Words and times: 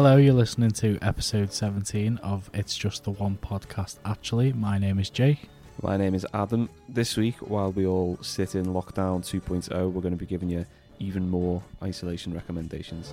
Hello, 0.00 0.16
you're 0.16 0.32
listening 0.32 0.70
to 0.70 0.96
episode 1.02 1.52
17 1.52 2.18
of 2.18 2.48
It's 2.54 2.76
Just 2.76 3.02
the 3.02 3.10
One 3.10 3.36
podcast. 3.42 3.96
Actually, 4.04 4.52
my 4.52 4.78
name 4.78 5.00
is 5.00 5.10
Jake. 5.10 5.50
My 5.82 5.96
name 5.96 6.14
is 6.14 6.24
Adam. 6.32 6.70
This 6.88 7.16
week, 7.16 7.34
while 7.38 7.72
we 7.72 7.84
all 7.84 8.16
sit 8.22 8.54
in 8.54 8.66
lockdown 8.66 9.24
2.0, 9.28 9.90
we're 9.90 10.00
going 10.00 10.14
to 10.14 10.16
be 10.16 10.24
giving 10.24 10.48
you 10.50 10.64
even 11.00 11.28
more 11.28 11.60
isolation 11.82 12.32
recommendations. 12.32 13.12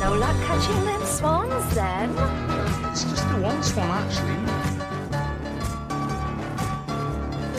No 0.00 0.16
luck 0.18 0.36
catching 0.44 0.84
them 0.84 1.04
swans 1.04 1.74
then? 1.76 2.10
It's 2.90 3.04
just 3.04 3.28
the 3.28 3.36
one 3.40 3.62
swan, 3.62 3.88
actually. 3.88 4.34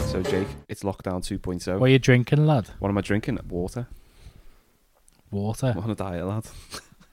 So, 0.08 0.22
Jake, 0.24 0.50
it's 0.68 0.84
lockdown 0.84 1.22
2.0. 1.22 1.80
What 1.80 1.86
are 1.86 1.90
you 1.90 2.00
drinking, 2.00 2.46
lad? 2.46 2.68
What 2.80 2.90
am 2.90 2.98
I 2.98 3.02
drinking? 3.02 3.40
Water. 3.48 3.88
Water. 5.34 5.74
I'm 5.76 5.84
on 5.84 5.90
a 5.92 5.96
diet, 5.96 6.26
lad. 6.26 6.46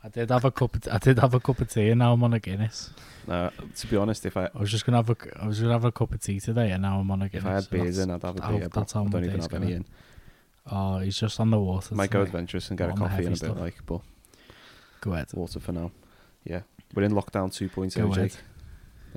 I 0.04 0.08
did 0.08 0.30
have 0.30 0.44
a 0.44 0.50
cup. 0.50 0.76
Of 0.76 0.88
I 0.92 0.98
did 0.98 1.18
have 1.18 1.34
a 1.34 1.40
cup 1.40 1.60
of 1.60 1.68
tea, 1.70 1.90
and 1.90 1.98
now 1.98 2.12
I'm 2.12 2.22
on 2.24 2.32
a 2.32 2.38
Guinness. 2.38 2.90
No, 3.26 3.50
to 3.76 3.86
be 3.86 3.96
honest, 3.96 4.24
if 4.24 4.36
I 4.36 4.46
I 4.54 4.58
was 4.58 4.70
just 4.70 4.86
gonna 4.86 4.98
have 4.98 5.10
a. 5.10 5.16
I 5.42 5.46
was 5.46 5.60
gonna 5.60 5.72
have 5.72 5.84
a 5.84 5.92
cup 5.92 6.12
of 6.12 6.22
tea 6.22 6.40
today, 6.40 6.70
and 6.70 6.82
now 6.82 7.00
I'm 7.00 7.10
on 7.10 7.22
a 7.22 7.28
Guinness. 7.28 7.44
if 7.44 7.50
I 7.50 7.54
had 7.54 7.70
beers 7.70 7.98
in, 7.98 8.10
I'd 8.10 8.22
have 8.22 8.36
a 8.38 8.48
beer. 8.48 8.60
But 8.60 8.72
that's 8.72 8.92
how 8.92 9.04
I 9.04 9.08
don't 9.08 9.24
even 9.24 9.40
have 9.40 9.52
any 9.54 9.72
in. 9.72 9.84
Oh, 10.70 10.98
he's 10.98 11.18
just 11.18 11.40
on 11.40 11.50
the 11.50 11.58
water. 11.58 11.94
Might 11.94 12.10
go 12.10 12.22
adventurous 12.22 12.68
and 12.70 12.78
get 12.78 12.90
a 12.90 12.92
coffee 12.92 13.04
in 13.04 13.06
a 13.06 13.14
heavy 13.14 13.28
bit, 13.30 13.36
stuff. 13.38 13.58
like, 13.58 13.76
but 13.86 14.00
Go 15.00 15.12
ahead. 15.14 15.28
water 15.34 15.58
for 15.60 15.72
now. 15.72 15.90
Yeah, 16.44 16.60
we're 16.94 17.02
in 17.02 17.12
lockdown 17.12 17.50
2.0, 17.50 17.94
Go 17.96 18.12
ahead. 18.12 18.30
Jake. 18.30 18.38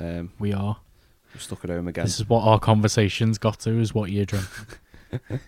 Um, 0.04 0.32
We 0.40 0.52
are. 0.54 0.78
we're 1.34 1.40
stuck 1.40 1.64
at 1.64 1.70
home 1.70 1.88
again. 1.88 2.06
This 2.06 2.20
is 2.20 2.28
what 2.28 2.44
our 2.46 2.60
conversations 2.60 3.38
got 3.38 3.60
to. 3.62 3.80
Is 3.80 3.94
what 3.94 4.10
you're 4.12 4.26
drinking. 4.26 4.50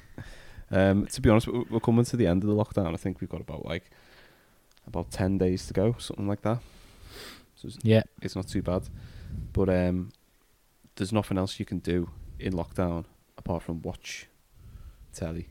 Um, 0.71 1.05
to 1.07 1.21
be 1.21 1.29
honest, 1.29 1.47
we're 1.47 1.79
coming 1.79 2.05
to 2.05 2.17
the 2.17 2.27
end 2.27 2.43
of 2.43 2.49
the 2.49 2.55
lockdown. 2.55 2.93
I 2.93 2.97
think 2.97 3.21
we've 3.21 3.29
got 3.29 3.41
about 3.41 3.65
like 3.65 3.89
about 4.87 5.11
ten 5.11 5.37
days 5.37 5.67
to 5.67 5.73
go, 5.73 5.95
something 5.99 6.27
like 6.27 6.41
that. 6.41 6.59
So 7.55 7.67
it's, 7.67 7.77
yeah. 7.83 8.03
it's 8.21 8.35
not 8.35 8.47
too 8.47 8.61
bad, 8.61 8.83
but 9.53 9.69
um, 9.69 10.11
there's 10.95 11.13
nothing 11.13 11.37
else 11.37 11.59
you 11.59 11.65
can 11.65 11.79
do 11.79 12.09
in 12.39 12.53
lockdown 12.53 13.05
apart 13.37 13.63
from 13.63 13.81
watch 13.81 14.27
telly. 15.13 15.47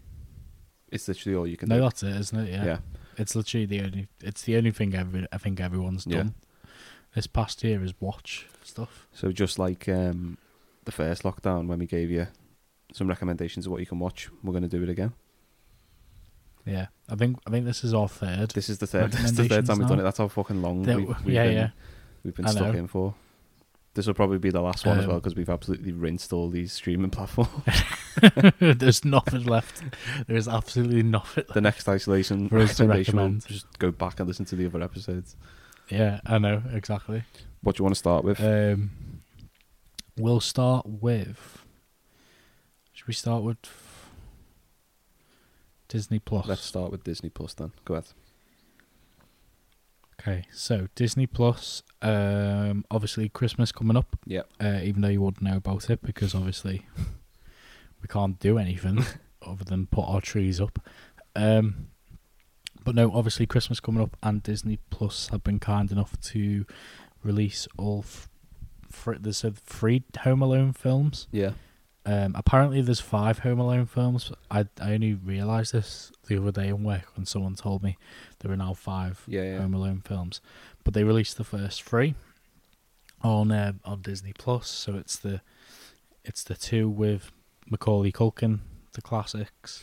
It's 0.90 1.08
literally 1.08 1.36
all 1.36 1.46
you 1.46 1.56
can 1.56 1.68
do. 1.68 1.74
No, 1.76 1.80
do. 1.80 1.82
that's 1.84 2.02
it, 2.02 2.16
isn't 2.16 2.38
it? 2.46 2.50
Yeah. 2.50 2.64
yeah, 2.64 2.78
It's 3.16 3.34
literally 3.34 3.66
the 3.66 3.80
only. 3.80 4.08
It's 4.20 4.42
the 4.42 4.56
only 4.56 4.70
thing 4.70 4.94
every, 4.94 5.26
I 5.32 5.38
think 5.38 5.60
everyone's 5.60 6.06
Yeah. 6.06 6.18
done. 6.18 6.34
This 7.14 7.26
past 7.28 7.62
year 7.62 7.82
is 7.82 7.94
watch 8.00 8.46
stuff. 8.62 9.06
So 9.12 9.30
just 9.32 9.58
like 9.58 9.88
um, 9.88 10.36
the 10.84 10.92
first 10.92 11.22
lockdown 11.22 11.68
when 11.68 11.78
we 11.78 11.86
gave 11.86 12.10
you 12.10 12.26
some 12.94 13.08
recommendations 13.08 13.66
of 13.66 13.72
what 13.72 13.80
you 13.80 13.86
can 13.86 13.98
watch, 13.98 14.30
we're 14.42 14.52
going 14.52 14.62
to 14.62 14.68
do 14.68 14.82
it 14.82 14.88
again. 14.88 15.12
Yeah. 16.64 16.86
I 17.10 17.16
think. 17.16 17.38
I 17.46 17.50
think 17.50 17.66
this 17.66 17.84
is 17.84 17.92
our 17.92 18.08
third. 18.08 18.52
This 18.52 18.68
is 18.70 18.78
the 18.78 18.86
third. 18.86 19.12
This 19.12 19.24
is 19.24 19.34
the 19.34 19.48
third 19.48 19.66
time 19.66 19.78
we've 19.80 19.88
done 19.88 20.00
it. 20.00 20.04
That's 20.04 20.16
how 20.18 20.28
fucking 20.28 20.62
long 20.62 20.82
That 20.84 20.96
we've, 20.96 21.08
we've 21.24 21.34
yeah, 21.34 21.44
been, 21.44 21.54
yeah. 21.56 21.68
we've 22.24 22.34
been 22.34 22.46
I 22.46 22.50
stuck 22.52 22.72
know. 22.72 22.78
in 22.78 22.86
for. 22.86 23.14
This 23.92 24.06
will 24.08 24.14
probably 24.14 24.38
be 24.38 24.50
the 24.50 24.60
last 24.60 24.84
one 24.86 24.98
as 24.98 25.06
well 25.06 25.16
Um, 25.16 25.20
because 25.20 25.36
we've 25.36 25.48
absolutely 25.50 25.92
rinsed 25.92 26.32
all 26.32 26.48
these 26.50 26.72
streaming 26.72 27.10
platforms. 27.18 27.50
There's 28.58 29.04
nothing 29.04 29.44
left. 29.44 29.82
There 30.26 30.36
is 30.36 30.48
absolutely 30.48 31.02
nothing. 31.04 31.44
the 31.52 31.60
next 31.60 31.88
isolation 31.88 32.48
For 32.48 32.58
us 32.58 32.76
to 32.78 32.86
recommend. 32.88 33.46
just 33.46 33.78
go 33.78 33.90
back 33.92 34.18
and 34.18 34.26
listen 34.26 34.46
to 34.46 34.56
the 34.56 34.66
other 34.66 34.82
episodes. 34.82 35.36
Yeah, 35.90 36.20
I 36.26 36.38
know 36.38 36.62
exactly. 36.72 37.22
What 37.60 37.76
do 37.76 37.80
you 37.80 37.84
want 37.84 37.94
to 37.94 37.98
start 37.98 38.24
with? 38.24 38.40
Um, 38.42 38.90
we'll 40.16 40.40
start 40.40 40.86
with. 40.86 41.63
Should 43.04 43.08
we 43.08 43.14
start 43.16 43.42
with 43.42 43.58
Disney 45.88 46.18
Plus? 46.20 46.46
Let's 46.46 46.64
start 46.64 46.90
with 46.90 47.04
Disney 47.04 47.28
Plus 47.28 47.52
then. 47.52 47.72
Go 47.84 47.96
ahead. 47.96 48.06
Okay, 50.18 50.46
so 50.50 50.88
Disney 50.94 51.26
Plus. 51.26 51.82
Um, 52.00 52.86
obviously 52.90 53.28
Christmas 53.28 53.72
coming 53.72 53.98
up. 53.98 54.16
Yeah. 54.24 54.44
Uh, 54.58 54.80
even 54.82 55.02
though 55.02 55.08
you 55.08 55.20
wouldn't 55.20 55.42
know 55.42 55.58
about 55.58 55.90
it 55.90 56.00
because 56.02 56.34
obviously 56.34 56.86
we 58.00 58.08
can't 58.08 58.40
do 58.40 58.56
anything 58.56 59.04
other 59.46 59.64
than 59.64 59.86
put 59.86 60.08
our 60.08 60.22
trees 60.22 60.58
up. 60.58 60.78
Um, 61.36 61.88
but 62.86 62.94
no, 62.94 63.12
obviously 63.12 63.44
Christmas 63.44 63.80
coming 63.80 64.02
up, 64.02 64.16
and 64.22 64.42
Disney 64.42 64.78
Plus 64.88 65.28
have 65.28 65.44
been 65.44 65.60
kind 65.60 65.92
enough 65.92 66.18
to 66.22 66.64
release 67.22 67.68
all. 67.76 67.98
F- 67.98 68.30
fr- 68.90 69.16
there's 69.20 69.44
free 69.62 70.04
Home 70.20 70.40
Alone 70.40 70.72
films. 70.72 71.28
Yeah. 71.30 71.50
Um, 72.06 72.34
apparently, 72.36 72.82
there's 72.82 73.00
five 73.00 73.40
Home 73.40 73.58
Alone 73.58 73.86
films. 73.86 74.30
I 74.50 74.66
I 74.80 74.92
only 74.92 75.14
realised 75.14 75.72
this 75.72 76.12
the 76.26 76.36
other 76.36 76.52
day 76.52 76.68
in 76.68 76.84
work 76.84 77.16
when 77.16 77.24
someone 77.26 77.54
told 77.54 77.82
me 77.82 77.96
there 78.40 78.52
are 78.52 78.56
now 78.56 78.74
five 78.74 79.22
Yeah, 79.26 79.42
yeah. 79.42 79.58
Home 79.58 79.74
Alone 79.74 80.02
films, 80.04 80.40
but 80.84 80.92
they 80.94 81.04
released 81.04 81.38
the 81.38 81.44
first 81.44 81.82
three 81.82 82.14
on 83.22 83.50
uh, 83.50 83.72
on 83.84 84.02
Disney 84.02 84.32
Plus. 84.36 84.68
So 84.68 84.96
it's 84.96 85.16
the 85.16 85.40
it's 86.24 86.44
the 86.44 86.54
two 86.54 86.88
with 86.88 87.30
Macaulay 87.70 88.12
Culkin, 88.12 88.60
the 88.92 89.02
classics, 89.02 89.82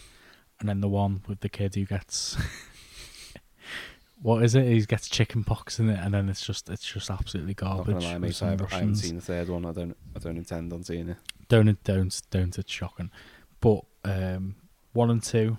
and 0.60 0.70
then 0.70 0.82
the 0.82 0.90
one 0.90 1.24
with 1.28 1.40
the 1.40 1.50
kid 1.50 1.74
who 1.74 1.86
gets 1.86 2.38
what 4.22 4.44
is 4.44 4.54
it? 4.54 4.66
He 4.66 4.82
gets 4.86 5.10
chicken 5.10 5.44
pox 5.44 5.80
in 5.80 5.90
it, 5.90 6.00
and 6.00 6.14
then 6.14 6.30
it's 6.30 6.46
just 6.46 6.70
it's 6.70 6.86
just 6.86 7.10
absolutely 7.10 7.56
garbage. 7.56 8.04
lie, 8.04 8.18
mate. 8.20 8.42
I 8.44 8.52
haven't, 8.52 8.74
I 8.74 8.76
haven't 8.78 8.96
seen 8.96 9.16
the 9.16 9.22
third 9.22 9.50
one. 9.50 9.66
I 9.66 9.72
don't. 9.72 9.98
I 10.16 10.20
don't 10.20 10.38
intend 10.38 10.72
on 10.74 10.84
seeing 10.84 11.10
it. 11.10 11.18
Don't 11.52 11.84
don't 11.84 12.22
don't. 12.30 12.58
It's 12.58 12.72
shocking. 12.72 13.12
But 13.60 13.82
um, 14.06 14.56
one 14.94 15.10
and 15.12 15.22
two 15.22 15.58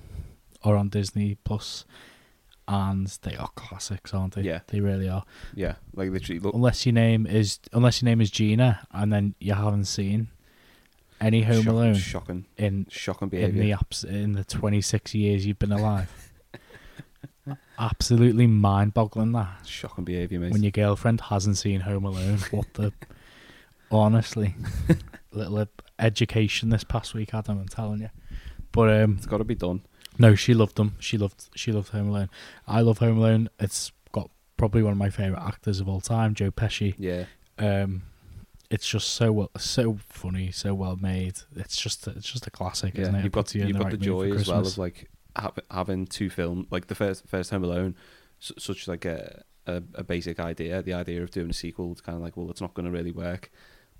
are 0.64 0.74
on 0.76 0.88
Disney 0.88 1.36
Plus, 1.44 1.84
and 2.66 3.06
they 3.22 3.36
are 3.36 3.50
classics, 3.54 4.14
aren't 4.14 4.34
they? 4.36 4.42
Yeah. 4.42 4.60
they 4.68 4.80
really 4.80 5.08
are. 5.08 5.24
Yeah, 5.54 5.74
like 5.94 6.10
literally. 6.10 6.38
Look, 6.40 6.54
Unless 6.54 6.86
your 6.86 6.94
name 6.94 7.26
is 7.26 7.58
unless 7.72 8.00
your 8.00 8.06
name 8.08 8.20
is 8.22 8.30
Gina, 8.30 8.86
and 8.92 9.12
then 9.12 9.34
you 9.38 9.52
haven't 9.54 9.84
seen 9.84 10.28
any 11.20 11.42
Home 11.42 11.62
shock- 11.62 11.72
Alone 11.72 11.94
Shocking, 11.94 12.46
in 12.56 12.86
shocking 12.90 13.28
behavior. 13.28 13.60
in 13.62 13.68
the 13.68 13.72
abs- 13.74 14.04
in 14.04 14.32
the 14.32 14.44
twenty 14.44 14.80
six 14.80 15.14
years 15.14 15.44
you've 15.46 15.58
been 15.58 15.72
alive. 15.72 16.10
Absolutely 17.78 18.46
mind 18.46 18.94
boggling 18.94 19.32
that 19.32 19.66
shocking 19.66 20.04
behavior, 20.04 20.38
mate. 20.40 20.52
when 20.52 20.62
your 20.62 20.70
girlfriend 20.70 21.20
hasn't 21.22 21.58
seen 21.58 21.80
Home 21.80 22.04
Alone. 22.04 22.38
What 22.50 22.72
the 22.74 22.92
honestly, 23.90 24.54
little 25.32 25.66
education 25.98 26.68
this 26.70 26.84
past 26.84 27.14
week, 27.14 27.34
Adam. 27.34 27.58
I'm 27.58 27.68
telling 27.68 28.00
you. 28.00 28.10
But 28.72 29.02
um, 29.02 29.14
it's 29.18 29.26
got 29.26 29.38
to 29.38 29.44
be 29.44 29.54
done. 29.54 29.82
no, 30.18 30.34
she 30.34 30.54
loved 30.54 30.76
them. 30.76 30.96
She 30.98 31.18
loved 31.18 31.48
she 31.54 31.72
loved 31.72 31.90
Home 31.90 32.08
Alone. 32.08 32.30
I 32.66 32.80
love 32.80 32.98
Home 32.98 33.18
Alone. 33.18 33.50
It's 33.58 33.92
got 34.12 34.30
probably 34.56 34.82
one 34.82 34.92
of 34.92 34.98
my 34.98 35.10
favorite 35.10 35.42
actors 35.42 35.80
of 35.80 35.88
all 35.88 36.00
time, 36.00 36.34
Joe 36.34 36.50
Pesci. 36.50 36.94
Yeah, 36.98 37.24
Um, 37.58 38.02
it's 38.70 38.88
just 38.88 39.08
so 39.08 39.30
well, 39.32 39.50
so 39.58 39.98
funny, 40.08 40.50
so 40.50 40.72
well 40.74 40.96
made. 40.96 41.34
It's 41.56 41.76
just 41.76 42.06
it's 42.06 42.30
just 42.32 42.46
a 42.46 42.50
classic, 42.50 42.94
yeah. 42.94 43.02
isn't 43.02 43.14
it? 43.16 43.24
You've 43.24 43.32
got 43.32 43.54
you 43.54 43.64
you've 43.66 43.76
got 43.76 43.84
right 43.84 43.90
the 43.90 43.98
joy 43.98 44.32
as 44.32 44.48
well 44.48 44.60
of 44.60 44.78
like 44.78 45.10
hav 45.36 45.58
having 45.70 46.06
two 46.06 46.28
film 46.30 46.66
like 46.70 46.86
the 46.86 46.94
first 46.94 47.26
first 47.26 47.50
Home 47.50 47.64
Alone, 47.64 47.94
su- 48.38 48.54
such 48.58 48.88
like 48.88 49.04
a, 49.04 49.42
a 49.66 49.82
a 49.94 50.02
basic 50.04 50.40
idea. 50.40 50.80
The 50.82 50.94
idea 50.94 51.22
of 51.22 51.30
doing 51.30 51.50
a 51.50 51.52
sequel, 51.52 51.92
it's 51.92 52.00
kind 52.00 52.16
of 52.16 52.22
like 52.22 52.38
well, 52.38 52.50
it's 52.50 52.62
not 52.62 52.72
going 52.72 52.86
to 52.86 52.90
really 52.92 53.12
work, 53.12 53.50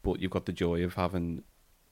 but 0.03 0.21
you've 0.21 0.31
got 0.31 0.47
the 0.47 0.53
joy 0.53 0.83
of 0.85 0.95
having 0.95 1.43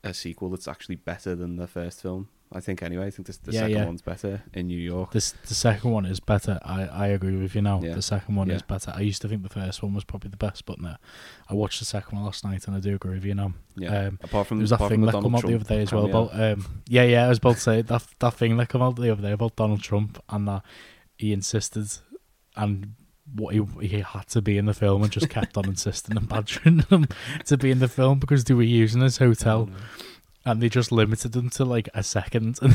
a 0.03 0.15
sequel 0.15 0.49
that's 0.51 0.67
actually 0.69 0.97
better 0.97 1.35
than 1.35 1.57
the 1.57 1.67
first 1.67 2.01
film. 2.03 2.29
I 2.53 2.59
think 2.59 2.83
anyway. 2.83 3.07
I 3.07 3.11
think 3.11 3.29
this, 3.29 3.37
the 3.37 3.53
Yeah, 3.53 3.61
second 3.61 3.77
yeah. 3.77 3.85
one's 3.85 4.03
better 4.03 4.43
in 4.55 4.67
New 4.67 4.77
York. 4.79 5.13
This 5.13 5.31
the 5.47 5.55
second 5.55 5.93
one 5.93 6.05
is 6.05 6.19
better. 6.19 6.59
I, 6.65 6.83
I 6.87 7.07
agree 7.09 7.37
with 7.37 7.55
you 7.55 7.63
now. 7.63 7.81
Yeah. 7.81 7.95
The 7.95 8.03
second 8.03 8.35
one 8.35 8.51
is 8.51 8.63
better. 8.63 8.93
I 8.93 9.03
used 9.03 9.23
to 9.23 9.29
think 9.29 9.45
the 9.45 9.49
first 9.49 9.85
one 9.85 9.95
was 9.95 10.03
probably 10.03 10.31
the 10.31 10.37
best, 10.37 10.67
but 10.67 10.81
no, 10.81 10.97
I 11.49 11.55
watched 11.55 11.79
the 11.79 11.85
second 11.85 12.17
one 12.17 12.25
last 12.25 12.43
night 12.45 12.67
and 12.67 12.75
I 12.75 12.81
do 12.81 12.93
agree 12.97 13.15
with 13.15 13.25
you 13.25 13.37
now. 13.37 13.53
yeah, 13.77 14.07
Um, 14.07 14.19
apart 14.21 14.49
from 14.49 14.59
there 14.59 14.63
was 14.65 14.71
that 14.71 14.81
thing 14.89 15.03
that 15.03 15.13
Donald 15.13 15.25
come 15.27 15.35
out 15.37 15.47
the 15.47 15.55
other 15.55 15.65
day 15.65 15.83
as 15.83 15.93
well 15.93 16.07
about 16.07 16.35
um 16.41 16.83
yeah 16.89 17.05
yeah 17.05 17.27
I 17.27 17.29
was 17.29 17.39
about 17.39 17.55
to 17.55 17.61
say 17.61 17.83
that 17.83 18.05
that 18.19 18.35
thing 18.35 18.57
that 18.57 18.69
came 18.69 18.83
out 18.83 18.97
the 18.97 19.13
other 19.13 19.23
day 19.23 19.31
about 19.33 19.55
Donald 19.55 19.83
Trump 19.83 20.21
and 20.29 20.49
that 20.49 20.63
he 21.19 21.33
insisted 21.33 21.87
and 22.57 22.95
what 23.35 23.55
he 23.55 23.63
he 23.87 24.01
had 24.01 24.27
to 24.29 24.43
be 24.43 24.59
in 24.59 24.67
the 24.67 24.75
film 24.75 25.03
and 25.03 25.11
just 25.13 25.29
kept 25.31 25.57
on 25.57 25.67
insisting 25.67 26.17
and 26.17 26.29
badgering 26.29 26.79
them 26.91 27.07
to 27.47 27.57
be 27.57 27.71
in 27.71 27.79
the 27.79 27.89
film 27.89 28.19
because 28.19 28.45
they 28.45 28.55
were 28.55 28.63
using 28.63 29.01
his 29.03 29.19
hotel 29.19 29.69
and 30.45 30.63
they 30.63 30.69
just 30.71 30.91
limited 30.91 31.33
them 31.33 31.51
to 31.51 31.65
like 31.65 31.89
a 31.95 32.03
second 32.03 32.59
and 32.63 32.75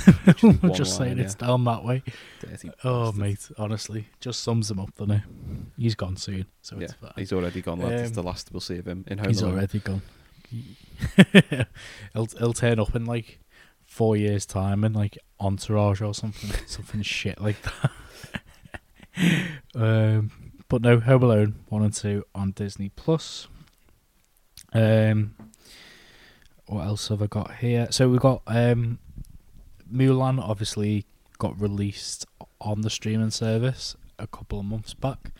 just 0.76 0.96
saying 0.98 1.18
line, 1.18 1.26
it's 1.26 1.36
yeah. 1.42 1.48
down 1.48 1.64
that 1.66 1.84
way. 1.84 2.04
Dirty 2.40 2.70
Oh 2.84 3.06
bastard. 3.12 3.22
mate, 3.22 3.50
honestly, 3.58 4.08
just 4.20 4.42
sums 4.44 4.70
him 4.70 4.80
up, 4.80 4.96
doesn't 4.96 5.16
he? 5.16 5.84
He's 5.84 5.96
gone 5.96 6.16
soon, 6.16 6.46
so 6.62 6.76
Yeah, 6.78 6.84
it's 6.84 6.94
fine. 6.94 7.12
he's 7.16 7.34
already 7.34 7.62
gone. 7.62 7.80
Lad. 7.80 7.92
it's 7.94 8.10
Um, 8.10 8.14
the 8.14 8.24
last 8.24 8.50
we'll 8.52 8.62
see 8.62 8.78
of 8.78 8.88
him 8.88 9.04
in 9.08 9.18
Home 9.18 9.28
He's 9.28 9.42
Alone. 9.42 9.56
already 9.56 9.80
gone. 9.80 10.02
he'll 12.14 12.28
he'll 12.38 12.54
turn 12.54 12.80
up 12.80 12.96
in 12.96 13.06
like 13.06 13.40
four 13.86 14.16
years' 14.16 14.46
time 14.46 14.84
in 14.84 14.94
like 14.94 15.18
Entourage 15.40 16.02
or 16.02 16.14
something, 16.14 16.52
something 16.68 17.02
shit 17.02 17.42
like 17.42 17.58
that. 17.64 17.92
um, 19.76 20.32
but 20.68 20.82
no, 20.82 21.00
Home 21.00 21.24
Alone 21.24 21.56
one 21.70 21.84
and 21.84 21.94
two 21.94 22.24
on 22.34 22.52
Disney 22.52 22.90
Plus. 22.90 23.48
Um, 24.74 25.36
what 26.68 26.86
else 26.86 27.08
have 27.10 27.22
I 27.22 27.28
got 27.28 27.56
here? 27.56 27.88
So 27.92 28.10
we've 28.10 28.20
got 28.20 28.42
um, 28.48 29.00
Mulan. 29.92 30.40
Obviously, 30.40 31.06
got 31.38 31.60
released 31.60 32.26
on 32.60 32.82
the 32.82 32.90
streaming 32.90 33.32
service. 33.32 33.96
a 34.20 34.28
couple 34.28 34.60
of 34.60 34.66
months 34.66 34.94
back 34.94 35.32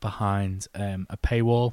behind 0.00 0.66
um, 0.74 1.06
a 1.10 1.16
paywall. 1.16 1.72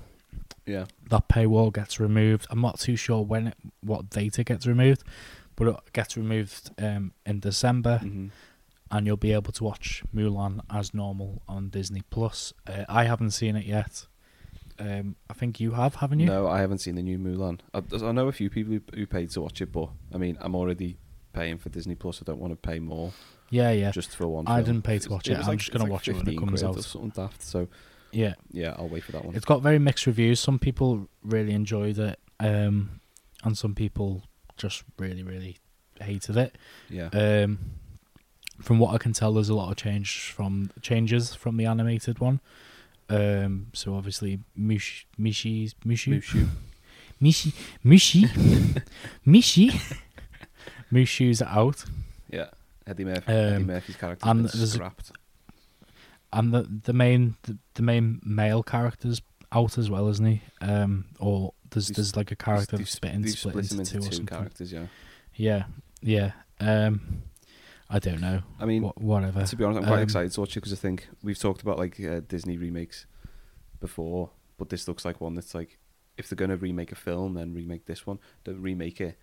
Yeah. 0.65 0.85
That 1.09 1.27
paywall 1.29 1.73
gets 1.73 1.99
removed. 1.99 2.47
I'm 2.49 2.61
not 2.61 2.79
too 2.79 2.95
sure 2.95 3.23
when, 3.23 3.47
it, 3.47 3.57
what 3.81 4.09
data 4.09 4.43
gets 4.43 4.65
removed, 4.65 5.03
but 5.55 5.67
it 5.67 5.75
gets 5.93 6.17
removed 6.17 6.71
um, 6.79 7.13
in 7.25 7.39
December, 7.39 7.99
hmm 7.99 8.27
and 8.91 9.05
you'll 9.07 9.17
be 9.17 9.33
able 9.33 9.51
to 9.53 9.63
watch 9.63 10.03
Mulan 10.13 10.61
as 10.69 10.93
normal 10.93 11.41
on 11.47 11.69
Disney 11.69 12.03
Plus. 12.09 12.53
Uh, 12.67 12.85
I 12.87 13.05
haven't 13.05 13.31
seen 13.31 13.55
it 13.55 13.65
yet. 13.65 14.05
Um, 14.77 15.15
I 15.29 15.33
think 15.33 15.59
you 15.59 15.71
have, 15.71 15.95
haven't 15.95 16.19
you? 16.19 16.25
No, 16.27 16.47
I 16.47 16.59
haven't 16.59 16.79
seen 16.79 16.95
the 16.95 17.01
new 17.01 17.17
Mulan. 17.17 17.59
I, 17.73 17.81
I 18.05 18.11
know 18.11 18.27
a 18.27 18.31
few 18.31 18.49
people 18.49 18.73
who, 18.73 18.81
who 18.93 19.07
paid 19.07 19.31
to 19.31 19.41
watch 19.41 19.61
it, 19.61 19.71
but 19.71 19.89
I 20.13 20.17
mean, 20.17 20.37
I'm 20.41 20.53
already 20.55 20.97
paying 21.33 21.57
for 21.57 21.69
Disney 21.69 21.95
Plus. 21.95 22.21
I 22.21 22.25
don't 22.25 22.39
want 22.39 22.51
to 22.51 22.57
pay 22.57 22.79
more 22.79 23.11
Yeah, 23.49 23.71
yeah, 23.71 23.91
just 23.91 24.15
for 24.15 24.27
one. 24.27 24.47
I 24.47 24.57
film. 24.57 24.65
didn't 24.65 24.83
pay 24.83 24.99
to 24.99 25.09
watch 25.09 25.27
it. 25.29 25.37
was 25.37 25.47
I'm 25.47 25.57
just 25.57 25.71
gonna 25.71 25.89
watch 25.89 26.07
it 26.07 26.15
when 26.15 26.27
it 26.27 26.37
comes 26.37 26.63
out. 26.63 26.77
Or 26.77 26.81
something 26.81 27.11
daft. 27.11 27.41
So 27.41 27.67
yeah. 28.11 28.33
yeah, 28.51 28.75
I'll 28.77 28.87
wait 28.87 29.03
for 29.03 29.11
that 29.13 29.25
one. 29.25 29.35
It's 29.35 29.45
got 29.45 29.61
very 29.61 29.79
mixed 29.79 30.05
reviews. 30.07 30.39
Some 30.39 30.59
people 30.59 31.07
really 31.23 31.53
enjoyed 31.53 31.97
it, 31.97 32.19
um, 32.39 33.01
and 33.43 33.57
some 33.57 33.75
people 33.75 34.23
just 34.57 34.83
really, 34.97 35.23
really 35.23 35.57
hated 36.01 36.37
it. 36.37 36.57
yeah. 36.89 37.07
Um, 37.13 37.59
from 38.61 38.79
what 38.79 38.93
I 38.93 38.97
can 38.97 39.13
tell, 39.13 39.33
there's 39.33 39.49
a 39.49 39.55
lot 39.55 39.69
of 39.71 39.77
change 39.77 40.31
from 40.31 40.71
changes 40.81 41.33
from 41.35 41.57
the 41.57 41.65
animated 41.65 42.19
one. 42.19 42.39
Um, 43.09 43.67
so 43.73 43.95
obviously, 43.95 44.39
Mush, 44.55 45.05
Mishi, 45.19 45.73
Mushu, 45.85 46.17
Mushu. 46.17 46.47
Mishi, 47.21 47.53
Mushi, 47.85 48.81
Mishi, 49.25 49.95
Mushu's 50.91 51.41
out, 51.41 51.85
Yeah. 52.29 52.47
Eddie 52.87 53.05
Murphy. 53.05 53.31
Eddie 53.31 53.55
Um, 53.55 53.65
Murphy's 53.67 53.95
character 53.95 54.27
and 54.29 54.45
there's 54.45 54.61
a- 54.61 54.67
scrapped. 54.67 55.11
and 56.33 56.53
the 56.53 56.63
the 56.63 56.93
main 56.93 57.35
the, 57.43 57.57
the 57.75 57.81
main 57.83 58.19
male 58.23 58.63
character's 58.63 59.21
out 59.51 59.77
as 59.77 59.89
well, 59.89 60.07
isn't 60.09 60.25
he? 60.25 60.41
Um, 60.61 61.05
or 61.19 61.53
there's 61.69 61.87
They've- 61.87 61.95
there's 61.95 62.15
like 62.15 62.31
a 62.31 62.35
character 62.35 62.77
that's 62.77 62.91
split, 62.91 63.13
split 63.29 63.65
split 63.65 63.71
into 63.71 63.75
him 63.77 63.85
two 63.85 63.95
into 63.97 64.07
or 64.09 64.11
something. 64.11 64.25
characters. 64.37 64.71
Yeah. 64.73 64.85
Yeah, 65.35 65.63
yeah. 66.01 66.31
Um, 66.59 67.21
I 67.89 67.99
don't 67.99 68.19
know. 68.21 68.41
I 68.59 68.65
mean, 68.65 68.81
Wha- 68.83 68.93
whatever. 68.97 69.43
to 69.45 69.55
be 69.55 69.63
honest, 69.63 69.81
I'm 69.81 69.85
quite 69.87 69.97
Um, 69.97 70.03
excited 70.03 70.31
to 70.31 70.39
watch 70.39 70.51
it 70.57 70.61
because 70.61 70.73
I 70.73 70.77
think 70.77 71.07
we've 71.23 71.37
talked 71.37 71.61
about 71.61 71.77
like 71.77 71.99
uh, 71.99 72.21
Disney 72.27 72.57
remakes 72.57 73.05
before, 73.79 74.31
but 74.57 74.69
this 74.69 74.87
looks 74.87 75.05
like 75.05 75.21
one 75.21 75.35
that's 75.35 75.53
like 75.53 75.77
if 76.17 76.29
they're 76.29 76.35
going 76.37 76.49
to 76.49 76.57
remake 76.57 76.91
a 76.91 76.95
film, 76.95 77.33
then 77.33 77.53
remake 77.53 77.85
this 77.85 78.07
one. 78.07 78.19
Don't 78.45 78.61
remake 78.61 79.01
it, 79.01 79.17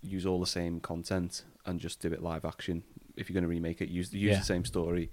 use 0.00 0.24
all 0.26 0.40
the 0.40 0.46
same 0.46 0.80
content 0.80 1.44
and 1.66 1.78
just 1.78 2.00
do 2.00 2.12
it 2.12 2.22
live 2.22 2.44
action. 2.44 2.82
If 3.16 3.28
you're 3.28 3.34
going 3.34 3.42
to 3.44 3.48
remake 3.48 3.80
it, 3.80 3.88
use 3.90 4.12
use 4.12 4.22
Yeah. 4.32 4.38
the 4.38 4.44
same 4.44 4.64
story, 4.64 5.10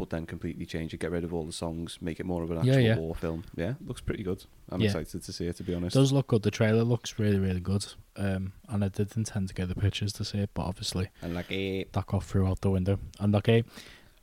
but 0.00 0.08
then 0.08 0.24
completely 0.24 0.64
change 0.64 0.94
it. 0.94 0.96
Get 0.98 1.10
rid 1.10 1.24
of 1.24 1.34
all 1.34 1.44
the 1.44 1.52
songs, 1.52 1.98
make 2.00 2.18
it 2.20 2.24
more 2.24 2.42
of 2.42 2.50
an 2.50 2.56
actual 2.56 2.78
yeah. 2.80 2.96
war 2.96 3.14
film. 3.14 3.44
Yeah, 3.54 3.74
looks 3.86 4.00
pretty 4.00 4.22
good. 4.22 4.42
I'm 4.70 4.80
Yeah. 4.80 4.86
excited 4.86 5.22
to 5.22 5.32
see 5.32 5.46
it. 5.46 5.56
To 5.56 5.62
be 5.62 5.74
honest, 5.74 5.94
does 5.94 6.10
look 6.10 6.28
good. 6.28 6.42
The 6.42 6.50
trailer 6.50 6.84
looks 6.84 7.18
really, 7.18 7.38
really 7.38 7.60
good. 7.60 7.84
Um, 8.16 8.54
and 8.66 8.82
I 8.82 8.88
did 8.88 9.14
intend 9.14 9.48
to 9.48 9.54
get 9.54 9.68
the 9.68 9.74
pictures 9.74 10.14
to 10.14 10.24
see 10.24 10.38
it, 10.38 10.50
but 10.54 10.62
obviously 10.62 11.10
and 11.20 11.34
like 11.34 11.52
eh, 11.52 11.84
that 11.92 12.06
got 12.06 12.24
through 12.24 12.46
out 12.46 12.62
the 12.62 12.70
window. 12.70 12.98
And 13.18 13.36
okay, 13.36 13.62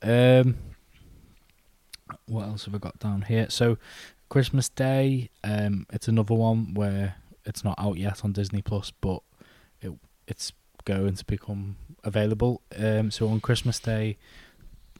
um, 0.01 0.57
what 2.25 2.45
else 2.45 2.65
have 2.65 2.73
I 2.73 2.79
got 2.79 2.97
down 2.97 3.21
here? 3.21 3.47
So, 3.49 3.77
Christmas 4.29 4.69
Day. 4.69 5.29
Um, 5.43 5.85
it's 5.93 6.07
another 6.07 6.33
one 6.33 6.73
where 6.73 7.17
it's 7.45 7.63
not 7.63 7.75
out 7.77 7.97
yet 7.97 8.25
on 8.25 8.31
Disney 8.31 8.63
Plus, 8.63 8.91
but 8.99 9.21
it 9.79 9.91
it's 10.27 10.51
going 10.85 11.15
to 11.15 11.25
become 11.25 11.75
available. 12.03 12.61
Um, 12.75 13.11
so 13.11 13.27
on 13.27 13.41
Christmas 13.41 13.79
Day. 13.79 14.17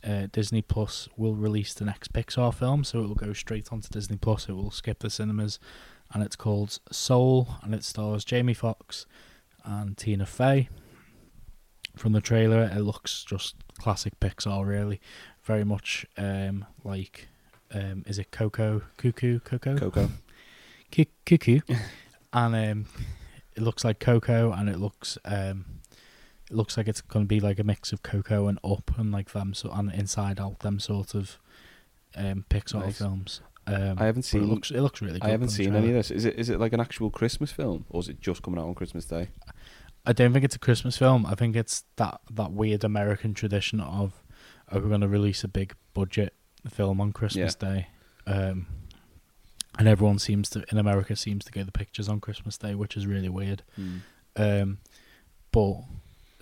Uh, 0.03 0.27
Disney 0.31 0.61
Plus 0.61 1.09
will 1.17 1.35
release 1.35 1.73
the 1.73 1.85
next 1.85 2.13
Pixar 2.13 2.53
film, 2.53 2.83
so 2.83 2.99
it 2.99 3.07
will 3.07 3.15
go 3.15 3.33
straight 3.33 3.71
onto 3.71 3.89
Disney 3.89 4.17
Plus. 4.17 4.47
It 4.49 4.53
will 4.53 4.71
skip 4.71 4.99
the 4.99 5.09
cinemas, 5.09 5.59
and 6.13 6.23
it's 6.23 6.35
called 6.35 6.79
Soul, 6.91 7.47
and 7.63 7.73
it 7.73 7.83
stars 7.83 8.23
Jamie 8.25 8.53
Foxx 8.53 9.05
and 9.63 9.97
Tina 9.97 10.25
Fey. 10.25 10.69
From 11.95 12.13
the 12.13 12.21
trailer, 12.21 12.63
it 12.63 12.81
looks 12.81 13.23
just 13.23 13.55
classic 13.79 14.19
Pixar, 14.19 14.65
really, 14.65 15.01
very 15.43 15.63
much 15.63 16.05
um, 16.17 16.65
like, 16.83 17.27
um, 17.73 18.03
is 18.05 18.19
it 18.19 18.31
Coco, 18.31 18.83
Cuckoo, 18.97 19.39
Coco, 19.39 19.77
Coco. 19.77 20.09
Cuckoo, 21.25 21.59
and 22.33 22.55
um, 22.55 22.85
it 23.55 23.63
looks 23.63 23.83
like 23.83 23.99
Coco, 23.99 24.51
and 24.51 24.69
it 24.69 24.79
looks 24.79 25.17
um, 25.25 25.76
it 26.49 26.55
looks 26.55 26.77
like 26.77 26.87
it's 26.87 27.01
going 27.01 27.25
to 27.25 27.27
be 27.27 27.39
like 27.39 27.59
a 27.59 27.63
mix 27.63 27.91
of 27.91 28.03
Coco 28.03 28.47
and 28.47 28.59
Up, 28.63 28.91
and 28.97 29.11
like 29.11 29.31
them 29.31 29.53
so 29.53 29.69
and 29.71 29.91
Inside 29.91 30.39
Out, 30.39 30.59
them 30.59 30.79
sort 30.79 31.13
of 31.15 31.37
um, 32.15 32.45
Pixar 32.49 32.85
Nice. 32.85 32.97
films. 32.99 33.41
Um, 33.67 33.97
I 33.99 34.05
haven't 34.05 34.23
seen- 34.23 34.43
It 34.43 34.47
looks, 34.47 34.71
it 34.71 34.79
looks 34.79 35.01
really. 35.01 35.19
good 35.19 35.27
I 35.27 35.31
haven't 35.31 35.49
seen 35.49 35.75
any 35.75 35.89
of 35.89 35.93
this. 35.93 36.09
Is 36.11 36.23
it 36.25 36.39
is 36.39 36.49
it 36.49 36.59
like 36.59 36.71
an 36.73 36.79
actual 36.79 37.09
Christmas 37.09 37.51
film 37.51 37.85
or 37.89 37.99
is 37.99 38.07
it 38.09 38.21
just 38.21 38.41
coming 38.41 38.59
out 38.59 38.67
on 38.67 38.75
Christmas 38.75 39.03
Day? 39.05 39.27
I 40.05 40.13
don't 40.13 40.31
think 40.31 40.45
it's 40.45 40.55
a 40.55 40.59
Christmas 40.59 40.97
film. 40.97 41.25
I 41.25 41.35
think 41.35 41.55
it's 41.57 41.83
that 41.97 42.21
that 42.31 42.51
weird 42.53 42.85
American 42.85 43.33
tradition 43.33 43.81
of 43.81 44.23
oh, 44.71 44.79
we're 44.79 44.87
going 44.87 45.01
to 45.01 45.07
release 45.09 45.43
a 45.43 45.49
big 45.49 45.75
budget 45.93 46.33
film 46.69 47.01
on 47.01 47.11
Christmas 47.11 47.55
Day, 47.55 47.87
um, 48.25 48.67
and 49.77 49.85
everyone 49.87 50.17
seems 50.17 50.49
to 50.51 50.63
in 50.71 50.77
America 50.77 51.17
seems 51.17 51.43
to 51.43 51.51
get 51.51 51.65
the 51.65 51.73
pictures 51.73 52.07
on 52.07 52.21
Christmas 52.21 52.57
Day, 52.57 52.73
which 52.73 52.95
is 52.95 53.05
really 53.05 53.27
weird. 53.29 53.63
Um, 54.37 54.77
but 55.51 55.81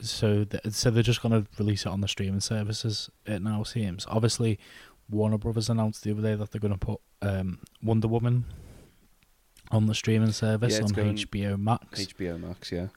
so 0.02 0.44
th- 0.44 0.74
so 0.74 0.90
they're 0.92 1.04
just 1.04 1.22
going 1.22 1.44
to 1.44 1.50
release 1.58 1.86
it 1.86 1.90
on 1.90 2.02
the 2.02 2.08
streaming 2.08 2.42
services. 2.42 3.10
It 3.26 3.42
now 3.42 3.64
seems. 3.64 4.06
Obviously, 4.10 4.60
Warner 5.10 5.38
Brothers 5.38 5.70
announced 5.70 6.04
the 6.04 6.12
other 6.12 6.22
day 6.22 6.36
that 6.36 6.52
they're 6.52 6.62
going 6.62 6.74
to 6.74 6.80
put 6.80 7.00
um, 7.22 7.60
Wonder 7.84 8.08
Woman 8.08 8.46
on 9.72 9.88
the 9.88 9.96
streaming 9.96 10.32
service 10.32 10.78
Yeah, 10.78 10.84
on 10.84 10.90
HBO 10.90 11.60
Max. 11.60 12.06
HBO 12.06 12.40
Max, 12.40 12.72
yeah. 12.72 12.88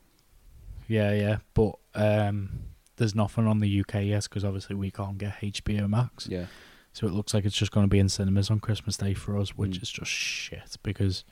Yeah, 0.86 1.12
yeah, 1.12 1.36
but 1.54 1.72
um, 1.94 2.50
there's 2.96 3.14
nothing 3.14 3.46
on 3.46 3.60
the 3.60 3.80
UK 3.80 4.04
yet 4.04 4.24
because 4.24 4.44
obviously 4.44 4.74
we 4.76 4.90
can't 4.90 5.18
get 5.18 5.34
HBO 5.40 5.88
Max. 5.88 6.26
Yeah. 6.28 6.46
So 6.94 7.06
it 7.06 7.12
looks 7.12 7.32
like 7.34 7.44
it's 7.44 7.56
just 7.56 7.70
going 7.72 7.84
to 7.84 7.90
be 7.90 7.98
in 7.98 8.08
cinemas 8.08 8.50
on 8.50 8.58
Christmas 8.60 8.96
Day 8.96 9.14
for 9.14 9.38
us, 9.38 9.50
which 9.50 9.78
Mm. 9.78 9.82
is 9.82 9.90
just 9.90 10.10
shit 10.10 10.76
because 10.82 11.24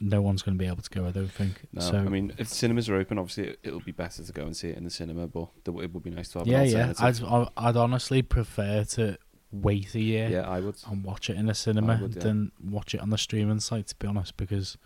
no 0.00 0.20
one's 0.20 0.42
going 0.42 0.56
to 0.56 0.62
be 0.62 0.66
able 0.66 0.82
to 0.82 0.90
go. 0.90 1.06
I 1.06 1.10
don't 1.10 1.30
think. 1.32 1.62
No, 1.72 1.80
so 1.80 1.96
I 1.98 2.02
mean, 2.04 2.32
if 2.38 2.48
cinemas 2.48 2.88
are 2.88 2.96
open, 2.96 3.18
obviously 3.18 3.48
it, 3.48 3.58
it'll 3.62 3.80
be 3.80 3.92
better 3.92 4.22
to 4.24 4.32
go 4.32 4.42
and 4.42 4.56
see 4.56 4.68
it 4.68 4.76
in 4.76 4.84
the 4.84 4.90
cinema, 4.90 5.26
but 5.26 5.48
it 5.66 5.70
would 5.70 6.02
be 6.02 6.10
nice 6.10 6.28
to 6.30 6.38
have 6.40 6.46
yeah, 6.48 6.62
yeah. 6.62 6.92
I'd 6.98 7.20
I'd 7.56 7.76
honestly 7.76 8.22
prefer 8.22 8.84
to 8.84 9.18
wait 9.52 9.94
a 9.94 10.00
year 10.00 10.28
yeah, 10.28 10.48
I 10.48 10.58
would. 10.60 10.74
and 10.90 11.04
watch 11.04 11.30
it 11.30 11.36
in 11.36 11.48
a 11.48 11.54
cinema 11.54 11.98
would, 12.02 12.16
yeah. 12.16 12.22
than 12.24 12.50
watch 12.62 12.92
it 12.94 13.00
on 13.00 13.10
the 13.10 13.18
streaming 13.18 13.60
site. 13.60 13.86
To 13.88 13.96
be 13.96 14.06
honest, 14.08 14.36
because 14.36 14.76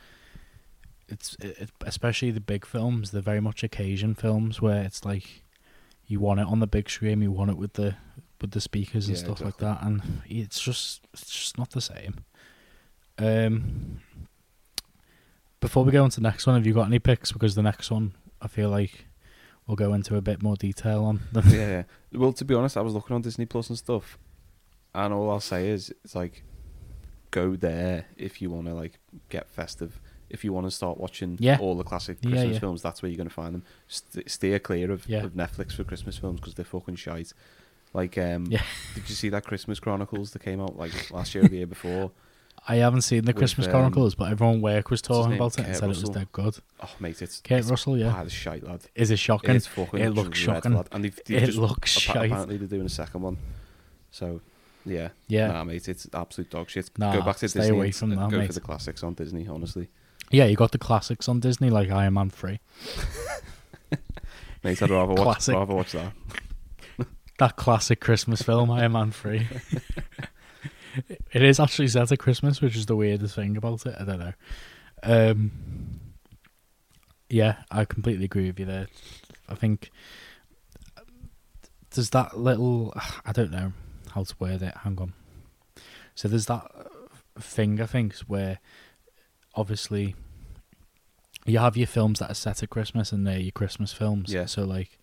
it's 1.08 1.34
it, 1.40 1.58
it- 1.58 1.70
especially 1.86 2.30
the 2.30 2.40
big 2.40 2.66
films. 2.66 3.10
They're 3.10 3.22
very 3.22 3.40
much 3.40 3.62
occasion 3.64 4.14
films 4.14 4.60
where 4.60 4.82
it's 4.82 5.04
like 5.04 5.42
you 6.06 6.20
want 6.20 6.40
it 6.40 6.46
on 6.46 6.60
the 6.60 6.66
big 6.66 6.90
screen, 6.90 7.22
you 7.22 7.30
want 7.32 7.50
it 7.50 7.56
with 7.56 7.74
the 7.74 7.96
with 8.40 8.50
the 8.52 8.60
speakers 8.60 9.08
and 9.08 9.16
Yeah, 9.16 9.24
stuff 9.24 9.40
exactly. 9.40 9.66
like 9.66 9.78
that, 9.80 9.86
and 9.86 10.02
it's 10.26 10.60
just 10.60 11.06
it's 11.14 11.30
just 11.30 11.58
not 11.58 11.70
the 11.70 11.80
same. 11.80 12.24
Um, 13.18 14.00
before 15.60 15.84
we 15.84 15.92
go 15.92 16.04
on 16.04 16.10
to 16.10 16.16
the 16.20 16.22
next 16.28 16.46
one, 16.46 16.56
have 16.56 16.66
you 16.66 16.74
got 16.74 16.86
any 16.86 16.98
picks? 16.98 17.32
Because 17.32 17.54
the 17.54 17.62
next 17.62 17.90
one, 17.90 18.14
I 18.40 18.48
feel 18.48 18.70
like 18.70 19.06
we'll 19.66 19.76
go 19.76 19.92
into 19.94 20.16
a 20.16 20.20
bit 20.20 20.42
more 20.42 20.56
detail 20.56 21.04
on. 21.04 21.20
yeah, 21.48 21.52
yeah. 21.52 21.82
Well, 22.12 22.32
to 22.34 22.44
be 22.44 22.54
honest, 22.54 22.76
I 22.76 22.80
was 22.80 22.94
looking 22.94 23.14
on 23.14 23.22
Disney 23.22 23.46
Plus 23.46 23.68
and 23.68 23.78
stuff, 23.78 24.18
and 24.94 25.12
all 25.12 25.30
I'll 25.30 25.40
say 25.40 25.68
is, 25.68 25.92
it's 26.04 26.14
like, 26.14 26.42
go 27.30 27.56
there 27.56 28.06
if 28.16 28.40
you 28.40 28.48
want 28.50 28.66
to 28.66 28.74
like 28.74 28.98
get 29.28 29.48
festive. 29.50 30.00
If 30.30 30.44
you 30.44 30.52
want 30.52 30.66
to 30.66 30.70
start 30.70 30.98
watching 30.98 31.36
Yeah. 31.40 31.56
all 31.58 31.74
the 31.74 31.84
classic 31.84 32.18
Yeah, 32.20 32.30
Christmas 32.30 32.54
yeah. 32.54 32.58
films, 32.60 32.82
that's 32.82 33.02
where 33.02 33.10
you're 33.10 33.16
going 33.16 33.28
to 33.28 33.34
find 33.34 33.54
them. 33.54 33.64
St- 33.86 34.30
steer 34.30 34.58
clear 34.58 34.90
of, 34.90 35.08
Yeah. 35.08 35.24
of 35.24 35.32
Netflix 35.32 35.72
for 35.72 35.84
Christmas 35.84 36.18
films 36.18 36.38
because 36.40 36.54
they're 36.54 36.64
fucking 36.66 36.96
shite. 36.96 37.32
Like, 37.94 38.18
um, 38.18 38.44
Yeah. 38.50 38.62
did 38.94 39.08
you 39.08 39.14
see 39.14 39.30
that 39.30 39.44
Christmas 39.44 39.80
Chronicles 39.80 40.32
that 40.32 40.42
came 40.42 40.60
out 40.60 40.76
like 40.76 41.10
last 41.10 41.34
year 41.34 41.44
or 41.44 41.48
the 41.48 41.56
year 41.56 41.66
before? 41.66 42.10
I 42.70 42.76
haven't 42.76 43.00
seen 43.02 43.24
the 43.24 43.32
Christmas 43.32 43.66
um, 43.66 43.72
Chronicles, 43.72 44.14
but 44.14 44.30
everyone 44.30 44.60
work 44.60 44.90
was 44.90 45.00
talking 45.00 45.32
about 45.34 45.54
it 45.54 45.58
and 45.60 45.66
Kurt 45.68 45.76
said 45.76 45.84
it 45.84 45.88
was 45.88 45.98
Russell. 46.02 46.14
dead 46.14 46.32
good. 46.32 46.56
Oh, 46.82 46.90
mate, 47.00 47.22
it's 47.22 47.40
Kate 47.40 47.58
it's 47.60 47.70
Russell, 47.70 47.96
yeah. 47.96 48.12
Ah, 48.14 48.22
it's 48.22 48.32
shite, 48.34 48.62
lad. 48.62 48.80
Is 48.94 49.10
it 49.10 49.18
shocking? 49.18 49.56
It's 49.56 49.66
fucking 49.66 50.00
It 50.00 50.10
looks 50.10 50.38
shocking. 50.38 50.74
lad. 50.74 50.88
And 50.92 51.02
they've, 51.04 51.18
they've 51.26 51.42
It 51.42 51.46
just, 51.46 51.58
looks 51.58 51.96
appa- 51.96 52.18
shite. 52.18 52.30
Apparently, 52.30 52.56
they're 52.58 52.68
doing 52.68 52.84
a 52.86 52.90
second 52.90 53.22
one. 53.22 53.38
So, 54.10 54.42
yeah. 54.84 55.08
Yeah. 55.28 55.48
Nah, 55.48 55.64
mate, 55.64 55.88
it's 55.88 56.06
absolute 56.12 56.50
dog 56.50 56.68
shit. 56.68 56.90
Nah, 56.98 57.14
go 57.14 57.22
back 57.22 57.36
to 57.38 57.48
stay 57.48 57.60
Disney. 57.60 57.76
away 57.76 57.90
from 57.90 58.12
and 58.12 58.20
that, 58.20 58.30
Go 58.30 58.38
mate. 58.38 58.48
for 58.48 58.52
the 58.52 58.60
classics 58.60 59.02
on 59.02 59.14
Disney, 59.14 59.48
honestly. 59.48 59.88
Yeah, 60.30 60.44
you 60.44 60.56
got 60.56 60.72
the 60.72 60.78
classics 60.78 61.26
on 61.26 61.40
Disney, 61.40 61.70
like 61.70 61.90
Iron 61.90 62.12
Man 62.14 62.28
3. 62.28 62.60
Mate, 64.62 64.82
I'd 64.82 64.90
rather 64.90 65.14
watch, 65.14 65.48
rather 65.48 65.74
watch 65.74 65.92
that. 65.92 66.12
That 67.38 67.56
classic 67.56 68.00
Christmas 68.00 68.42
film, 68.42 68.70
Iron 68.70 68.92
Man 68.92 69.10
3. 69.12 69.46
it 71.32 71.42
is 71.42 71.60
actually 71.60 71.88
set 71.88 72.12
at 72.12 72.18
Christmas, 72.18 72.60
which 72.60 72.76
is 72.76 72.86
the 72.86 72.96
weirdest 72.96 73.34
thing 73.34 73.56
about 73.56 73.86
it. 73.86 73.94
I 73.98 74.04
don't 74.04 74.18
know. 74.18 74.32
Um, 75.02 75.50
yeah, 77.28 77.56
I 77.70 77.84
completely 77.84 78.24
agree 78.24 78.46
with 78.46 78.58
you 78.58 78.66
there. 78.66 78.86
I 79.48 79.54
think 79.54 79.90
there's 81.94 82.10
that 82.10 82.38
little. 82.38 82.92
I 83.24 83.32
don't 83.32 83.50
know 83.50 83.72
how 84.14 84.24
to 84.24 84.34
word 84.38 84.62
it. 84.62 84.74
Hang 84.78 84.98
on. 85.00 85.12
So 86.14 86.28
there's 86.28 86.46
that 86.46 86.66
thing 87.38 87.80
I 87.80 87.86
think 87.86 88.14
where 88.26 88.58
obviously 89.54 90.16
you 91.46 91.58
have 91.58 91.76
your 91.76 91.86
films 91.86 92.18
that 92.18 92.30
are 92.30 92.34
set 92.34 92.62
at 92.62 92.70
Christmas 92.70 93.12
and 93.12 93.26
they're 93.26 93.38
your 93.38 93.52
Christmas 93.52 93.92
films. 93.92 94.32
Yeah. 94.32 94.46
So 94.46 94.64
like 94.64 94.98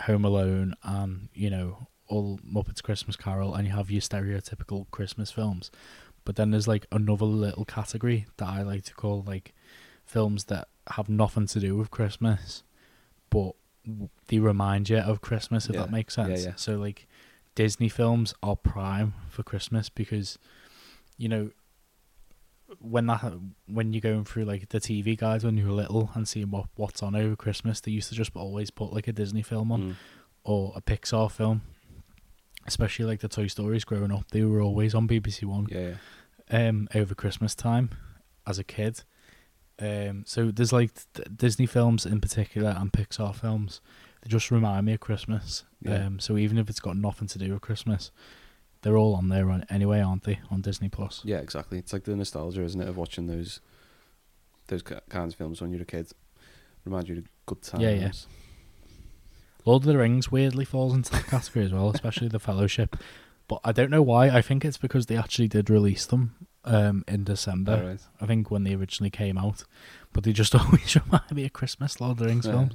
Home 0.00 0.24
Alone 0.24 0.74
and 0.82 1.28
you 1.34 1.50
know 1.50 1.88
all 2.08 2.38
Muppets 2.46 2.82
Christmas 2.82 3.16
Carol, 3.16 3.54
and 3.54 3.66
you 3.66 3.72
have 3.74 3.90
your 3.90 4.00
stereotypical 4.00 4.86
Christmas 4.90 5.30
films. 5.30 5.70
But 6.24 6.36
then 6.36 6.50
there's 6.50 6.68
like 6.68 6.86
another 6.92 7.26
little 7.26 7.64
category 7.64 8.26
that 8.38 8.48
I 8.48 8.62
like 8.62 8.84
to 8.84 8.94
call 8.94 9.22
like 9.26 9.54
films 10.06 10.44
that 10.44 10.68
have 10.92 11.08
nothing 11.08 11.46
to 11.48 11.60
do 11.60 11.76
with 11.76 11.90
Christmas, 11.90 12.62
but 13.30 13.52
they 14.28 14.38
remind 14.38 14.88
you 14.88 14.98
of 14.98 15.20
Christmas. 15.20 15.66
If 15.68 15.74
Yeah. 15.74 15.82
that 15.82 15.90
makes 15.90 16.16
Yeah, 16.16 16.24
sense. 16.26 16.44
yeah. 16.44 16.52
So 16.56 16.76
like 16.76 17.06
Disney 17.54 17.88
films 17.88 18.34
are 18.42 18.56
prime 18.56 19.14
for 19.28 19.42
Christmas 19.42 19.88
because 19.88 20.38
you 21.18 21.28
know 21.28 21.50
when 22.80 23.06
that 23.06 23.32
when 23.66 23.92
you're 23.92 24.00
going 24.00 24.24
through 24.24 24.44
like 24.46 24.70
the 24.70 24.80
TV 24.80 25.16
guides 25.16 25.44
when 25.44 25.56
you 25.56 25.66
were 25.66 25.72
little 25.72 26.10
and 26.14 26.26
seeing 26.26 26.50
what 26.50 26.66
what's 26.76 27.02
on 27.02 27.14
over 27.14 27.36
Christmas, 27.36 27.80
they 27.80 27.92
used 27.92 28.08
to 28.08 28.14
just 28.14 28.34
always 28.34 28.70
put 28.70 28.92
like 28.92 29.06
a 29.06 29.12
Disney 29.12 29.42
film 29.42 29.70
on 29.70 29.80
Mm. 29.82 29.94
or 30.44 30.72
a 30.74 30.80
Pixar 30.80 31.30
film. 31.30 31.62
Especially 32.66 33.04
like 33.04 33.20
the 33.20 33.28
Toy 33.28 33.46
Stories 33.46 33.84
growing 33.84 34.12
up, 34.12 34.30
they 34.30 34.42
were 34.42 34.60
always 34.60 34.94
on 34.94 35.06
BBC 35.06 35.44
One 35.44 35.66
Yeah, 35.70 35.94
um, 36.50 36.88
over 36.94 37.14
Christmas 37.14 37.54
time 37.54 37.90
as 38.46 38.58
a 38.58 38.64
kid. 38.64 39.02
Um, 39.78 40.24
so 40.26 40.50
there's 40.50 40.72
like 40.72 40.92
th- 41.14 41.28
Disney 41.36 41.66
films 41.66 42.06
in 42.06 42.20
particular 42.20 42.74
and 42.78 42.92
Pixar 42.92 43.34
films. 43.34 43.80
They 44.22 44.30
just 44.30 44.50
remind 44.50 44.86
me 44.86 44.94
of 44.94 45.00
Christmas. 45.00 45.64
Yeah. 45.82 46.06
Um, 46.06 46.20
so 46.20 46.36
even 46.36 46.58
if 46.58 46.70
it's 46.70 46.80
got 46.80 46.96
nothing 46.96 47.28
to 47.28 47.38
do 47.38 47.52
with 47.52 47.60
Christmas, 47.60 48.10
they're 48.82 48.96
all 48.96 49.14
on 49.14 49.28
there 49.28 49.50
on, 49.50 49.64
anyway, 49.68 50.00
aren't 50.00 50.24
they? 50.24 50.40
On 50.50 50.60
Disney 50.60 50.88
Plus. 50.88 51.22
Yeah, 51.24 51.38
exactly. 51.38 51.78
It's 51.78 51.92
like 51.92 52.04
the 52.04 52.14
nostalgia, 52.14 52.62
isn't 52.62 52.80
it, 52.80 52.88
of 52.88 52.96
watching 52.96 53.26
those 53.26 53.60
those 54.68 54.82
kinds 54.82 55.34
of 55.34 55.38
films 55.38 55.60
when 55.60 55.72
you're 55.72 55.82
a 55.82 55.86
kid. 55.86 56.10
Remind 56.84 57.08
you 57.08 57.18
of 57.18 57.24
good 57.46 57.62
times. 57.62 57.82
Yeah, 57.82 57.90
yeah. 57.90 58.12
Lord 59.64 59.82
of 59.82 59.86
the 59.86 59.96
Rings 59.98 60.30
weirdly 60.30 60.64
falls 60.64 60.94
into 60.94 61.10
that 61.12 61.26
category 61.26 61.64
as 61.64 61.72
well, 61.72 61.90
especially 61.90 62.28
the 62.28 62.38
Fellowship. 62.38 62.96
But 63.48 63.60
I 63.64 63.72
don't 63.72 63.90
know 63.90 64.02
why. 64.02 64.28
I 64.28 64.40
think 64.42 64.64
it's 64.64 64.78
because 64.78 65.06
they 65.06 65.16
actually 65.16 65.48
did 65.48 65.68
release 65.70 66.06
them 66.06 66.34
um, 66.64 67.04
in 67.06 67.24
December. 67.24 67.98
I 68.20 68.26
think 68.26 68.50
when 68.50 68.64
they 68.64 68.74
originally 68.74 69.10
came 69.10 69.36
out, 69.38 69.64
but 70.12 70.24
they 70.24 70.32
just 70.32 70.54
always 70.60 70.96
remind 70.96 71.30
me 71.32 71.44
of 71.46 71.52
Christmas 71.52 72.00
Lord 72.00 72.12
of 72.12 72.18
the 72.18 72.26
Rings 72.26 72.46
films. 72.46 72.74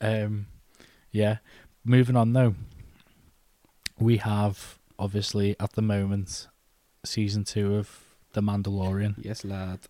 Um, 0.00 0.46
yeah. 1.12 1.38
Moving 1.84 2.16
on 2.16 2.32
though, 2.32 2.54
we 3.98 4.18
have 4.18 4.78
obviously 4.98 5.56
at 5.60 5.72
the 5.72 5.82
moment 5.82 6.48
season 7.04 7.44
two 7.44 7.76
of 7.76 8.00
The 8.32 8.42
Mandalorian 8.42 9.14
Yes, 9.18 9.44
lad. 9.44 9.80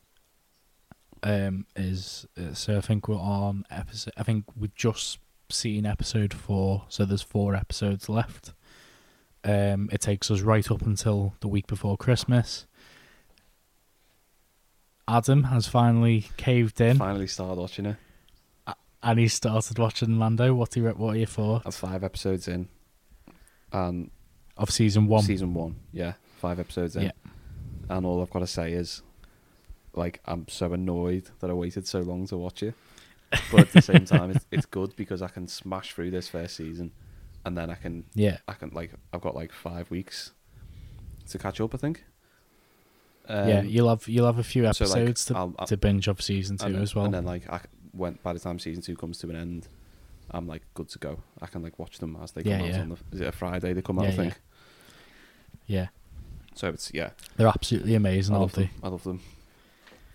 um 1.22 1.66
is 1.74 2.26
uh, 2.38 2.52
so 2.52 2.76
I 2.76 2.80
think 2.80 3.08
we're 3.08 3.16
on 3.16 3.64
episode 3.70 4.12
I 4.16 4.22
think 4.22 4.44
we've 4.56 4.74
just 4.74 5.18
seen 5.50 5.86
episode 5.86 6.34
4 6.34 6.84
so 6.88 7.04
there's 7.04 7.22
4 7.22 7.54
episodes 7.54 8.08
left 8.08 8.52
um 9.44 9.88
it 9.92 10.00
takes 10.00 10.30
us 10.30 10.40
right 10.40 10.70
up 10.70 10.82
until 10.82 11.34
the 11.40 11.48
week 11.48 11.66
before 11.66 11.96
Christmas 11.96 12.66
Adam 15.08 15.44
has 15.44 15.66
finally 15.68 16.26
caved 16.36 16.80
in 16.80 16.98
Finally 16.98 17.28
started 17.28 17.60
watching 17.60 17.86
it. 17.86 17.96
and 19.02 19.18
he 19.18 19.28
started 19.28 19.78
watching 19.78 20.18
Lando 20.18 20.52
what 20.54 20.76
are 20.76 20.80
you 20.80 20.88
what 20.90 21.14
are 21.14 21.18
your 21.18 21.26
thoughts 21.26 21.64
I'm 21.66 21.72
five 21.72 22.02
episodes 22.02 22.48
in. 22.48 22.68
And 23.72 24.10
of 24.56 24.70
season 24.70 25.06
1 25.06 25.22
season 25.24 25.54
one, 25.54 25.76
yeah, 25.92 26.14
five 26.40 26.58
episodes 26.58 26.96
in. 26.96 27.02
Yeah. 27.04 27.12
And 27.88 28.04
all 28.06 28.20
I've 28.22 28.30
got 28.30 28.38
to 28.40 28.46
say 28.48 28.72
is, 28.72 29.02
like, 29.94 30.20
I'm 30.24 30.48
so 30.48 30.72
annoyed 30.72 31.28
that 31.40 31.50
I 31.50 31.52
waited 31.52 31.86
so 31.86 32.00
long 32.00 32.26
to 32.28 32.36
watch 32.36 32.62
it. 32.62 32.74
But 33.50 33.60
at 33.60 33.72
the 33.72 33.82
same 33.82 34.04
time, 34.14 34.30
it's, 34.30 34.46
it's 34.50 34.66
good 34.66 34.94
because 34.96 35.20
I 35.22 35.28
can 35.28 35.48
smash 35.48 35.92
through 35.94 36.10
this 36.10 36.28
first 36.28 36.56
season, 36.56 36.92
and 37.44 37.56
then 37.56 37.70
I 37.70 37.74
can 37.74 38.04
yeah 38.14 38.38
I 38.48 38.52
can 38.54 38.70
like 38.70 38.92
I've 39.12 39.20
got 39.20 39.34
like 39.34 39.52
five 39.52 39.90
weeks 39.90 40.32
to 41.30 41.38
catch 41.38 41.60
up. 41.60 41.74
I 41.74 41.78
think. 41.78 42.04
yeah 43.28 43.58
Um, 43.60 43.66
you'll 43.66 43.88
have 43.88 44.06
you'll 44.08 44.26
have 44.26 44.38
a 44.38 44.44
few 44.44 44.62
so, 44.72 44.84
like, 44.84 44.92
episodes 44.96 45.24
to, 45.26 45.36
I'll- 45.36 45.54
I'll- 45.58 45.66
to 45.66 45.76
binge 45.76 46.06
of 46.08 46.22
season 46.22 46.56
2 46.58 46.66
and, 46.66 46.76
as 46.76 46.94
well 46.94 47.04
And 47.06 47.14
then 47.14 47.24
like 47.24 47.48
I 47.50 47.60
when 47.92 48.18
by 48.22 48.32
the 48.32 48.38
time 48.38 48.58
season 48.58 48.82
two 48.82 48.94
comes 48.96 49.18
to 49.18 49.30
an 49.30 49.36
end, 49.36 49.68
I'm 50.30 50.46
like 50.46 50.62
good 50.74 50.88
to 50.90 50.98
go. 50.98 51.18
I 51.42 51.46
can 51.46 51.62
like 51.62 51.78
watch 51.78 51.98
them 51.98 52.16
as 52.22 52.30
they 52.32 52.42
come 52.42 52.52
Yeah, 52.52 52.62
out 52.62 52.68
yeah. 52.68 52.80
on 52.82 52.88
the 52.90 52.96
is 53.12 53.20
it 53.22 53.26
a 53.28 53.32
Friday 53.32 53.72
they 53.72 53.82
come 53.82 53.98
out? 53.98 54.04
Yeah, 54.04 54.10
I 54.10 54.14
think. 54.16 54.40
yeah 55.66 55.86
So 56.54 56.68
it's 56.68 56.90
yeah. 56.94 57.10
they're 57.36 57.48
absolutely 57.48 57.94
amazing 57.96 58.34
I 58.36 58.38
aren't 58.38 58.52
they 58.52 58.62
them. 58.64 58.70
I 58.84 58.88
love 58.88 59.02
them. 59.04 59.20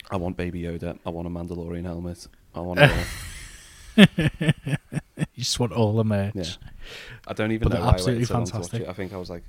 I 0.10 0.15
want 0.18 0.38
Baby 0.38 0.62
Yoda. 0.63 0.98
I 1.06 1.10
want 1.10 1.27
a 1.27 1.30
Mandalorian 1.32 1.86
helmet. 1.86 2.27
I 2.55 2.60
want 2.60 2.79
it 2.79 2.91
all. 2.91 4.05
you 5.17 5.25
just 5.38 5.60
want 5.60 5.72
all 5.74 5.93
the 5.93 6.03
merch 6.03 6.34
Yeah. 6.36 6.43
I 7.27 7.34
don't 7.34 7.51
even 7.51 7.67
But 7.70 7.77
know 7.77 7.81
why 7.86 7.88
I 7.88 7.93
absolutely 7.93 8.22
waited 8.22 8.27
so 8.27 8.34
long 8.36 8.46
to 8.46 8.51
fantastic. 8.51 8.79
watch 8.81 8.88
it. 8.88 8.89
I 8.89 8.93
think 8.93 9.13
I 9.13 9.17
was 9.17 9.29
like 9.29 9.43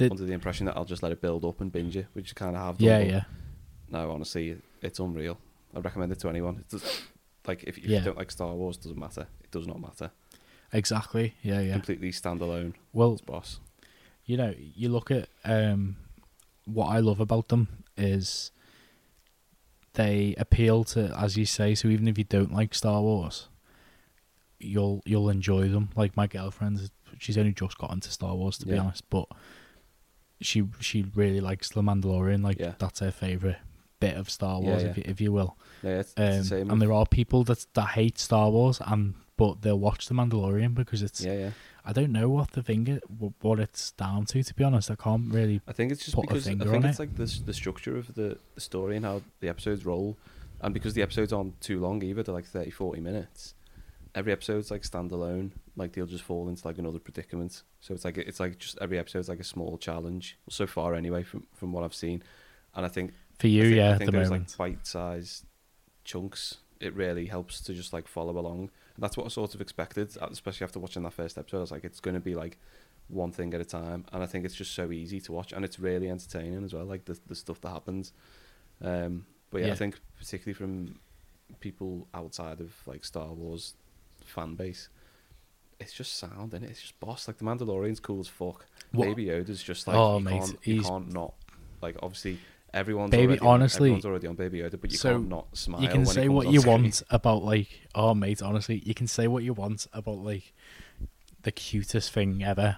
under 0.00 0.24
the 0.24 0.32
impression 0.32 0.66
that 0.66 0.76
I'll 0.76 0.84
just 0.84 1.02
let 1.02 1.12
it 1.12 1.20
build 1.20 1.44
up 1.44 1.60
and 1.60 1.72
binge 1.72 1.96
it, 1.96 2.06
which 2.12 2.32
I 2.32 2.34
kind 2.38 2.56
of 2.56 2.62
have 2.62 2.78
done. 2.78 2.86
yeah 2.86 2.98
yeah 3.00 3.22
No, 3.90 4.10
honestly, 4.10 4.56
it's 4.82 4.98
unreal. 4.98 5.38
I 5.74 5.80
recommend 5.80 6.12
it 6.12 6.18
to 6.20 6.28
anyone. 6.28 6.58
It 6.58 6.68
does, 6.68 7.02
like 7.46 7.64
if, 7.64 7.78
if 7.78 7.84
Yeah. 7.84 7.98
you 7.98 8.04
don't 8.04 8.16
like 8.16 8.30
Star 8.30 8.52
Wars, 8.54 8.76
it 8.76 8.82
doesn't 8.82 8.98
matter. 8.98 9.26
It 9.42 9.50
does 9.50 9.66
not 9.66 9.80
matter. 9.80 10.10
exactly 10.72 11.34
yeah 11.42 11.60
yeah 11.60 11.72
Completely 11.72 12.10
standalone. 12.12 12.74
well 12.92 13.12
It's 13.14 13.22
boss. 13.22 13.60
you 14.24 14.36
know, 14.36 14.54
you 14.58 14.88
look 14.90 15.10
at 15.10 15.28
um, 15.44 15.96
what 16.66 16.86
I 16.88 16.98
love 17.00 17.20
about 17.20 17.48
them 17.48 17.68
is 17.96 18.50
they 19.94 20.34
appeal 20.38 20.84
to, 20.84 21.12
as 21.18 21.36
you 21.36 21.44
say. 21.46 21.74
So 21.74 21.88
even 21.88 22.08
if 22.08 22.18
you 22.18 22.24
don't 22.24 22.52
like 22.52 22.74
Star 22.74 23.00
Wars, 23.00 23.48
you'll 24.58 25.02
you'll 25.04 25.28
enjoy 25.30 25.68
them. 25.68 25.90
Like 25.96 26.16
my 26.16 26.26
girlfriend, 26.26 26.90
she's 27.18 27.38
only 27.38 27.52
just 27.52 27.78
got 27.78 27.92
into 27.92 28.10
Star 28.10 28.34
Wars 28.34 28.58
to 28.58 28.66
be 28.66 28.76
honest, 28.76 29.04
but 29.10 29.26
she 30.40 30.64
she 30.80 31.04
really 31.14 31.40
likes 31.40 31.68
the 31.70 31.82
Mandalorian. 31.82 32.42
Like 32.42 32.58
Yeah. 32.58 32.74
that's 32.78 33.00
her 33.00 33.10
favorite 33.10 33.58
bit 34.00 34.16
of 34.16 34.30
Star 34.30 34.60
Wars, 34.60 34.82
yeah. 34.84 34.90
if 34.90 34.96
you, 34.96 35.02
if 35.06 35.20
you 35.20 35.32
will. 35.32 35.56
Yeah, 35.82 35.98
it's, 36.00 36.14
it's 36.16 36.20
Um, 36.36 36.38
the 36.38 36.44
same. 36.44 36.70
and 36.70 36.80
there 36.82 36.92
are 36.92 37.06
people 37.06 37.44
that 37.44 37.66
that 37.74 37.88
hate 37.90 38.18
Star 38.18 38.50
Wars, 38.50 38.80
and 38.86 39.14
but 39.36 39.62
they'll 39.62 39.78
watch 39.78 40.06
the 40.08 40.14
Mandalorian 40.14 40.74
because 40.74 41.02
it's. 41.02 41.20
yeah, 41.20 41.32
yeah. 41.34 41.50
I 41.88 41.92
don't 41.92 42.12
know 42.12 42.28
what 42.28 42.50
the 42.50 42.62
thing 42.62 43.00
what 43.40 43.58
it's 43.58 43.92
down 43.92 44.26
to. 44.26 44.42
To 44.42 44.54
be 44.54 44.62
honest, 44.62 44.90
I 44.90 44.94
can't 44.94 45.32
really 45.32 45.62
I 45.66 45.72
think 45.72 45.90
it's 45.90 46.04
just 46.04 46.20
because 46.20 46.46
I 46.46 46.50
think 46.54 46.84
it's 46.84 46.98
it. 46.98 47.02
like 47.02 47.16
the 47.16 47.40
the 47.46 47.54
structure 47.54 47.96
of 47.96 48.14
the, 48.14 48.36
the 48.54 48.60
story 48.60 48.96
and 48.96 49.06
how 49.06 49.22
the 49.40 49.48
episodes 49.48 49.86
roll, 49.86 50.18
and 50.60 50.74
because 50.74 50.92
the 50.92 51.00
episodes 51.00 51.32
aren't 51.32 51.58
too 51.62 51.80
long 51.80 52.02
either, 52.02 52.22
they're 52.22 52.34
like 52.34 52.44
30, 52.44 52.70
40 52.70 53.00
minutes. 53.00 53.54
Every 54.14 54.32
episode's 54.32 54.70
like 54.70 54.82
standalone, 54.82 55.52
like 55.76 55.92
they'll 55.92 56.04
just 56.04 56.24
fall 56.24 56.50
into 56.50 56.66
like 56.68 56.76
another 56.76 56.98
predicament. 56.98 57.62
So 57.80 57.94
it's 57.94 58.04
like 58.04 58.18
it's 58.18 58.38
like 58.38 58.58
just 58.58 58.76
every 58.82 58.98
episode's 58.98 59.30
like 59.30 59.40
a 59.40 59.44
small 59.44 59.78
challenge 59.78 60.36
so 60.50 60.66
far 60.66 60.94
anyway 60.94 61.22
from 61.22 61.46
from 61.54 61.72
what 61.72 61.84
I've 61.84 61.94
seen, 61.94 62.22
and 62.74 62.84
I 62.84 62.90
think 62.90 63.14
for 63.38 63.46
I 63.46 63.50
you, 63.50 63.62
think, 63.62 63.76
yeah, 63.76 63.94
I 63.94 63.96
think 63.96 64.10
the 64.10 64.18
those 64.18 64.28
moment. 64.28 64.50
like 64.58 64.76
bite-sized 64.76 65.46
chunks. 66.04 66.58
It 66.80 66.94
really 66.94 67.26
helps 67.26 67.62
to 67.62 67.72
just 67.72 67.94
like 67.94 68.06
follow 68.06 68.38
along, 68.38 68.70
that's 68.98 69.16
what 69.16 69.26
I 69.26 69.28
sort 69.28 69.54
of 69.54 69.60
expected, 69.60 70.16
uh, 70.20 70.28
especially 70.30 70.64
after 70.64 70.78
watching 70.78 71.02
that 71.04 71.12
first 71.12 71.38
episode. 71.38 71.58
I 71.58 71.60
was 71.60 71.70
like, 71.70 71.84
it's 71.84 72.00
going 72.00 72.14
to 72.14 72.20
be 72.20 72.34
like 72.34 72.58
one 73.08 73.32
thing 73.32 73.54
at 73.54 73.60
a 73.60 73.64
time, 73.64 74.04
and 74.12 74.22
I 74.22 74.26
think 74.26 74.44
it's 74.44 74.54
just 74.54 74.74
so 74.74 74.90
easy 74.92 75.20
to 75.22 75.32
watch, 75.32 75.52
and 75.52 75.64
it's 75.64 75.78
really 75.78 76.10
entertaining 76.10 76.64
as 76.64 76.74
well. 76.74 76.84
Like 76.84 77.04
the 77.06 77.18
the 77.26 77.34
stuff 77.34 77.60
that 77.62 77.70
happens. 77.70 78.12
Um, 78.82 79.26
but 79.50 79.60
yeah, 79.60 79.68
Yeah. 79.68 79.72
I 79.72 79.76
think 79.76 79.98
particularly 80.18 80.54
from 80.54 80.98
people 81.60 82.06
outside 82.12 82.60
of 82.60 82.74
like 82.86 83.04
Star 83.04 83.32
Wars 83.32 83.74
fan 84.24 84.54
base, 84.54 84.88
it's 85.80 85.92
just 85.92 86.16
sound 86.18 86.52
and 86.54 86.64
it's 86.64 86.80
just 86.80 86.98
boss. 87.00 87.26
Like 87.28 87.38
the 87.38 87.44
Mandalorian's 87.44 88.00
cool 88.00 88.20
as 88.20 88.28
fuck. 88.28 88.66
What- 88.92 89.06
Baby 89.06 89.26
Yoda's 89.26 89.62
just 89.62 89.86
like 89.86 89.96
Oh, 89.96 90.18
you, 90.18 90.24
mate, 90.24 90.40
can't, 90.40 90.66
you 90.66 90.82
can't 90.82 91.12
not 91.12 91.34
like 91.80 91.96
obviously 92.02 92.38
everyone's 92.74 93.10
Baby, 93.10 93.38
on, 93.40 93.46
honestly, 93.46 93.88
everyone's 93.88 94.04
already 94.04 94.26
on 94.26 94.34
Baby 94.34 94.58
Yoda, 94.60 94.80
but 94.80 94.90
you 94.90 94.98
so 94.98 95.12
can't 95.12 95.28
not 95.28 95.56
smile. 95.56 95.82
you 95.82 95.88
can 95.88 96.06
say 96.06 96.28
what 96.28 96.48
you 96.48 96.62
want 96.62 97.02
about 97.10 97.42
like 97.42 97.88
oh 97.94 98.14
mate 98.14 98.42
honestly 98.42 98.82
you 98.84 98.94
can 98.94 99.06
say 99.06 99.26
what 99.26 99.42
you 99.42 99.52
want 99.52 99.86
about 99.92 100.18
like 100.18 100.52
the 101.42 101.52
cutest 101.52 102.12
thing 102.12 102.42
ever 102.42 102.76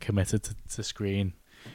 committed 0.00 0.42
to, 0.44 0.54
to 0.74 0.82
screen. 0.82 1.34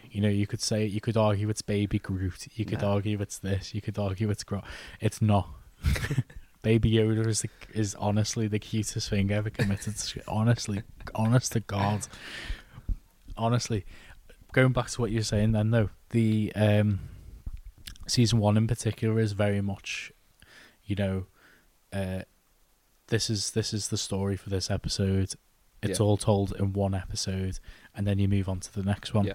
You 0.09 0.21
know 0.21 0.29
you 0.29 0.47
could 0.47 0.61
say 0.61 0.85
you 0.85 1.01
could 1.01 1.17
argue 1.17 1.49
it's 1.49 1.61
baby 1.61 1.99
groot 1.99 2.47
you 2.55 2.65
could 2.65 2.83
argue 2.83 3.19
it's 3.21 3.37
this 3.37 3.73
you 3.73 3.81
could 3.81 3.99
argue 3.99 4.29
it's 4.29 4.43
Gro- 4.43 4.63
it's 4.99 5.21
not. 5.21 5.47
Baby 6.63 6.91
yoda 6.91 7.25
is 7.25 7.41
the, 7.41 7.49
is 7.73 7.95
honestly 7.95 8.47
the 8.47 8.59
cutest 8.59 9.09
thing 9.09 9.31
ever 9.31 9.49
committed 9.49 9.95
to 9.95 9.99
screen. 9.99 10.23
Honestly 10.27 10.83
honest 11.15 11.53
to 11.53 11.59
god. 11.59 12.07
Honestly 13.35 13.83
going 14.51 14.71
back 14.71 14.89
to 14.91 15.01
what 15.01 15.11
you're 15.11 15.23
saying 15.23 15.53
then 15.53 15.71
though 15.71 15.89
the 16.11 16.51
um 16.55 16.99
season 18.07 18.39
one 18.39 18.57
in 18.57 18.67
particular 18.67 19.19
is 19.19 19.31
very 19.33 19.61
much 19.61 20.11
you 20.83 20.95
know 20.95 21.25
uh 21.93 22.21
this 23.07 23.29
is 23.29 23.51
this 23.51 23.73
is 23.73 23.89
the 23.89 23.97
story 23.97 24.35
for 24.35 24.49
this 24.49 24.69
episode 24.71 25.33
it's 25.83 25.99
Yeah. 25.99 26.05
all 26.05 26.17
told 26.17 26.53
in 26.59 26.73
one 26.73 26.93
episode 26.93 27.59
and 27.95 28.05
then 28.07 28.19
you 28.19 28.27
move 28.27 28.47
on 28.49 28.59
to 28.61 28.73
the 28.73 28.83
next 28.83 29.13
one 29.13 29.25
Yeah. 29.25 29.33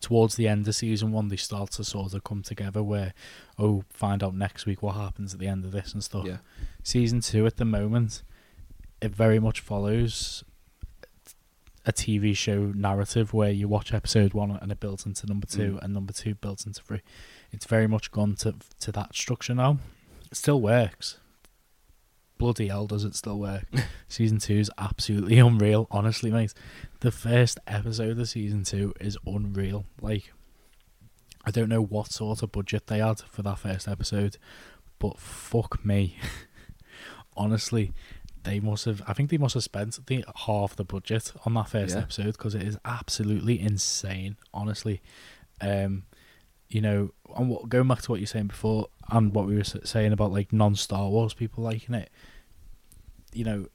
towards 0.00 0.36
the 0.36 0.46
end 0.48 0.66
of 0.68 0.74
season 0.74 1.10
one, 1.12 1.28
they 1.28 1.36
start 1.36 1.72
to 1.72 1.84
sort 1.84 2.14
of 2.14 2.22
come 2.24 2.42
together. 2.42 2.82
Where, 2.82 3.12
oh, 3.58 3.84
find 3.90 4.22
out 4.22 4.34
next 4.34 4.64
week 4.64 4.82
what 4.82 4.94
happens 4.94 5.34
at 5.34 5.40
the 5.40 5.48
end 5.48 5.64
of 5.64 5.72
this 5.72 5.92
and 5.92 6.02
stuff. 6.04 6.24
Yeah. 6.26 6.38
Season 6.82 7.20
two 7.20 7.44
at 7.46 7.56
the 7.56 7.64
moment, 7.64 8.22
it 9.02 9.14
very 9.14 9.38
much 9.40 9.60
follows 9.60 10.44
a 11.84 11.92
TV 11.92 12.36
show 12.36 12.72
narrative 12.74 13.32
where 13.32 13.50
you 13.50 13.68
watch 13.68 13.92
episode 13.92 14.32
one 14.34 14.50
and 14.52 14.72
it 14.72 14.80
builds 14.80 15.06
into 15.06 15.26
number 15.26 15.46
two, 15.46 15.72
Mm. 15.74 15.82
and 15.84 15.94
number 15.94 16.12
two 16.12 16.34
builds 16.34 16.66
into 16.66 16.82
three. 16.82 17.02
It's 17.56 17.64
very 17.64 17.86
much 17.86 18.10
gone 18.10 18.34
to 18.36 18.54
to 18.80 18.92
that 18.92 19.14
structure 19.14 19.54
now. 19.54 19.78
It 20.30 20.36
still 20.36 20.60
works. 20.60 21.16
Bloody 22.36 22.68
hell, 22.68 22.86
does 22.86 23.02
it 23.02 23.14
still 23.14 23.38
work? 23.38 23.64
season 24.08 24.38
two 24.38 24.56
is 24.58 24.70
absolutely 24.76 25.38
unreal. 25.48 25.86
Honestly, 25.90 26.30
mate, 26.30 26.52
the 27.00 27.10
first 27.10 27.58
episode 27.66 28.18
of 28.18 28.28
season 28.28 28.62
two 28.62 28.92
is 29.00 29.16
unreal. 29.26 29.86
Like, 30.02 30.34
I 31.46 31.50
don't 31.50 31.70
know 31.70 31.80
what 31.82 32.12
sort 32.12 32.42
of 32.42 32.52
budget 32.52 32.88
they 32.88 32.98
had 32.98 33.20
for 33.20 33.40
that 33.42 33.58
first 33.58 33.88
episode, 33.88 34.36
but 34.98 35.18
fuck 35.18 35.82
me. 35.82 36.18
Honestly, 37.38 37.92
they 38.44 38.60
must 38.60 38.84
have. 38.84 39.00
I 39.06 39.14
think 39.14 39.30
they 39.30 39.38
must 39.38 39.54
have 39.54 39.64
spent 39.64 39.98
the 40.06 40.24
half 40.46 40.76
the 40.76 40.84
budget 40.84 41.32
on 41.46 41.54
that 41.54 41.70
first 41.70 41.94
Yeah. 41.94 42.02
episode 42.02 42.32
because 42.32 42.54
it 42.54 42.62
is 42.64 42.76
absolutely 42.84 43.58
insane. 43.58 44.36
Honestly, 44.52 45.00
um, 45.62 46.02
you 46.68 46.80
know, 46.80 47.12
and 47.36 47.48
what, 47.48 47.68
going 47.68 47.88
back 47.88 48.02
to 48.02 48.10
what 48.10 48.20
you 48.20 48.22
were 48.22 48.28
saying 48.28 48.48
before 48.48 48.88
and 49.10 49.34
what 49.34 49.46
we 49.46 49.56
were 49.56 49.64
saying 49.64 50.12
about 50.12 50.32
like 50.32 50.52
non-Star 50.52 51.08
Wars 51.08 51.34
people 51.34 51.62
liking 51.64 51.94
it, 51.94 52.10
you 53.32 53.44
know, 53.44 53.66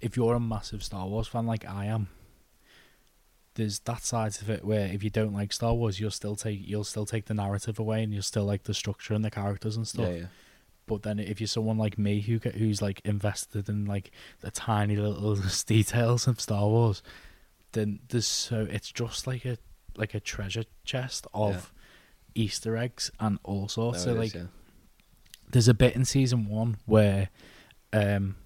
if 0.00 0.16
you're 0.16 0.34
a 0.34 0.40
massive 0.40 0.82
Star 0.82 1.06
Wars 1.06 1.28
fan 1.28 1.46
like 1.46 1.64
I 1.68 1.86
am, 1.86 2.08
there's 3.54 3.80
that 3.80 4.04
side 4.04 4.36
of 4.40 4.48
it 4.48 4.64
where 4.64 4.86
if 4.86 5.02
you 5.02 5.10
don't 5.10 5.34
like 5.34 5.52
Star 5.52 5.74
Wars, 5.74 6.00
you'll 6.00 6.10
still 6.10 6.36
take 6.36 6.66
you'll 6.66 6.84
still 6.84 7.06
take 7.06 7.26
the 7.26 7.34
narrative 7.34 7.78
away 7.78 8.02
and 8.02 8.12
you'll 8.12 8.22
still 8.22 8.44
like 8.44 8.64
the 8.64 8.74
structure 8.74 9.14
and 9.14 9.24
the 9.24 9.30
characters 9.30 9.76
and 9.76 9.86
stuff. 9.86 10.08
Yeah, 10.08 10.14
yeah. 10.14 10.26
But 10.86 11.02
then 11.02 11.18
if 11.18 11.40
you're 11.40 11.46
someone 11.46 11.78
like 11.78 11.98
me 11.98 12.20
who 12.20 12.38
who's 12.38 12.80
like 12.80 13.00
invested 13.04 13.68
in 13.68 13.84
like 13.84 14.10
the 14.40 14.50
tiny 14.50 14.96
little 14.96 15.36
details 15.66 16.26
of 16.26 16.40
Star 16.40 16.66
Wars, 16.66 17.02
then 17.72 18.00
there's 18.08 18.26
so 18.26 18.66
it's 18.70 18.90
just 18.90 19.26
like 19.26 19.44
a 19.44 19.58
like 19.96 20.14
a 20.14 20.20
treasure 20.20 20.64
chest 20.84 21.26
of 21.34 21.72
Easter 22.34 22.76
eggs 22.76 23.10
and 23.20 23.38
all 23.44 23.68
sorts. 23.68 24.04
No, 24.06 24.12
so 24.12 24.18
like 24.18 24.28
is, 24.28 24.34
yeah. 24.34 24.46
there's 25.50 25.68
a 25.68 25.74
bit 25.74 25.94
in 25.94 26.04
season 26.04 26.46
one 26.48 26.76
where 26.86 27.30
um 27.92 28.36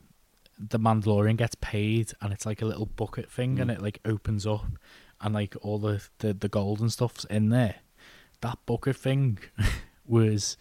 the 0.59 0.79
Mandalorian 0.79 1.37
gets 1.37 1.57
paid 1.57 2.13
and 2.21 2.33
it's 2.33 2.47
like 2.47 2.63
a 2.63 2.65
little 2.65 2.87
bucket 2.87 3.31
thing 3.31 3.59
and 3.59 3.71
Mm. 3.71 3.75
it 3.75 3.83
like 3.83 3.99
opens 4.05 4.47
up 4.47 4.65
and 5.21 5.35
like 5.35 5.57
all 5.63 5.79
the, 5.79 6.01
the, 6.19 6.33
the 6.33 6.49
gold 6.49 6.81
and 6.81 6.93
stuff's 6.93 7.25
in 7.25 7.49
there. 7.49 7.77
That 8.41 8.59
bucket 8.67 8.97
thing 8.97 9.39
was 10.07 10.57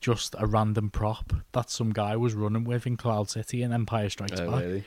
just 0.00 0.34
a 0.38 0.46
random 0.46 0.88
prop 0.90 1.34
that 1.52 1.68
some 1.70 1.90
guy 1.92 2.16
was 2.16 2.32
running 2.34 2.64
with 2.64 2.86
in 2.86 2.96
Cloud 2.96 3.28
City 3.28 3.62
in 3.62 3.72
Empire 3.72 4.08
Strikes 4.08 4.40
Oh, 4.40 4.50
Back 4.50 4.60
really? 4.62 4.84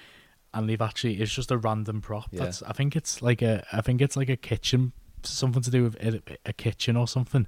and 0.53 0.67
they've 0.67 0.82
actually 0.82 1.22
it's 1.22 1.32
just 1.34 1.51
a 1.51 1.58
random 1.58 2.01
prop. 2.01 2.29
Yeah. 2.32 2.46
That's 2.46 2.63
I 2.63 2.74
think 2.74 2.96
it's 2.96 3.22
like 3.22 3.41
a 3.43 3.63
I 3.72 3.82
think 3.82 4.01
it's 4.01 4.17
like 4.17 4.29
a 4.29 4.36
kitchen 4.38 4.93
something 5.25 5.62
to 5.62 5.72
do 5.72 5.84
with 5.84 5.96
a, 5.96 6.22
a 6.46 6.53
kitchen 6.53 6.96
or 6.96 7.08
something. 7.08 7.48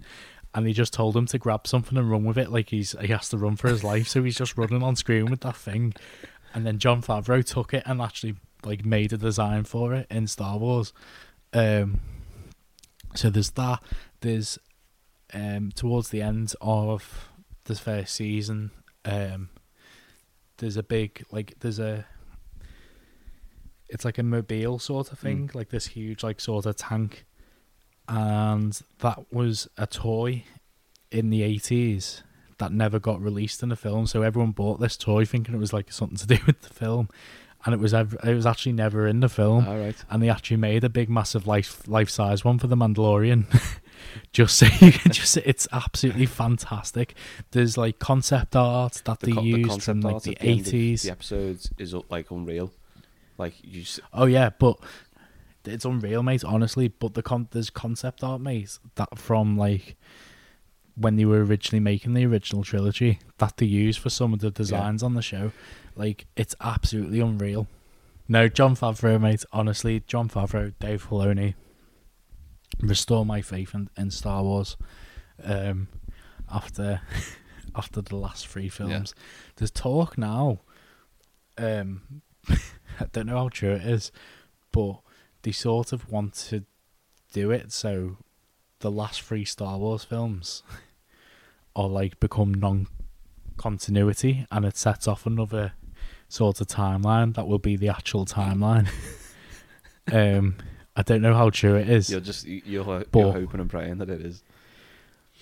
And 0.53 0.65
they 0.65 0.71
just 0.71 0.93
told 0.93 1.17
him 1.17 1.25
to 1.27 1.37
grab 1.37 1.67
something 1.67 1.97
and 1.97 2.09
run 2.09 2.23
with 2.23 2.37
it 2.37 2.49
like 2.49 2.69
he's 2.69 2.95
he 3.01 3.07
has 3.07 3.27
to 3.29 3.37
run 3.37 3.57
for 3.57 3.67
his 3.67 3.83
life, 3.83 4.07
so 4.07 4.23
he's 4.23 4.37
just 4.37 4.57
running 4.57 4.83
on 4.83 4.95
screen 4.95 5.25
with 5.25 5.41
that 5.41 5.57
thing. 5.57 5.93
And 6.53 6.65
then 6.65 6.79
Jon 6.79 7.01
Favreau 7.01 7.43
took 7.43 7.73
it 7.73 7.83
and 7.85 8.01
actually 8.01 8.35
like 8.63 8.85
made 8.85 9.11
a 9.11 9.17
design 9.17 9.65
for 9.65 9.93
it 9.93 10.07
in 10.09 10.27
Star 10.27 10.57
Wars. 10.57 10.93
Um 11.53 11.99
so 13.15 13.29
there's 13.29 13.51
that. 13.51 13.83
There's 14.21 14.57
um 15.33 15.71
towards 15.75 16.09
the 16.09 16.21
end 16.21 16.53
of 16.61 17.29
the 17.65 17.75
first 17.75 18.15
season, 18.15 18.71
um 19.03 19.49
there's 20.57 20.77
a 20.77 20.83
big 20.83 21.25
like 21.31 21.55
there's 21.59 21.79
a 21.79 22.05
it's 23.89 24.05
like 24.05 24.17
a 24.17 24.23
mobile 24.23 24.79
sort 24.79 25.11
of 25.11 25.19
thing, 25.19 25.51
like 25.53 25.69
this 25.69 25.87
huge 25.87 26.23
like 26.23 26.39
sort 26.39 26.65
of 26.65 26.75
tank, 26.75 27.25
and 28.07 28.79
that 28.99 29.31
was 29.31 29.67
a 29.77 29.87
toy 29.87 30.43
in 31.11 31.29
the 31.29 31.43
eighties 31.43 32.23
that 32.57 32.71
never 32.71 32.99
got 32.99 33.21
released 33.21 33.61
in 33.63 33.69
the 33.69 33.75
film. 33.75 34.07
So 34.07 34.21
everyone 34.21 34.51
bought 34.51 34.79
this 34.79 34.95
toy 34.97 35.25
thinking 35.25 35.53
it 35.55 35.59
was 35.59 35.73
like 35.73 35.91
something 35.91 36.17
to 36.17 36.27
do 36.27 36.37
with 36.45 36.61
the 36.61 36.69
film, 36.73 37.09
and 37.65 37.73
it 37.73 37.79
was 37.79 37.93
ev- 37.93 38.17
it 38.23 38.33
was 38.33 38.45
actually 38.45 38.73
never 38.73 39.07
in 39.07 39.19
the 39.19 39.29
film. 39.29 39.67
All 39.67 39.77
right. 39.77 39.95
And 40.09 40.21
they 40.23 40.29
actually 40.29 40.57
made 40.57 40.83
a 40.83 40.89
big, 40.89 41.09
massive 41.09 41.47
life 41.47 41.87
life 41.87 42.09
size 42.09 42.45
one 42.45 42.59
for 42.59 42.67
the 42.67 42.77
Mandalorian. 42.77 43.45
just 44.31 44.57
so 44.57 44.67
you 44.85 44.91
can 44.91 45.11
just 45.11 45.35
it's 45.37 45.67
absolutely 45.71 46.25
fantastic. 46.27 47.15
There's 47.51 47.77
like 47.77 47.99
concept 47.99 48.55
art 48.55 49.01
that 49.05 49.19
The, 49.19 49.33
they 49.33 49.41
used 49.41 49.69
concept 49.69 50.01
from 50.01 50.11
like 50.13 50.23
the 50.23 50.31
at 50.37 50.43
end 50.45 50.59
of 50.61 50.67
eighties. 50.67 51.03
The 51.03 51.11
episodes 51.11 51.71
is 51.77 51.93
like 52.09 52.31
unreal. 52.31 52.71
Like 53.37 53.55
you, 53.63 53.81
s- 53.81 53.99
Oh 54.13 54.25
yeah, 54.25 54.49
but 54.57 54.77
it's 55.67 55.85
unreal, 55.85 56.23
mate. 56.23 56.43
Honestly, 56.43 56.87
but 56.87 57.13
the 57.13 57.23
con- 57.23 57.47
there's 57.51 57.69
concept 57.69 58.23
art, 58.23 58.41
mate, 58.41 58.77
that 58.95 59.17
from 59.17 59.57
like 59.57 59.95
when 60.95 61.17
they 61.17 61.25
were 61.25 61.43
originally 61.43 61.81
making 61.81 62.13
the 62.13 62.25
original 62.25 62.63
trilogy 62.63 63.19
that 63.37 63.57
they 63.57 63.65
used 63.65 63.99
for 63.99 64.09
some 64.09 64.33
of 64.33 64.39
the 64.39 64.49
designs 64.51 65.03
on 65.03 65.13
the 65.13 65.21
show. 65.21 65.51
Like 65.95 66.25
it's 66.35 66.55
absolutely 66.61 67.19
unreal. 67.19 67.67
No, 68.27 68.47
Jon 68.47 68.75
Favreau, 68.75 69.19
mate. 69.19 69.43
Honestly, 69.51 70.01
Jon 70.07 70.29
Favreau, 70.29 70.73
Dave 70.79 71.05
Filoni, 71.07 71.53
restore 72.79 73.25
my 73.25 73.41
faith 73.41 73.73
in, 73.75 73.89
in 73.97 74.09
Star 74.11 74.41
Wars. 74.43 74.77
Um, 75.43 75.89
after 76.51 77.01
after 77.75 78.01
the 78.01 78.15
last 78.15 78.47
three 78.47 78.69
films, 78.69 79.13
there's 79.57 79.71
talk 79.71 80.17
now. 80.17 80.61
Um, 81.57 82.21
I 82.49 83.05
don't 83.11 83.27
know 83.27 83.37
how 83.37 83.49
true 83.49 83.71
it 83.73 83.83
is, 83.83 84.11
but 84.71 84.99
they 85.45 85.51
sort 85.51 85.93
of 85.93 86.11
want 86.11 86.33
to 86.33 86.63
do 87.31 87.51
it 87.51 87.71
so 87.71 88.17
the 88.79 88.89
last 88.89 89.21
three 89.21 89.45
Star 89.45 89.77
Wars 89.77 90.03
films 90.03 90.63
are 91.75 91.87
like 91.87 92.19
become 92.19 92.53
non 92.53 92.87
continuity 93.55 94.47
and 94.51 94.65
it 94.65 94.75
sets 94.75 95.07
off 95.07 95.27
another 95.27 95.73
sort 96.27 96.59
of 96.61 96.67
timeline 96.67 97.35
that 97.35 97.47
will 97.47 97.59
be 97.59 97.77
the 97.77 97.87
actual 97.87 98.25
timeline. 98.25 98.89
um 100.11 100.55
I 100.95 101.03
don't 101.03 101.21
know 101.21 101.35
how 101.35 101.51
true 101.51 101.75
it 101.75 101.89
is. 101.89 102.09
you're 102.09 102.19
just 102.21 102.45
you- 102.45 102.63
you're, 102.65 103.05
But- 103.11 103.19
you're 103.19 103.31
hoping 103.31 103.61
and 103.61 103.69
praying 103.69 103.99
that 103.99 104.09
it 104.09 104.21
is. 104.21 104.43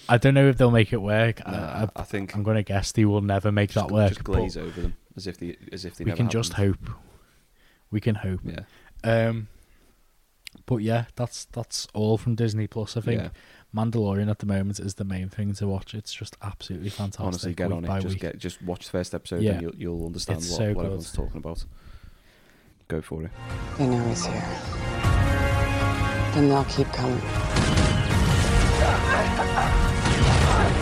I 0.10 0.18
don't 0.18 0.34
know 0.34 0.50
if 0.50 0.58
they'll 0.58 0.72
make 0.72 0.92
it 0.92 1.02
work. 1.02 1.40
Nah, 1.48 1.88
I, 1.96 2.02
I 2.02 2.04
think 2.04 2.36
I, 2.36 2.38
am 2.38 2.44
going 2.44 2.58
to 2.58 2.64
guess 2.64 2.92
they 2.92 3.06
will 3.06 3.22
never 3.22 3.54
make 3.54 3.70
just, 3.70 3.88
that 3.88 3.94
work. 3.94 4.10
Just 4.10 4.24
glaze 4.24 4.58
over 4.58 4.82
them 4.82 4.96
as 5.16 5.28
if 5.28 5.38
they 5.38 5.56
as 5.72 5.86
if 5.86 5.96
they 5.96 6.04
we 6.04 6.12
can 6.12 6.30
just 6.30 6.54
hope. 6.54 6.90
We 7.90 8.02
can 8.02 8.16
hope. 8.16 8.42
Yeah. 8.44 8.64
Um, 9.04 9.48
but 10.66 10.78
yeah, 10.78 11.06
that's 11.16 11.46
that's 11.46 11.88
all 11.94 12.18
from 12.18 12.36
Disney 12.36 12.68
Plus. 12.68 12.96
I 12.98 13.02
think 13.02 13.22
Yeah. 13.22 13.30
Mandalorian 13.76 14.30
at 14.30 14.38
the 14.40 14.46
moment 14.46 14.80
is 14.80 14.96
the 14.96 15.04
main 15.04 15.30
thing 15.30 15.54
to 15.56 15.68
watch. 15.68 15.94
It's 15.96 16.14
just 16.14 16.38
absolutely 16.44 16.90
fantastic. 16.90 17.26
Honestly, 17.26 17.54
get 17.56 17.70
week 17.70 17.78
on 17.78 17.84
by 17.86 17.98
it. 17.98 18.02
Just 18.02 18.14
week. 18.16 18.22
get 18.22 18.38
just 18.38 18.62
watch 18.62 18.86
the 18.86 18.92
first 18.92 19.16
episode 19.16 19.42
Yeah. 19.42 19.54
and 19.54 19.62
you'll 19.64 19.76
you'll 19.76 20.06
understand 20.06 20.40
It's 20.40 20.50
what, 20.52 20.58
so 20.58 20.64
what 20.68 20.74
good. 20.76 20.80
everyone's 20.82 21.12
talking 21.12 21.38
about. 21.38 21.66
Go 22.88 23.02
for 23.02 23.24
it. 23.24 23.32
They 23.78 23.88
know 23.88 24.08
he's 24.10 24.26
here. 24.26 24.44
Then 26.36 26.50
they'll 26.50 26.66
keep 26.66 26.88
coming. 26.88 27.20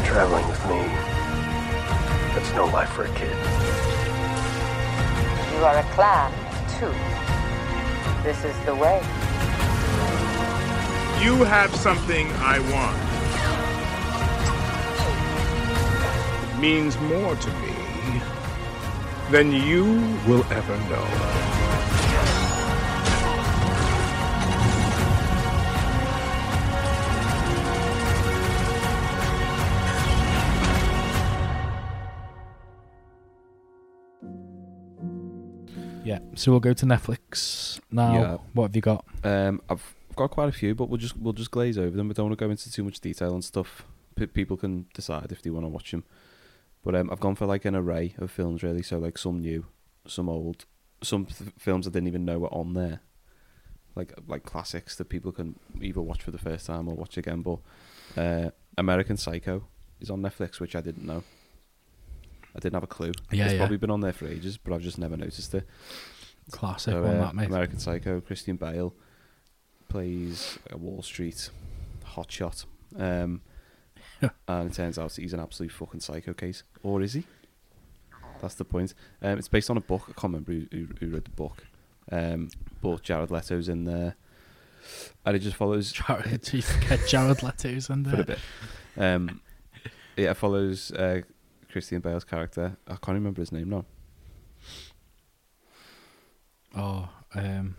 Traveling 0.05 0.45
with 0.49 0.65
me. 0.67 0.81
That's 2.35 2.51
no 2.53 2.65
life 2.65 2.89
for 2.89 3.03
a 3.05 3.13
kid. 3.15 3.35
You 5.53 5.63
are 5.65 5.77
a 5.77 5.83
clan, 5.93 6.31
too. 6.79 6.93
This 8.23 8.43
is 8.43 8.55
the 8.65 8.75
way. 8.75 9.01
You 11.21 11.43
have 11.43 11.73
something 11.75 12.27
I 12.39 12.57
want. 12.71 12.97
It 16.49 16.59
means 16.59 16.97
more 17.01 17.35
to 17.35 17.49
me 17.61 18.21
than 19.29 19.51
you 19.51 19.83
will 20.27 20.43
ever 20.51 20.77
know. 20.89 21.07
Yeah, 36.03 36.17
so 36.33 36.51
we'll 36.51 36.59
go 36.59 36.73
to 36.73 36.85
Netflix 36.87 37.79
now. 37.91 38.13
Yeah. 38.13 38.37
What 38.53 38.67
have 38.69 38.75
you 38.75 38.81
got? 38.81 39.05
Um, 39.23 39.61
I've 39.69 39.95
got 40.15 40.31
quite 40.31 40.49
a 40.49 40.51
few, 40.53 40.75
but 40.75 40.89
we'll 40.89 40.97
just 40.97 41.17
we'll 41.17 41.33
just 41.33 41.51
glaze 41.51 41.77
over 41.77 41.95
them. 41.95 42.07
We 42.07 42.13
don't 42.13 42.27
want 42.27 42.37
to 42.37 42.45
go 42.45 42.49
into 42.51 42.71
too 42.71 42.83
much 42.83 42.99
detail 42.99 43.33
and 43.33 43.43
stuff. 43.43 43.85
P- 44.15 44.27
people 44.27 44.57
can 44.57 44.85
decide 44.93 45.31
if 45.31 45.41
they 45.41 45.49
want 45.49 45.65
to 45.65 45.69
watch 45.69 45.91
them. 45.91 46.03
But 46.83 46.95
um, 46.95 47.09
I've 47.11 47.19
gone 47.19 47.35
for 47.35 47.45
like 47.45 47.65
an 47.65 47.75
array 47.75 48.15
of 48.17 48.31
films, 48.31 48.63
really. 48.63 48.81
So 48.81 48.97
like 48.97 49.17
some 49.17 49.39
new, 49.39 49.65
some 50.07 50.27
old, 50.29 50.65
some 51.03 51.25
th- 51.25 51.51
films 51.57 51.87
I 51.87 51.91
didn't 51.91 52.07
even 52.07 52.25
know 52.25 52.39
were 52.39 52.53
on 52.53 52.73
there. 52.73 53.01
like 53.95 54.13
like 54.27 54.43
classics 54.43 54.95
that 54.95 55.09
people 55.09 55.31
can 55.31 55.59
either 55.81 56.01
watch 56.01 56.23
for 56.23 56.31
the 56.31 56.37
first 56.37 56.65
time 56.65 56.87
or 56.87 56.95
watch 56.95 57.17
again. 57.17 57.41
But 57.41 57.59
uh, 58.17 58.49
American 58.77 59.17
Psycho 59.17 59.63
is 59.99 60.09
on 60.09 60.21
Netflix, 60.21 60.59
which 60.59 60.75
I 60.75 60.81
didn't 60.81 61.05
know. 61.05 61.23
I 62.55 62.59
didn't 62.59 62.73
have 62.73 62.83
a 62.83 62.87
clue. 62.87 63.11
Yeah, 63.31 63.45
it's 63.45 63.53
yeah. 63.53 63.59
probably 63.59 63.77
been 63.77 63.91
on 63.91 64.01
there 64.01 64.11
for 64.13 64.27
ages, 64.27 64.57
but 64.57 64.73
I've 64.73 64.81
just 64.81 64.97
never 64.97 65.15
noticed 65.15 65.53
it. 65.53 65.65
Classic 66.51 66.91
So, 66.91 67.01
one, 67.01 67.15
uh, 67.17 67.21
that 67.27 67.35
mate. 67.35 67.45
American 67.47 67.79
Psycho. 67.79 68.19
Christian 68.19 68.57
Bale 68.57 68.93
plays 69.91 70.57
a 70.69 70.77
Wall 70.77 71.01
Street 71.01 71.49
hotshot, 72.15 72.65
um, 72.97 73.41
and 74.47 74.71
it 74.71 74.73
turns 74.73 74.97
out 74.97 75.11
he's 75.13 75.33
an 75.33 75.41
absolute 75.41 75.71
fucking 75.71 75.99
psycho 75.99 76.33
case, 76.33 76.63
or 76.81 77.01
is 77.01 77.13
he? 77.13 77.25
That's 78.41 78.55
the 78.55 78.63
point. 78.63 78.93
Um, 79.21 79.37
it's 79.37 79.49
based 79.49 79.69
on 79.69 79.75
a 79.75 79.81
book. 79.81 80.03
I 80.03 80.13
can't 80.13 80.33
remember 80.33 80.53
who, 80.53 80.65
who, 80.71 80.87
who 80.97 81.13
wrote 81.13 81.25
the 81.25 81.31
book, 81.31 81.65
um, 82.09 82.49
but 82.81 83.03
Jared 83.03 83.31
Leto's 83.31 83.67
in 83.67 83.83
there, 83.83 84.15
and 85.25 85.35
it 85.35 85.39
just 85.39 85.57
follows 85.57 85.91
Jared, 86.07 86.49
get 86.87 87.05
Jared 87.05 87.43
Leto's 87.43 87.89
in 87.89 88.03
there. 88.03 88.15
for 88.15 88.21
a 88.21 88.25
bit. 88.25 88.39
Um, 88.95 89.41
yeah, 90.15 90.31
it 90.31 90.37
follows 90.37 90.93
uh, 90.93 91.19
Christian 91.69 91.99
Bale's 91.99 92.23
character. 92.23 92.77
I 92.87 92.91
can't 92.91 93.15
remember 93.15 93.41
his 93.41 93.51
name 93.51 93.69
now. 93.69 93.85
Oh, 96.77 97.09
um, 97.35 97.75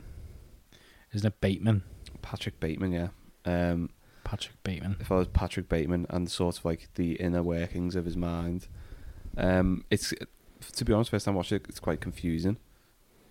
isn't 1.14 1.26
it 1.26 1.40
Bateman? 1.40 1.84
Patrick 2.22 2.58
Bateman. 2.60 2.92
Yeah. 2.92 3.08
Um, 3.44 3.90
Patrick 4.24 4.62
Bateman. 4.62 4.96
If 5.00 5.10
I 5.12 5.16
was 5.16 5.28
Patrick 5.28 5.68
Bateman 5.68 6.06
and 6.08 6.30
sort 6.30 6.58
of 6.58 6.64
like 6.64 6.88
the 6.94 7.14
inner 7.14 7.42
workings 7.42 7.96
of 7.96 8.04
his 8.04 8.16
mind. 8.16 8.68
Um, 9.36 9.84
it's 9.90 10.12
to 10.76 10.84
be 10.84 10.92
honest, 10.92 11.10
first 11.10 11.24
time 11.26 11.34
watching 11.34 11.56
it, 11.56 11.66
it's 11.68 11.80
quite 11.80 12.00
confusing, 12.00 12.56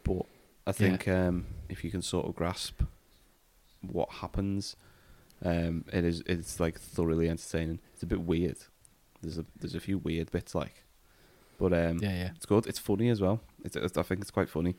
but 0.03 0.25
I 0.67 0.71
think 0.73 1.07
um, 1.07 1.45
if 1.69 1.83
you 1.83 1.89
can 1.91 2.01
sort 2.01 2.27
of 2.27 2.35
grasp 2.35 2.81
what 3.81 4.09
happens, 4.09 4.75
um, 5.43 5.85
it 5.93 6.03
is 6.03 6.21
it's 6.25 6.59
like 6.59 6.79
thoroughly 6.79 7.29
entertaining. 7.29 7.79
It's 7.93 8.03
a 8.03 8.07
bit 8.07 8.21
weird. 8.21 8.57
There's 9.21 9.37
a 9.37 9.45
there's 9.59 9.75
a 9.75 9.79
few 9.79 9.97
weird 9.99 10.31
bits 10.31 10.53
like, 10.55 10.83
but 11.59 11.71
um, 11.73 11.99
Yeah, 12.01 12.09
yeah. 12.11 12.29
it's 12.35 12.45
good. 12.45 12.65
It's 12.67 12.79
funny 12.79 13.09
as 13.09 13.21
well. 13.21 13.41
It's, 13.63 13.75
it's 13.75 13.97
I 13.97 14.01
think 14.03 14.21
it's 14.21 14.31
quite 14.31 14.49
funny. 14.49 14.75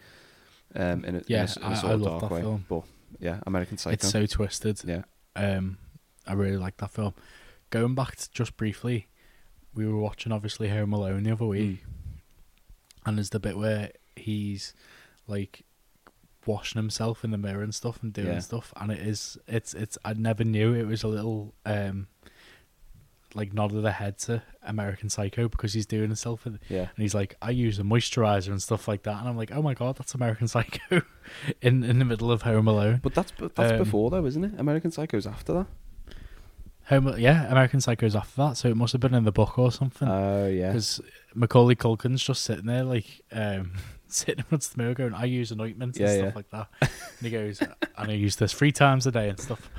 Um, 0.75 1.05
in 1.05 1.15
a, 1.15 1.19
in 1.19 1.23
a 1.23 1.23
Yeah, 1.29 1.47
in 1.57 1.63
a, 1.63 1.67
I- 1.69 1.75
sort 1.75 1.91
I 1.91 1.95
of 1.95 2.01
love 2.01 2.21
dark 2.21 2.23
that 2.23 2.31
way. 2.35 2.41
film. 2.43 2.65
But 2.69 2.83
yeah, 3.21 3.41
American 3.47 3.79
Psycho. 3.79 3.95
It's 3.95 4.09
so 4.11 4.27
twisted. 4.27 4.81
yeah, 4.85 5.03
Um, 5.37 5.79
I 6.27 6.33
really 6.35 6.57
like 6.57 6.77
that 6.79 6.91
film. 6.91 7.15
Going 7.71 7.95
back 7.95 8.17
to 8.17 8.31
just 8.33 8.57
briefly, 8.57 9.09
we 9.75 9.87
were 9.87 9.99
watching 9.99 10.33
obviously 10.33 10.69
Home 10.69 10.93
Alone 10.93 11.23
the 11.25 11.33
other 11.33 11.47
week, 11.47 11.85
and 13.07 13.17
there's 13.19 13.31
the 13.31 13.41
bit 13.41 13.57
where 13.57 13.91
he's 14.17 14.75
like 15.27 15.65
washing 16.47 16.81
himself 16.81 17.25
in 17.25 17.31
the 17.31 17.39
mirror 17.39 17.63
and 17.63 17.75
stuff 17.75 18.03
and 18.03 18.13
doing 18.13 18.27
Yeah. 18.29 18.39
stuff, 18.41 18.73
and 18.77 18.91
it 18.93 18.99
is 19.01 19.39
it's 19.47 19.75
it's 19.75 19.97
I 20.05 20.13
never 20.15 20.45
knew 20.45 20.75
it 20.75 20.87
was 20.87 21.03
a 21.03 21.09
little 21.09 21.55
um 21.65 22.09
like 23.35 23.53
nodded 23.53 23.83
the 23.83 23.93
head 23.93 24.19
to 24.21 24.43
American 24.63 25.09
Psycho 25.09 25.49
because 25.49 25.73
he's 25.75 25.87
doing 25.87 26.09
himself 26.09 26.47
in, 26.47 26.59
yeah. 26.69 26.81
and 26.81 26.99
he's 26.99 27.15
like, 27.15 27.37
I 27.43 27.51
use 27.51 27.79
a 27.79 27.83
moisturizer 27.83 28.49
and 28.49 28.63
stuff 28.63 28.87
like 28.89 29.03
that, 29.05 29.19
and 29.21 29.29
I'm 29.29 29.37
like, 29.37 29.51
oh 29.53 29.63
my 29.63 29.75
god, 29.75 29.97
that's 29.97 30.15
American 30.15 30.49
Psycho, 30.49 31.03
in 31.63 31.83
in 31.85 31.99
the 31.99 32.05
middle 32.05 32.31
of 32.31 32.43
Home 32.43 32.69
Alone. 32.69 33.01
But 33.03 33.15
that's 33.15 33.33
but 33.33 33.55
that's 33.55 33.73
Um, 33.73 33.79
before 33.79 34.11
though, 34.11 34.25
isn't 34.27 34.45
it? 34.45 34.53
American 34.59 34.91
Psycho's 34.91 35.27
after 35.27 35.53
that. 35.55 35.67
Home, 36.87 37.15
yeah, 37.17 37.47
American 37.51 37.81
Psycho's 37.81 38.17
after 38.17 38.37
that, 38.43 38.57
so 38.57 38.69
it 38.69 38.77
must 38.77 38.93
have 38.93 39.01
been 39.01 39.15
in 39.15 39.25
the 39.25 39.33
book 39.33 39.57
or 39.59 39.71
something. 39.71 40.09
Oh 40.09 40.49
yeah. 40.49 40.69
Because 40.73 41.01
Macaulay 41.35 41.77
Culkin's 41.77 42.23
just 42.23 42.43
sitting 42.43 42.67
there, 42.67 42.83
like 42.83 43.23
um, 43.31 43.73
sitting 44.09 44.39
in 44.39 44.45
front 44.45 44.63
the 44.65 44.83
mirror, 44.83 44.95
going, 44.95 45.15
"I 45.15 45.25
use 45.25 45.53
an 45.53 45.61
ointment 45.61 45.97
and 45.97 46.09
Yeah, 46.09 46.15
stuff 46.15 46.27
yeah. 46.27 46.33
like 46.35 46.51
that." 46.51 46.69
And 46.81 46.91
he 47.21 47.31
goes, 47.31 47.61
"And 47.61 48.11
I 48.11 48.15
use 48.15 48.35
this 48.37 48.53
three 48.53 48.73
times 48.73 49.07
a 49.07 49.13
day 49.13 49.29
and 49.29 49.39
stuff." 49.39 49.71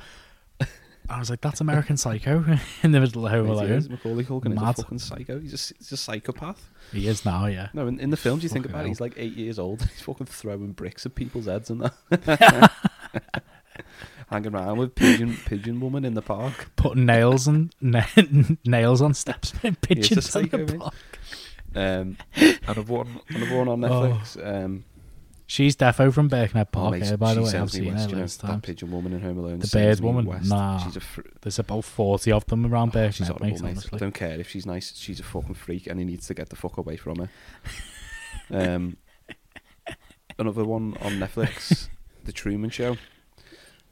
I 1.08 1.18
was 1.18 1.28
like, 1.30 1.40
"That's 1.42 1.60
American 1.60 1.96
Psycho 1.96 2.44
in 2.82 2.92
the 2.92 3.00
middle 3.00 3.26
of 3.26 3.32
Home 3.32 3.46
he 3.46 3.52
is. 3.52 3.86
Alone." 3.86 3.98
Macaulay 4.02 4.24
Culkin 4.24 4.52
is 4.52 4.58
a 4.58 4.60
Mad. 4.64 4.76
fucking 4.76 4.98
psycho. 4.98 5.38
He's 5.40 5.52
a, 5.52 5.74
he's 5.78 5.92
a 5.92 5.96
psychopath. 5.96 6.70
He 6.92 7.06
is 7.08 7.24
now, 7.24 7.46
yeah. 7.46 7.68
No, 7.74 7.86
in, 7.86 8.00
in 8.00 8.10
the 8.10 8.16
films 8.16 8.42
you 8.42 8.48
think 8.48 8.64
Fucking 8.64 8.74
about 8.74 8.86
it, 8.86 8.88
he's 8.88 9.00
like 9.00 9.14
eight 9.16 9.34
years 9.34 9.58
old. 9.58 9.82
He's 9.90 10.00
fucking 10.02 10.26
throwing 10.26 10.72
bricks 10.72 11.04
at 11.06 11.14
people's 11.14 11.46
heads 11.46 11.68
and 11.70 11.82
that. 12.10 12.72
Hanging 14.30 14.54
around 14.54 14.78
with 14.78 14.94
pigeon 14.94 15.36
pigeon 15.44 15.80
woman 15.80 16.04
in 16.04 16.14
the 16.14 16.22
park. 16.22 16.70
Putting 16.76 17.04
nails 17.04 17.46
and 17.46 17.74
na- 17.80 18.06
nails 18.64 19.02
on 19.02 19.12
steps, 19.14 19.52
and 19.62 19.76
He 19.88 19.94
is 20.00 20.06
a 20.06 20.08
pigeons 20.10 20.36
on 20.36 20.42
psycho, 20.50 20.64
the 20.64 20.78
park. 20.78 20.94
Um, 21.74 22.16
another 22.62 22.82
one, 22.82 23.20
another 23.28 23.56
one 23.58 23.68
on 23.68 23.84
Oh. 23.84 23.88
Netflix. 23.88 24.64
Um, 24.64 24.84
She's 25.46 25.76
defo 25.76 26.12
from 26.12 26.28
Birkenhead 26.28 26.72
Park. 26.72 26.92
mate, 26.92 27.02
here, 27.04 27.16
by 27.18 27.34
the 27.34 27.42
way, 27.42 27.52
I've 27.52 27.70
seen 27.70 27.84
her 27.84 27.92
west, 27.92 28.10
know, 28.10 28.18
loads 28.18 28.36
of 28.42 28.48
that 28.48 28.62
pigeon 28.62 28.90
woman 28.90 29.12
in 29.12 29.20
Home 29.20 29.38
Alone. 29.38 29.58
The 29.58 29.68
bird 29.68 30.00
woman? 30.00 30.24
west. 30.24 30.48
Nah. 30.48 30.78
she's 30.78 30.96
a 30.96 31.00
fr- 31.00 31.20
There's 31.42 31.58
about 31.58 31.84
forty 31.84 32.32
of 32.32 32.46
them 32.46 32.64
around 32.64 32.96
Oh, 32.96 33.10
she's 33.10 33.28
horrible, 33.28 33.46
mate. 33.46 33.60
mate. 33.60 33.66
I 33.66 33.70
Honestly, 33.72 33.98
don't 33.98 34.14
care 34.14 34.40
if 34.40 34.48
she's 34.48 34.64
nice. 34.64 34.96
She's 34.96 35.20
a 35.20 35.22
fucking 35.22 35.54
freak, 35.54 35.86
and 35.86 35.98
he 35.98 36.06
needs 36.06 36.26
to 36.28 36.34
get 36.34 36.48
the 36.48 36.56
fuck 36.56 36.78
away 36.78 36.96
from 36.96 37.18
her. 37.18 37.28
Um, 38.50 38.98
another 40.38 40.64
one 40.64 40.96
on 41.00 41.12
Netflix, 41.12 41.88
The 42.24 42.32
Truman 42.32 42.70
Show. 42.70 42.96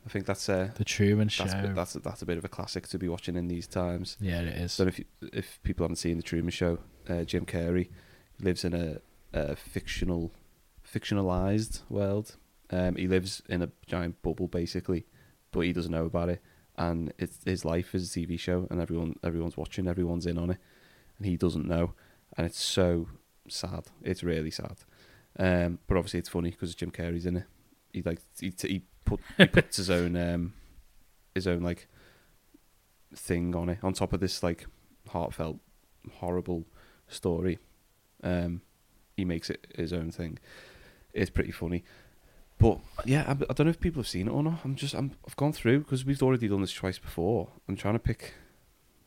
I 0.05 0.09
think 0.11 0.27
that's 0.27 0.49
uh, 0.49 0.71
the 0.75 0.85
Truman 0.85 1.29
Show. 1.29 1.45
that's 1.45 1.55
a 1.55 1.63
bit, 1.63 1.75
that's 1.75 1.95
a, 1.95 2.01
that's 2.01 2.23
a 2.23 2.27
bit 2.27 2.37
of 2.39 2.45
a 2.45 2.49
classic 2.49 2.89
to 2.89 2.99
be 2.99 3.09
watching 3.09 3.37
in 3.37 3.49
these 3.49 3.67
times. 3.67 4.17
yeah, 4.21 4.41
it 4.41 4.49
is. 4.49 4.73
So 4.73 4.87
if 4.87 4.99
you, 4.99 5.05
if 5.33 5.61
people 5.63 5.85
haven't 5.85 5.97
seen 5.97 6.17
The 6.17 6.23
Truman 6.23 6.51
Show, 6.51 6.81
uh, 7.09 7.23
Jim 7.23 7.47
Carrey 7.47 7.89
lives 8.41 8.65
in 8.65 8.75
a, 8.75 8.99
a 9.33 9.55
fictional, 9.57 10.33
fictionalized 10.93 11.83
world. 11.89 12.37
Um, 12.71 12.97
he 12.97 13.07
lives 13.07 13.43
in 13.49 13.63
a 13.63 13.71
giant 13.87 14.23
bubble 14.23 14.49
basically, 14.49 15.07
but 15.51 15.61
he 15.61 15.73
doesn't 15.73 15.93
know 15.93 16.07
about 16.07 16.29
it. 16.29 16.41
And 16.77 17.13
it's 17.19 17.39
his 17.45 17.65
life 17.65 17.95
is 17.95 18.15
a 18.15 18.21
TV 18.21 18.39
show, 18.39 18.67
and 18.71 18.81
everyone 18.81 19.17
everyone's 19.23 19.57
watching, 19.57 19.87
everyone's 19.87 20.27
in 20.27 20.39
on 20.39 20.51
it, 20.51 20.59
and 21.19 21.27
he 21.27 21.37
doesn't 21.37 21.69
know, 21.69 21.93
and 22.37 22.47
it's 22.47 22.61
so 22.61 23.09
sad. 23.49 23.85
It's 24.03 24.23
really 24.23 24.51
sad. 24.51 24.77
Um, 25.39 25.79
but 25.87 25.97
obviously 25.97 26.21
it's 26.21 26.29
funny 26.29 26.51
because 26.51 26.75
Jim 26.75 26.91
Carrey's 26.91 27.27
in 27.27 27.37
it. 27.39 27.45
He 27.93 28.03
like 28.03 28.21
he, 28.41 28.53
he 28.63 28.83
put 29.05 29.21
he 29.37 29.47
puts 29.59 29.77
his 29.77 29.91
own 29.91 30.17
um 30.17 30.55
his 31.35 31.47
own 31.47 31.63
like 31.63 31.89
thing 33.15 33.55
on 33.55 33.69
it 33.69 33.79
on 33.83 33.93
top 33.93 34.15
of 34.15 34.21
this 34.21 34.43
like 34.43 34.67
heartfelt 35.09 35.59
horrible 36.15 36.65
story. 37.09 37.59
Um, 38.23 38.63
he 39.17 39.25
makes 39.25 39.51
it 39.51 39.67
his 39.77 39.93
own 39.93 40.11
thing. 40.11 40.39
It's 41.13 41.31
pretty 41.31 41.53
funny. 41.53 41.85
But 42.59 42.79
yeah, 43.05 43.25
I, 43.27 43.33
I 43.33 43.53
don't 43.55 43.61
know 43.67 43.71
if 43.71 43.81
people 43.81 44.01
have 44.01 44.09
seen 44.09 44.29
it 44.29 44.31
or 44.31 44.43
not. 44.43 44.61
I'm 44.65 44.77
just 44.77 44.95
I'm, 44.95 45.13
I've 45.27 45.37
gone 45.37 45.53
through 45.53 45.81
because 45.81 46.05
we've 46.05 46.23
already 46.23 46.49
done 46.49 46.61
this 46.61 46.73
twice 46.73 46.99
before. 46.99 47.49
I'm 47.69 47.77
trying 47.77 47.95
to 47.95 47.99
pick 48.01 48.35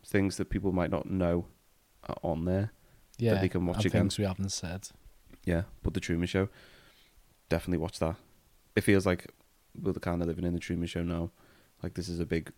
things 0.05 0.37
that 0.37 0.49
people 0.49 0.71
might 0.71 0.91
not 0.91 1.09
know 1.09 1.45
are 2.07 2.17
on 2.21 2.45
there. 2.45 2.71
yeah, 3.17 3.39
they 3.39 3.49
can 3.49 3.65
watch 3.65 3.85
again. 3.85 4.01
things 4.03 4.17
we 4.17 4.25
haven't 4.25 4.49
said. 4.51 4.89
Yeah, 5.45 5.63
but 5.83 5.93
the 5.93 5.99
Truman 5.99 6.27
Show, 6.27 6.49
definitely 7.49 7.77
watch 7.77 7.99
that. 7.99 8.15
It 8.75 8.81
feels 8.81 9.05
like 9.05 9.27
we're 9.81 9.93
the 9.93 9.99
kind 9.99 10.21
of 10.21 10.27
living 10.27 10.43
in 10.45 10.53
the 10.53 10.59
Truman 10.59 10.87
Show 10.87 11.03
now. 11.03 11.31
Like 11.81 11.93
this 11.93 12.09
is 12.09 12.19
a 12.19 12.25
big 12.25 12.51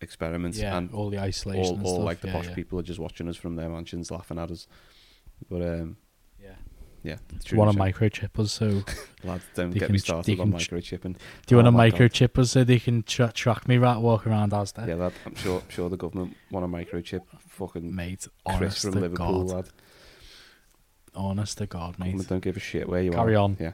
experiment, 0.00 0.54
Yeah, 0.56 0.76
and 0.76 0.92
all 0.92 1.08
the 1.08 1.18
isolation 1.20 1.80
all 1.82 1.94
stuff. 1.94 2.04
like 2.04 2.20
the 2.20 2.28
yeah, 2.28 2.32
posh 2.34 2.48
yeah. 2.48 2.54
people 2.54 2.78
are 2.78 2.82
just 2.82 2.98
watching 2.98 3.28
us 3.28 3.36
from 3.36 3.56
their 3.56 3.68
mansions, 3.68 4.10
laughing 4.10 4.38
at 4.38 4.50
us. 4.50 4.66
But 5.48 5.62
um, 5.62 5.96
Yeah. 7.06 7.12
yeah, 7.12 7.18
the 7.28 7.34
Do 7.34 7.36
you 7.36 7.40
Truman 7.56 7.76
want 7.78 7.94
to 7.94 8.00
microchip 8.00 8.38
us? 8.38 8.52
So, 8.52 8.82
Lads, 9.24 9.44
don't 9.54 9.70
get 9.70 9.84
can 9.84 9.92
me 9.92 9.98
started 9.98 10.40
on 10.40 10.52
microchipping. 10.52 11.16
you 11.48 11.56
want 11.56 11.68
Oh 11.68 11.70
to 11.70 11.76
my 11.76 11.90
God. 11.90 12.00
microchip 12.00 12.38
us 12.38 12.50
so 12.50 12.64
they 12.64 12.78
can 12.78 13.02
tra- 13.04 13.32
track 13.32 13.68
me 13.68 13.78
right 13.78 13.98
walk 13.98 14.26
around 14.26 14.52
Asda? 14.52 14.86
Yeah, 14.88 14.94
lad, 14.96 15.12
I'm 15.24 15.34
sure. 15.36 15.60
I'm 15.60 15.68
sure 15.70 15.88
the 15.88 15.96
government 15.96 16.36
want 16.50 16.64
to 16.64 16.68
microchip 16.96 17.20
fucking 17.48 17.94
Mate, 17.94 18.26
Chris 18.56 18.82
from 18.82 18.92
to 18.92 18.98
Liverpool, 19.00 19.44
God, 19.44 19.54
lad. 19.56 19.68
honest 21.14 21.58
to 21.58 21.66
God, 21.66 21.98
mate. 21.98 22.06
Government 22.06 22.28
don't 22.28 22.42
give 22.42 22.56
a 22.56 22.60
shit 22.60 22.88
where 22.88 23.02
you 23.02 23.12
are. 23.12 23.16
Carry 23.16 23.36
on. 23.36 23.56
Yeah, 23.60 23.72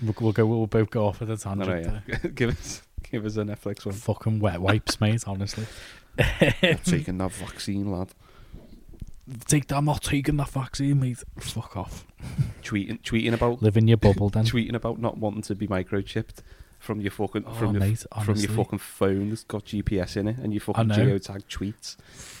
We'll, 0.00 0.14
we'll 0.20 0.32
go. 0.32 0.46
We'll 0.46 0.66
both 0.68 0.90
go 0.90 1.06
off 1.06 1.22
at 1.22 1.30
a 1.30 1.36
tangent. 1.36 1.68
no, 1.86 2.00
yeah. 2.06 2.18
give 2.34 2.50
us, 2.50 2.82
give 3.10 3.24
us 3.26 3.36
a 3.36 3.40
Netflix 3.42 3.84
one. 3.84 3.94
Fucking 3.96 4.38
wet 4.38 4.60
wipes, 4.60 5.00
mate. 5.00 5.24
Honestly, 5.26 5.66
I'm 6.18 6.78
Taking 6.84 7.18
that 7.18 7.32
vaccine, 7.32 7.90
lad. 7.90 8.10
Take. 9.46 9.66
that- 9.68 9.76
I'm 9.76 9.84
not 9.84 10.02
taking 10.02 10.36
that 10.38 10.48
vaccine, 10.50 11.00
mate. 11.00 11.22
Fuck 11.38 11.76
off. 11.76 12.06
Tweeting, 12.62 13.00
tweeting 13.02 13.32
about 13.32 13.62
living 13.62 13.84
in 13.84 13.88
your 13.88 13.96
bubble, 13.96 14.28
then. 14.28 14.44
tweeting 14.44 14.74
about 14.74 14.98
not 15.00 15.18
wanting 15.18 15.42
to 15.42 15.54
be 15.54 15.66
microchipped 15.66 16.42
from 16.78 17.00
your 17.00 17.10
fucking 17.10 17.44
Oh, 17.46 17.52
from 17.54 17.72
your 17.72 17.80
mate, 17.80 18.04
from 18.24 18.36
your 18.36 18.50
fucking 18.50 18.78
phone 18.78 19.30
that's 19.30 19.44
got 19.44 19.64
GPS 19.64 20.16
in 20.16 20.28
it 20.28 20.38
and 20.38 20.52
your 20.52 20.60
fucking 20.60 20.88
know. 20.88 20.94
geotag 20.96 21.44
tweets. 21.46 21.96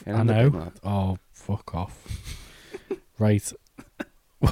I 0.06 0.20
in 0.20 0.26
the 0.26 0.34
bin, 0.34 0.52
know. 0.52 0.72
Oh, 0.84 1.18
fuck 1.32 1.74
off. 1.74 2.06
right. 3.18 3.52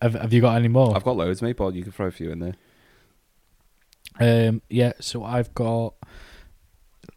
have 0.00 0.14
Have 0.14 0.32
you 0.32 0.40
got 0.40 0.56
any 0.56 0.68
more? 0.68 0.94
I've 0.94 1.04
got 1.04 1.16
loads, 1.16 1.42
mate, 1.42 1.56
but 1.56 1.74
you 1.74 1.82
can 1.82 1.92
throw 1.92 2.06
a 2.06 2.10
few 2.12 2.30
in 2.30 2.38
there. 2.38 2.54
Um, 4.20 4.62
yeah, 4.68 4.92
so 5.00 5.24
I've 5.24 5.54
got, 5.54 5.94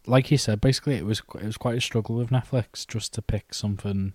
like 0.08 0.32
you 0.32 0.38
said, 0.38 0.62
basically 0.62 0.96
it 0.96 1.06
was 1.06 1.22
it 1.36 1.44
was 1.44 1.58
quite 1.58 1.78
a 1.78 1.82
struggle 1.82 2.16
with 2.16 2.30
Netflix 2.30 2.88
just 2.88 3.14
to 3.16 3.22
pick 3.22 3.54
something 3.54 4.14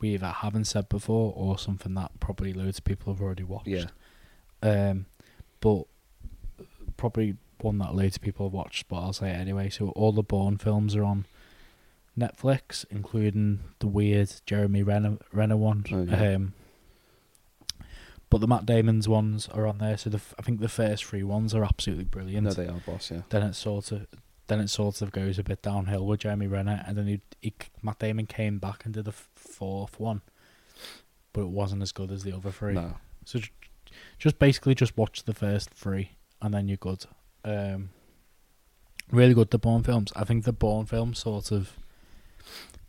we 0.00 0.14
either 0.14 0.28
haven't 0.28 0.64
said 0.64 0.88
before 0.88 1.32
or 1.36 1.58
something 1.58 1.94
that 1.94 2.18
probably 2.20 2.52
loads 2.52 2.78
of 2.78 2.84
people 2.84 3.12
have 3.12 3.22
already 3.22 3.44
watched. 3.44 3.68
Yeah. 3.68 3.86
Um, 4.62 5.06
but 5.60 5.84
probably 6.96 7.36
one 7.60 7.78
that 7.78 7.94
loads 7.94 8.16
of 8.16 8.22
people 8.22 8.46
have 8.46 8.52
watched, 8.52 8.88
but 8.88 8.96
I'll 8.96 9.12
say 9.12 9.30
it 9.30 9.34
anyway. 9.34 9.68
So 9.68 9.90
all 9.90 10.12
the 10.12 10.22
Bourne 10.22 10.56
films 10.56 10.96
are 10.96 11.04
on 11.04 11.26
Netflix, 12.18 12.84
including 12.90 13.60
the 13.78 13.86
weird 13.86 14.32
Jeremy 14.46 14.82
Renner, 14.82 15.18
Renner 15.32 15.56
one. 15.56 15.84
Oh, 15.92 16.02
yeah. 16.02 16.34
um, 16.34 16.54
but 18.28 18.40
the 18.40 18.46
Matt 18.46 18.64
Damon's 18.64 19.08
ones 19.08 19.48
are 19.48 19.66
on 19.66 19.78
there. 19.78 19.98
So 19.98 20.08
the, 20.08 20.20
I 20.38 20.42
think 20.42 20.60
the 20.60 20.68
first 20.68 21.04
three 21.04 21.22
ones 21.22 21.54
are 21.54 21.64
absolutely 21.64 22.04
brilliant. 22.04 22.44
No, 22.46 22.52
they 22.52 22.68
are 22.68 22.80
boss. 22.86 23.10
Yeah. 23.10 23.22
then 23.28 23.42
it 23.42 23.54
sort 23.54 23.92
of 23.92 24.06
then 24.50 24.60
it 24.60 24.68
sort 24.68 25.00
of 25.00 25.12
goes 25.12 25.38
a 25.38 25.44
bit 25.44 25.62
downhill 25.62 26.04
with 26.04 26.20
Jeremy 26.20 26.48
Renner, 26.48 26.82
and 26.86 26.98
then 26.98 27.06
he, 27.06 27.20
he 27.40 27.54
Matt 27.82 28.00
Damon 28.00 28.26
came 28.26 28.58
back 28.58 28.84
and 28.84 28.92
did 28.92 29.04
the 29.04 29.12
fourth 29.12 30.00
one, 30.00 30.22
but 31.32 31.42
it 31.42 31.48
wasn't 31.50 31.82
as 31.82 31.92
good 31.92 32.10
as 32.10 32.24
the 32.24 32.32
other 32.32 32.50
three. 32.50 32.74
No. 32.74 32.94
So 33.24 33.38
j- 33.38 33.50
just 34.18 34.38
basically 34.38 34.74
just 34.74 34.96
watch 34.96 35.22
the 35.22 35.32
first 35.34 35.70
three, 35.70 36.10
and 36.42 36.52
then 36.52 36.66
you're 36.66 36.76
good. 36.76 37.06
Um, 37.44 37.90
really 39.12 39.34
good. 39.34 39.50
The 39.50 39.58
Bourne 39.58 39.84
films. 39.84 40.12
I 40.16 40.24
think 40.24 40.44
the 40.44 40.52
Bourne 40.52 40.86
films 40.86 41.20
sort 41.20 41.52
of 41.52 41.76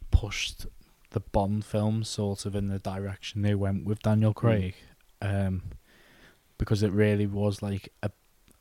pushed 0.09 0.65
the 1.11 1.19
Bond 1.19 1.63
films 1.63 2.09
sort 2.09 2.45
of 2.45 2.55
in 2.55 2.69
the 2.69 2.79
direction 2.79 3.43
they 3.43 3.53
went 3.55 3.85
with 3.85 4.01
Daniel 4.01 4.33
Craig, 4.33 4.75
um, 5.21 5.61
because 6.57 6.81
it 6.81 6.91
really 6.91 7.27
was 7.27 7.61
like 7.61 7.93
a 8.01 8.09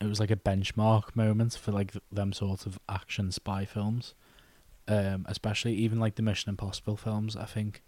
it 0.01 0.07
was 0.07 0.21
like 0.21 0.31
a 0.31 0.37
benchmark 0.37 1.15
moment 1.15 1.55
for 1.55 1.73
like 1.73 1.93
them 2.11 2.33
sort 2.33 2.67
of 2.67 2.79
action 2.89 3.31
spy 3.33 3.65
films, 3.65 4.15
um, 4.89 5.27
especially 5.29 5.75
even 5.75 6.01
like 6.01 6.15
the 6.15 6.23
Mission 6.23 6.51
Impossible 6.51 6.97
films. 6.97 7.37
I 7.37 7.45
think 7.45 7.83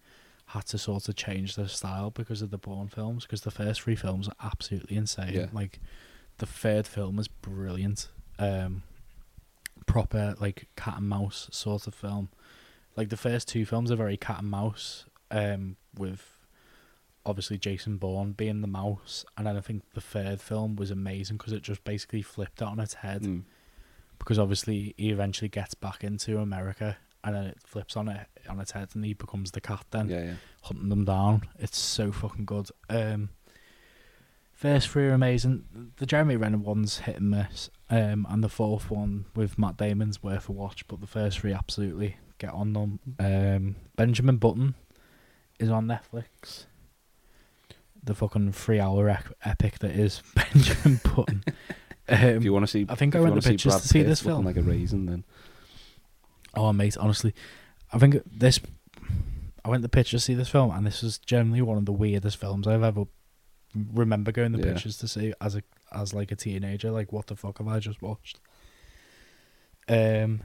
had 0.46 0.66
to 0.66 0.78
sort 0.78 1.08
of 1.08 1.16
change 1.16 1.56
their 1.56 1.68
style 1.68 2.10
because 2.10 2.42
of 2.42 2.50
the 2.50 2.58
Bourne 2.58 2.88
films. 2.88 3.24
Because 3.24 3.40
the 3.42 3.50
first 3.50 3.82
three 3.82 3.96
films 3.96 4.28
are 4.28 4.34
absolutely 4.42 4.96
insane. 4.96 5.32
Yeah. 5.32 5.46
Like 5.52 5.80
the 6.38 6.46
third 6.46 6.86
film 6.86 7.18
is 7.18 7.28
brilliant. 7.28 8.08
Um, 8.38 8.82
proper 9.86 10.34
like 10.38 10.68
cat 10.76 10.98
and 10.98 11.08
mouse 11.08 11.48
sort 11.52 11.86
of 11.86 11.94
film. 11.94 12.28
Like 12.96 13.08
the 13.08 13.16
first 13.16 13.48
two 13.48 13.64
films 13.64 13.90
are 13.90 13.96
very 13.96 14.18
cat 14.18 14.40
and 14.40 14.50
mouse, 14.50 15.06
um, 15.30 15.76
with 15.96 16.31
obviously 17.24 17.58
Jason 17.58 17.96
Bourne 17.96 18.32
being 18.32 18.60
the 18.60 18.66
mouse, 18.68 19.24
and 19.36 19.46
then 19.46 19.56
I 19.56 19.60
think 19.60 19.82
the 19.94 20.00
third 20.00 20.40
film 20.40 20.76
was 20.76 20.90
amazing 20.90 21.36
because 21.36 21.52
it 21.52 21.62
just 21.62 21.84
basically 21.84 22.22
flipped 22.22 22.60
it 22.60 22.66
on 22.66 22.80
its 22.80 22.94
head. 22.94 23.22
Mm. 23.22 23.42
Because 24.18 24.38
obviously 24.38 24.94
he 24.96 25.10
eventually 25.10 25.48
gets 25.48 25.74
back 25.74 26.04
into 26.04 26.38
America, 26.38 26.96
and 27.24 27.34
then 27.34 27.44
it 27.44 27.58
flips 27.64 27.96
on 27.96 28.08
it 28.08 28.26
on 28.48 28.60
its 28.60 28.72
head, 28.72 28.88
and 28.94 29.04
he 29.04 29.14
becomes 29.14 29.50
the 29.52 29.60
cat 29.60 29.84
then 29.90 30.08
Yeah, 30.08 30.24
yeah. 30.24 30.34
hunting 30.62 30.88
them 30.88 31.04
down. 31.04 31.42
It's 31.58 31.78
so 31.78 32.12
fucking 32.12 32.44
good. 32.44 32.68
Um, 32.88 33.30
first 34.52 34.88
three 34.88 35.06
are 35.06 35.12
amazing. 35.12 35.64
The 35.96 36.06
Jeremy 36.06 36.36
Renner 36.36 36.58
one's 36.58 36.98
hit 37.00 37.16
and 37.16 37.30
miss, 37.30 37.68
um, 37.90 38.26
and 38.30 38.44
the 38.44 38.48
fourth 38.48 38.90
one 38.90 39.24
with 39.34 39.58
Matt 39.58 39.76
Damon's 39.76 40.22
worth 40.22 40.48
a 40.48 40.52
watch. 40.52 40.86
But 40.86 41.00
the 41.00 41.06
first 41.06 41.40
three 41.40 41.52
absolutely 41.52 42.16
get 42.38 42.52
on 42.52 42.72
them. 42.72 42.98
Um, 43.18 43.76
Benjamin 43.96 44.36
Button 44.36 44.74
is 45.58 45.70
on 45.70 45.86
Netflix. 45.86 46.66
The 48.04 48.14
fucking 48.14 48.52
three-hour 48.52 49.08
ec- 49.08 49.32
epic 49.44 49.78
that 49.80 49.92
is 49.92 50.22
Benjamin 50.34 51.00
Button. 51.04 51.44
If 52.08 52.36
Um, 52.38 52.42
you 52.42 52.52
want 52.52 52.64
to 52.64 52.66
see, 52.66 52.84
I 52.88 52.94
think 52.96 53.14
I 53.14 53.20
went 53.20 53.40
to 53.40 53.48
pictures 53.48 53.72
Brad 53.74 53.82
to 53.82 53.88
see 53.88 53.98
Pitt 54.00 54.08
this 54.08 54.20
film. 54.20 54.44
like 54.44 54.56
a 54.56 54.62
raisin, 54.62 55.06
then 55.06 55.24
Oh, 56.54 56.72
mate, 56.72 56.96
honestly, 56.98 57.34
I 57.92 57.98
think 57.98 58.16
this. 58.26 58.60
I 59.64 59.68
went 59.68 59.82
to 59.84 59.88
pitch 59.88 60.10
to 60.10 60.18
see 60.18 60.34
this 60.34 60.48
film, 60.48 60.72
and 60.72 60.84
this 60.84 61.02
was 61.02 61.18
generally 61.18 61.62
one 61.62 61.78
of 61.78 61.86
the 61.86 61.92
weirdest 61.92 62.36
films 62.38 62.66
I've 62.66 62.82
ever 62.82 63.04
remember 63.94 64.32
going 64.32 64.52
to 64.52 64.58
Yeah. 64.58 64.72
pictures 64.74 64.96
to 64.98 65.08
see 65.08 65.32
as 65.40 65.54
a 65.54 65.62
as 65.92 66.12
like 66.12 66.32
a 66.32 66.36
teenager. 66.36 66.90
Like, 66.90 67.12
what 67.12 67.28
the 67.28 67.36
fuck 67.36 67.58
have 67.58 67.68
I 67.68 67.78
just 67.78 68.02
watched? 68.02 68.40
Um, 69.88 70.42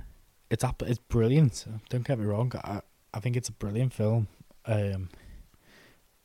it's 0.50 0.64
up. 0.64 0.82
It's 0.86 1.00
brilliant. 1.00 1.66
Don't 1.90 2.06
get 2.06 2.20
me 2.20 2.26
wrong. 2.26 2.52
I 2.64 2.82
I 3.14 3.20
think 3.20 3.36
it's 3.36 3.50
a 3.50 3.54
brilliant 3.54 3.94
film. 3.94 4.28
Um, 4.66 5.10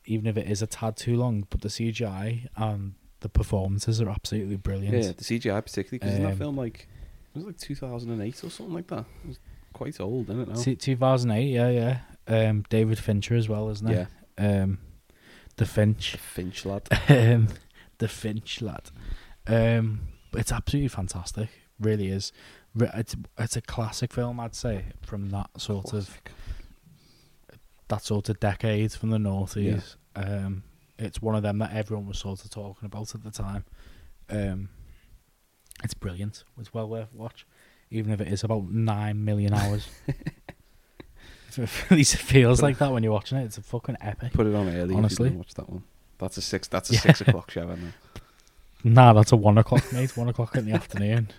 even 0.05 0.27
if 0.27 0.37
it 0.37 0.47
is 0.49 0.61
a 0.61 0.67
tad 0.67 0.97
too 0.97 1.15
long, 1.17 1.45
but 1.49 1.61
the 1.61 1.69
CGI 1.69 2.47
and 2.55 2.93
the 3.21 3.29
performances 3.29 4.01
are 4.01 4.09
absolutely 4.09 4.57
brilliant. 4.57 4.95
yeah, 5.03 5.11
the 5.11 5.23
CGI 5.23 5.63
particularly 5.63 5.99
because 5.99 6.15
in 6.15 6.23
that 6.23 6.31
Um, 6.33 6.37
film 6.37 6.57
like 6.57 6.87
it 7.33 7.37
was 7.37 7.45
like 7.45 7.57
2008 7.57 8.43
or 8.43 8.49
something 8.49 8.73
like 8.75 8.87
that. 8.87 9.05
It 9.23 9.27
was 9.29 9.39
quite 9.73 9.99
old, 9.99 10.29
isn't 10.29 10.41
it? 10.41 10.47
Now? 10.49 10.55
2008, 10.55 11.47
yeah, 11.49 11.69
yeah. 11.69 11.99
Um, 12.49 12.63
David 12.69 12.99
Fincher 12.99 13.35
as 13.35 13.49
well, 13.49 13.69
isn't 13.69 13.89
it? 13.89 14.07
yeah, 14.37 14.61
Um, 14.63 14.77
the 15.57 15.65
Finch. 15.65 16.11
the 16.13 16.17
Finch 16.19 16.65
lad. 16.65 16.87
um, 17.09 17.47
the 17.97 18.07
Finch 18.07 18.61
lad. 18.61 18.89
Um, 19.47 20.01
it's 20.33 20.51
absolutely 20.51 20.89
fantastic. 20.89 21.49
Really 21.79 22.07
is. 22.09 22.31
It's 22.75 23.15
it's 23.37 23.55
a 23.55 23.61
classic 23.61 24.13
film, 24.13 24.39
I'd 24.39 24.55
say, 24.55 24.85
from 25.01 25.29
that 25.29 25.49
sort 25.59 25.85
of 25.93 26.05
Classic. 26.07 26.31
That 27.87 28.03
sort 28.03 28.29
of 28.29 28.39
decade 28.39 28.91
from 28.93 29.09
the 29.09 29.17
noughties. 29.17 29.95
Um, 30.15 30.63
it's 30.99 31.21
one 31.21 31.35
of 31.35 31.43
them 31.43 31.57
that 31.59 31.73
everyone 31.73 32.07
was 32.07 32.19
sort 32.19 32.43
of 32.43 32.49
talking 32.51 32.85
about 32.85 33.13
at 33.15 33.23
the 33.23 33.31
time. 33.31 33.65
Um, 34.29 34.69
it's 35.83 35.93
brilliant. 35.93 36.43
It's 36.59 36.73
well 36.73 36.87
worth 36.87 37.09
a 37.13 37.17
watch, 37.17 37.45
even 37.91 38.11
if 38.13 38.21
it 38.21 38.27
is 38.27 38.43
about 38.43 38.65
nine 38.69 39.23
million 39.25 39.53
hours. 39.53 39.87
At 41.57 41.91
least 41.91 42.15
it 42.15 42.19
feels 42.19 42.61
like 42.63 42.79
that 42.79 42.91
when 42.91 43.03
you're 43.03 43.11
watching 43.13 43.37
it. 43.37 43.43
It's 43.45 43.57
a 43.57 43.61
fucking 43.61 43.97
epic. 44.01 44.33
Put 44.33 44.47
it 44.47 44.55
on 44.55 44.69
early. 44.69 44.95
Honestly. 44.95 45.29
watch 45.29 45.53
that 45.53 45.69
one. 45.69 45.83
That's 46.17 46.37
a 46.37 46.41
six. 46.41 46.67
That's 46.67 46.89
a 46.89 46.93
Yeah. 46.93 46.99
six 47.01 47.21
o'clock 47.21 47.51
show. 47.51 47.69
Isn't 47.69 47.85
it? 47.89 47.93
Nah, 48.85 49.13
that's 49.13 49.31
a 49.31 49.37
one 49.37 49.57
o'clock, 49.57 49.93
mate. 49.93 50.17
One 50.17 50.27
o'clock 50.27 50.57
in 50.57 50.65
the 50.65 50.73
afternoon. 50.73 51.29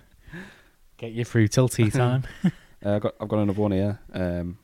Get 0.97 1.13
you 1.13 1.27
through 1.27 1.49
till 1.49 1.69
tea 1.69 1.91
time. 1.91 2.23
Uh, 2.43 2.95
I've 2.97 3.03
got 3.03 3.15
I've 3.21 3.29
got 3.29 3.39
another 3.41 3.61
one 3.61 3.73
here. 3.73 3.99
Um, 4.15 4.57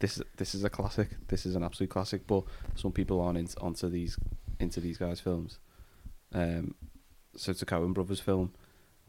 this 0.00 0.16
is 0.18 0.22
this 0.36 0.54
is 0.54 0.64
a 0.64 0.70
classic. 0.70 1.08
This 1.28 1.44
is 1.46 1.54
an 1.56 1.62
absolute 1.64 1.90
classic. 1.90 2.26
But 2.26 2.44
some 2.74 2.92
people 2.92 3.20
aren't 3.20 3.38
in, 3.38 3.48
onto 3.60 3.88
these 3.88 4.18
into 4.60 4.80
these 4.80 4.98
guys' 4.98 5.20
films. 5.20 5.58
Um, 6.32 6.74
so 7.36 7.50
it's 7.52 7.62
a 7.62 7.66
Coen 7.66 7.94
Brothers 7.94 8.20
film, 8.20 8.52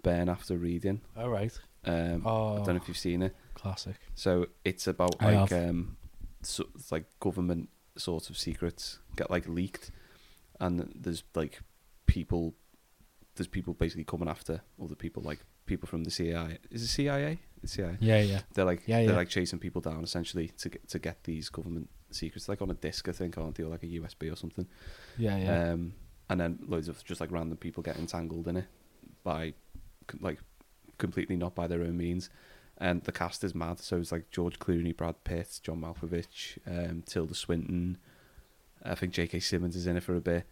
Burn 0.04 0.30
After 0.30 0.58
Reading. 0.58 1.02
All 1.17 1.30
right. 1.30 1.58
Um, 1.86 2.23
Oh, 2.25 2.54
I 2.54 2.58
don't 2.58 2.67
know 2.67 2.75
if 2.82 2.88
you've 2.88 2.97
seen 2.97 3.21
it. 3.21 3.36
classic. 3.56 3.95
So 4.15 4.47
it's 4.65 4.88
about 4.88 5.15
I 5.19 5.34
like 5.36 5.49
have. 5.49 5.69
um, 5.69 5.97
so 6.41 6.65
it's 6.75 6.91
like 6.91 7.06
government 7.19 7.69
sort 7.97 8.30
of 8.30 8.38
secrets 8.38 8.99
get 9.15 9.30
like 9.32 9.47
leaked, 9.47 9.91
and 10.60 10.91
there's 10.95 11.23
like 11.36 11.60
people, 12.06 12.54
there's 13.36 13.47
people 13.47 13.73
basically 13.73 14.04
coming 14.06 14.28
after 14.30 14.62
other 14.84 14.95
people, 14.95 15.21
like 15.23 15.39
people 15.65 15.88
from 15.88 16.04
the 16.04 16.12
CIA. 16.12 16.58
Is 16.71 16.84
it 16.84 16.88
CIA? 16.88 17.39
CIA. 17.65 17.98
Yeah, 18.00 18.22
yeah. 18.22 18.41
They're 18.54 18.65
like 18.65 18.84
Yeah, 18.86 19.06
they're 19.06 19.15
like 19.15 19.30
chasing 19.30 19.60
people 19.60 19.82
down 19.82 20.04
essentially 20.04 20.50
to 20.60 20.69
get 20.69 20.88
to 20.89 21.00
get 21.00 21.24
these 21.24 21.50
government 21.50 21.89
secrets, 22.12 22.50
like 22.50 22.62
on 22.62 22.72
a 22.72 22.76
disc, 22.76 23.08
I 23.08 23.12
think, 23.12 23.38
aren't 23.38 23.56
they, 23.56 23.63
or 23.63 23.69
like 23.69 23.84
a 23.84 23.88
USB 23.88 24.32
or 24.32 24.36
something. 24.36 24.67
Yeah, 25.17 25.38
yeah. 25.38 25.72
Um, 25.72 25.93
and 26.30 26.39
then 26.39 26.60
loads 26.67 26.88
of 26.88 27.04
just 27.04 27.22
like 27.22 27.32
random 27.32 27.58
people 27.58 27.84
get 27.84 27.98
entangled 27.98 28.48
in 28.48 28.58
it 28.58 28.65
by 29.24 29.54
like 30.19 30.39
completely 30.98 31.36
not 31.36 31.56
by 31.56 31.67
their 31.67 31.82
own 31.82 31.98
means. 31.98 32.30
And 32.78 33.04
the 33.04 33.12
cast 33.12 33.43
is 33.43 33.54
mad. 33.54 33.80
So 33.80 33.98
it's 33.98 34.12
like 34.12 34.32
George 34.32 34.58
Clooney, 34.60 34.95
Brad 34.95 35.24
Pitt, 35.26 35.60
John 35.62 35.82
Malkovich, 35.82 36.58
um, 36.65 37.04
Tilda 37.06 37.34
Swinton. 37.34 37.98
I 38.86 38.95
think 38.95 39.12
J.K. 39.12 39.41
Simmons 39.41 39.76
is 39.76 39.86
in 39.86 39.98
it 39.98 40.04
for 40.04 40.15
a 40.15 40.22
bit. 40.22 40.45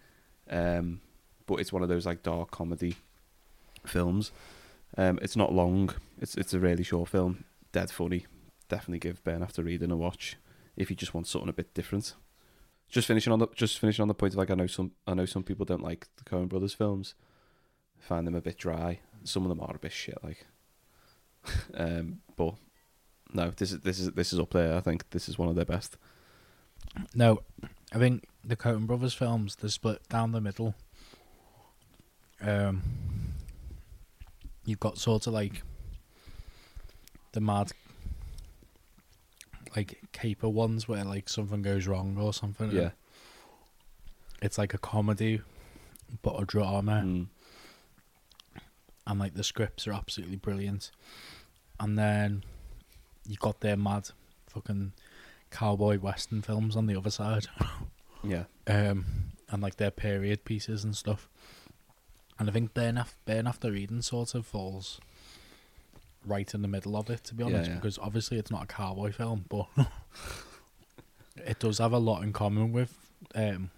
Um, 0.50 1.00
but 1.46 1.56
it's 1.56 1.72
one 1.72 1.84
of 1.84 1.90
those 1.90 2.06
like 2.06 2.24
dark 2.24 2.52
comedy 2.52 2.96
films. 3.86 4.32
Um, 4.96 5.20
it's 5.22 5.36
not 5.36 5.54
long. 5.54 5.94
It's 6.20 6.36
it's 6.36 6.54
a 6.54 6.60
really 6.60 6.84
short 6.84 7.10
film. 7.10 7.46
Dead 7.72 7.92
funny. 7.92 8.26
Definitely 8.70 9.00
give 9.00 9.24
Burn 9.24 9.44
After 9.44 9.64
Reading 9.64 9.92
a 9.92 9.98
watch 9.98 10.38
if 10.76 10.90
you 10.90 10.96
just 10.96 11.14
want 11.14 11.28
something 11.28 11.50
a 11.50 11.54
bit 11.54 11.74
different. 11.74 12.14
Just 12.90 13.08
finishing 13.08 13.34
on 13.34 13.40
the 13.40 13.48
just 13.56 13.80
finishing 13.80 14.02
on 14.02 14.08
the 14.08 14.14
point 14.14 14.34
of 14.34 14.38
like 14.38 14.52
I 14.52 14.56
know 14.56 14.68
some 14.68 14.92
I 15.06 15.14
know 15.14 15.26
some 15.26 15.44
people 15.44 15.66
don't 15.66 15.84
like 15.84 16.08
the 16.18 16.24
Coen 16.24 16.48
Brothers 16.48 16.74
films, 16.74 17.16
find 18.00 18.26
them 18.26 18.36
a 18.36 18.42
bit 18.42 18.58
dry. 18.58 19.00
Some 19.24 19.44
of 19.44 19.50
them 19.50 19.60
are 19.60 19.76
a 19.76 19.80
bit 19.80 19.92
shit, 19.92 20.18
like. 20.24 20.46
um, 21.74 22.20
but 22.36 22.56
no, 23.34 23.52
this 23.52 23.72
is 23.72 23.82
this 23.82 24.00
is 24.00 24.12
this 24.12 24.32
is 24.32 24.40
up 24.40 24.52
there. 24.52 24.76
I 24.76 24.80
think 24.80 25.10
this 25.10 25.28
is 25.28 25.38
one 25.38 25.50
of 25.50 25.56
their 25.56 25.66
best. 25.66 25.98
No, 27.14 27.42
I 27.92 27.98
think 27.98 28.26
the 28.44 28.56
Coen 28.56 28.88
Brothers 28.88 29.14
films 29.14 29.56
they're 29.56 29.70
split 29.70 30.08
down 30.10 30.32
the 30.32 30.42
middle. 30.42 30.76
Um, 32.42 32.84
you've 34.68 34.80
got 34.80 34.98
sort 35.00 35.26
of 35.26 35.34
like 35.34 35.64
the 37.32 37.42
mad, 37.42 37.72
like 39.76 40.00
caper 40.12 40.50
ones 40.50 40.88
where 40.88 41.04
like 41.04 41.30
something 41.30 41.62
goes 41.62 41.88
wrong 41.88 42.18
or 42.20 42.34
something. 42.34 42.72
Yeah. 42.72 42.92
it's 44.42 44.58
like 44.60 44.74
a 44.76 44.78
comedy, 44.78 45.42
but 46.22 46.40
a 46.40 46.46
drama, 46.46 47.02
Mm. 47.04 47.28
and 49.08 49.20
like 49.20 49.34
the 49.34 49.44
scripts 49.44 49.88
are 49.88 49.94
absolutely 49.94 50.36
brilliant. 50.36 50.92
And 51.80 51.98
then 51.98 52.44
you 53.28 53.36
got 53.38 53.62
their 53.62 53.78
mad, 53.78 54.10
fucking 54.48 54.94
cowboy 55.50 55.98
western 55.98 56.42
films 56.44 56.76
on 56.76 56.86
the 56.88 56.96
other 56.96 57.10
side. 57.12 57.48
Yeah. 58.24 58.46
um, 58.66 59.06
and 59.50 59.62
like 59.62 59.78
their 59.78 59.92
period 59.92 60.44
pieces 60.44 60.84
and 60.84 60.96
stuff. 60.98 61.30
And 62.40 62.50
I 62.50 62.54
think 62.54 62.74
Burn 62.74 62.98
After, 62.98 63.16
Burn 63.26 63.48
After 63.48 63.72
Reading 63.72 64.02
sort 64.02 64.36
of 64.36 64.46
falls 64.46 65.00
right 66.26 66.54
in 66.54 66.62
the 66.62 66.68
middle 66.68 66.96
of 66.96 67.10
it, 67.10 67.24
to 67.26 67.34
be 67.36 67.44
honest, 67.44 67.70
yeah. 67.70 67.76
because 67.76 67.98
obviously 67.98 68.38
it's 68.38 68.52
not 68.52 68.64
a 68.64 68.68
cowboy 68.68 69.12
film, 69.12 69.46
but 69.50 69.68
it 71.38 71.60
does 71.60 71.78
have 71.78 71.94
a 71.94 71.98
lot 71.98 72.24
in 72.24 72.34
common 72.34 72.72
with 72.72 72.96
um, 73.36 73.70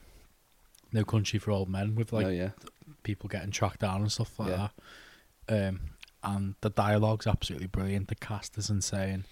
No 0.91 1.03
Country 1.03 1.39
for 1.39 1.51
Old 1.51 1.69
Men, 1.69 1.95
with 1.95 2.11
like 2.13 2.25
oh 2.25 2.29
yeah, 2.29 2.49
people 3.03 3.29
getting 3.29 3.51
tracked 3.51 3.79
down 3.81 4.01
and 4.01 4.11
stuff 4.11 4.37
like 4.39 4.49
Yeah. 4.49 4.67
that. 5.47 5.67
Um, 5.69 5.79
and 6.23 6.55
the 6.61 6.69
dialogue's 6.69 7.27
absolutely 7.27 7.67
brilliant. 7.67 8.07
The 8.09 8.15
cast 8.15 8.57
is 8.57 8.69
insane. 8.69 9.25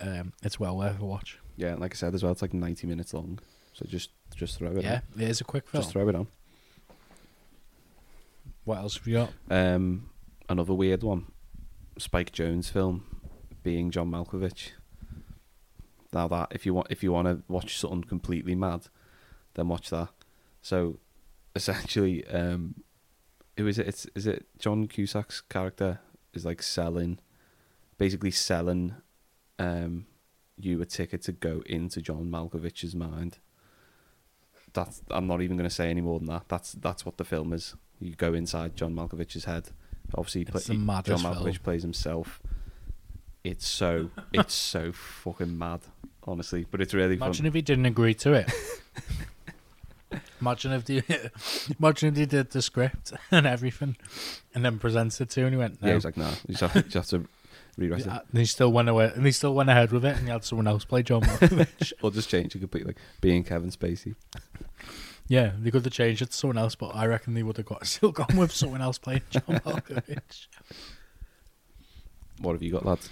Um, 0.00 0.32
it's 0.42 0.58
well 0.60 0.76
worth 0.76 1.00
a 1.00 1.04
watch. 1.04 1.38
yeah. 1.56 1.74
Like 1.74 1.92
I 1.94 1.96
said 1.96 2.14
as 2.14 2.22
well, 2.22 2.32
it's 2.32 2.42
like 2.42 2.54
ninety 2.54 2.86
minutes 2.86 3.12
long. 3.12 3.38
So 3.72 3.84
just 3.88 4.10
just 4.36 4.56
throw 4.58 4.68
it. 4.70 4.76
On. 4.78 4.82
Yeah, 4.82 5.00
on. 5.16 5.22
it 5.22 5.28
is 5.28 5.40
a 5.40 5.44
quick 5.44 5.66
film. 5.68 5.82
just 5.82 5.92
throw 5.92 6.08
it 6.08 6.14
on. 6.14 6.26
What 8.70 8.78
else 8.78 8.98
have 8.98 9.06
you 9.08 9.14
got? 9.14 9.32
Um, 9.50 10.10
another 10.48 10.74
weird 10.74 11.02
one, 11.02 11.26
Spike 11.98 12.30
Jonze 12.30 12.70
film, 12.70 13.04
being 13.64 13.90
John 13.90 14.12
Malkovich. 14.12 14.70
Now 16.12 16.28
that 16.28 16.52
if 16.52 16.64
you 16.64 16.72
want 16.72 16.86
if 16.88 17.02
you 17.02 17.10
want 17.10 17.26
to 17.26 17.42
watch 17.48 17.76
something 17.76 18.04
completely 18.04 18.54
mad, 18.54 18.86
then 19.54 19.66
watch 19.66 19.90
that. 19.90 20.10
So, 20.62 21.00
essentially, 21.56 22.24
um, 22.28 22.76
who 23.56 23.66
is 23.66 23.76
it? 23.76 23.88
It's 23.88 24.06
is 24.14 24.28
it 24.28 24.46
John 24.60 24.86
Cusack's 24.86 25.40
character 25.40 25.98
is 26.32 26.44
like 26.44 26.62
selling, 26.62 27.18
basically 27.98 28.30
selling, 28.30 28.94
um, 29.58 30.06
you 30.56 30.80
a 30.80 30.86
ticket 30.86 31.22
to 31.22 31.32
go 31.32 31.64
into 31.66 32.00
John 32.00 32.30
Malkovich's 32.30 32.94
mind. 32.94 33.38
That's 34.72 35.02
I'm 35.10 35.26
not 35.26 35.42
even 35.42 35.56
going 35.56 35.68
to 35.68 35.74
say 35.74 35.90
any 35.90 36.02
more 36.02 36.20
than 36.20 36.28
that. 36.28 36.44
That's 36.46 36.70
that's 36.70 37.04
what 37.04 37.16
the 37.16 37.24
film 37.24 37.52
is. 37.52 37.74
You 38.00 38.14
go 38.14 38.34
inside 38.34 38.76
John 38.76 38.94
Malkovich's 38.94 39.44
head. 39.44 39.68
Obviously, 40.14 40.40
he 40.40 40.46
he- 40.58 40.76
John 40.76 40.86
Malkovich 40.86 41.42
film. 41.42 41.56
plays 41.62 41.82
himself. 41.82 42.40
It's 43.44 43.66
so 43.66 44.10
it's 44.32 44.54
so 44.54 44.92
fucking 44.92 45.56
mad, 45.56 45.80
honestly. 46.24 46.66
But 46.70 46.80
it's 46.80 46.94
really 46.94 47.14
Imagine 47.14 47.44
fun. 47.44 47.46
if 47.46 47.54
he 47.54 47.62
didn't 47.62 47.86
agree 47.86 48.14
to 48.14 48.32
it. 48.32 48.50
imagine 50.40 50.72
if 50.72 50.84
the 50.84 51.02
imagine 51.78 52.08
if 52.08 52.16
he 52.16 52.26
did 52.26 52.50
the 52.50 52.62
script 52.62 53.12
and 53.30 53.46
everything, 53.46 53.96
and 54.54 54.64
then 54.64 54.78
presented 54.78 55.22
it 55.22 55.30
to, 55.30 55.40
him 55.40 55.46
and 55.46 55.54
he 55.54 55.58
went, 55.58 55.82
"No." 55.82 55.88
Yeah, 55.88 55.94
he's 55.94 56.04
like, 56.04 56.16
nah, 56.16 56.30
you 56.48 56.54
just 56.54 56.60
have, 56.60 56.74
you 56.76 56.90
just 56.90 57.10
have 57.12 57.22
to 57.22 57.28
rewrite 57.76 58.00
it. 58.06 58.08
And 58.08 58.22
he 58.38 58.44
still 58.44 58.72
went 58.72 58.88
away, 58.88 59.12
and 59.14 59.24
he 59.24 59.32
still 59.32 59.54
went 59.54 59.70
ahead 59.70 59.92
with 59.92 60.04
it, 60.04 60.16
and 60.16 60.26
he 60.26 60.30
had 60.30 60.44
someone 60.44 60.66
else 60.66 60.84
play 60.84 61.02
John 61.02 61.22
Malkovich. 61.22 61.92
Or 62.02 62.10
just 62.10 62.28
change 62.28 62.54
it 62.54 62.58
completely, 62.60 62.88
like 62.88 62.98
being 63.20 63.44
Kevin 63.44 63.70
Spacey. 63.70 64.14
Yeah, 65.30 65.52
they 65.56 65.70
could 65.70 65.84
have 65.84 65.94
changed 65.94 66.22
it 66.22 66.26
to 66.32 66.36
someone 66.36 66.58
else, 66.58 66.74
but 66.74 66.88
I 66.88 67.06
reckon 67.06 67.34
they 67.34 67.44
would 67.44 67.56
have 67.56 67.66
got 67.66 67.86
still 67.86 68.10
gone 68.10 68.36
with 68.36 68.50
someone 68.52 68.82
else 68.82 68.98
playing 68.98 69.22
John 69.30 69.42
Malkovich. 69.46 70.48
What 72.40 72.52
have 72.52 72.62
you 72.62 72.72
got, 72.72 72.84
lads? 72.84 73.08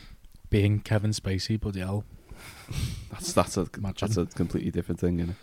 Being 0.51 0.81
Kevin 0.81 1.13
Spacey, 1.13 1.61
bloody 1.61 1.81
hell, 1.81 2.05
That's 3.13 3.33
that's 3.33 3.57
a 3.57 3.69
Imagine. 3.77 4.09
that's 4.09 4.17
a 4.17 4.27
completely 4.27 4.71
different 4.73 4.99
thing, 5.01 5.19
isn't 5.21 5.31
it? 5.31 5.37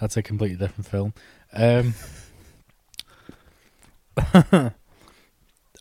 that's 0.00 0.16
a 0.16 0.22
completely 0.22 0.56
different 0.56 0.86
film. 0.86 1.12
Um, 1.52 1.94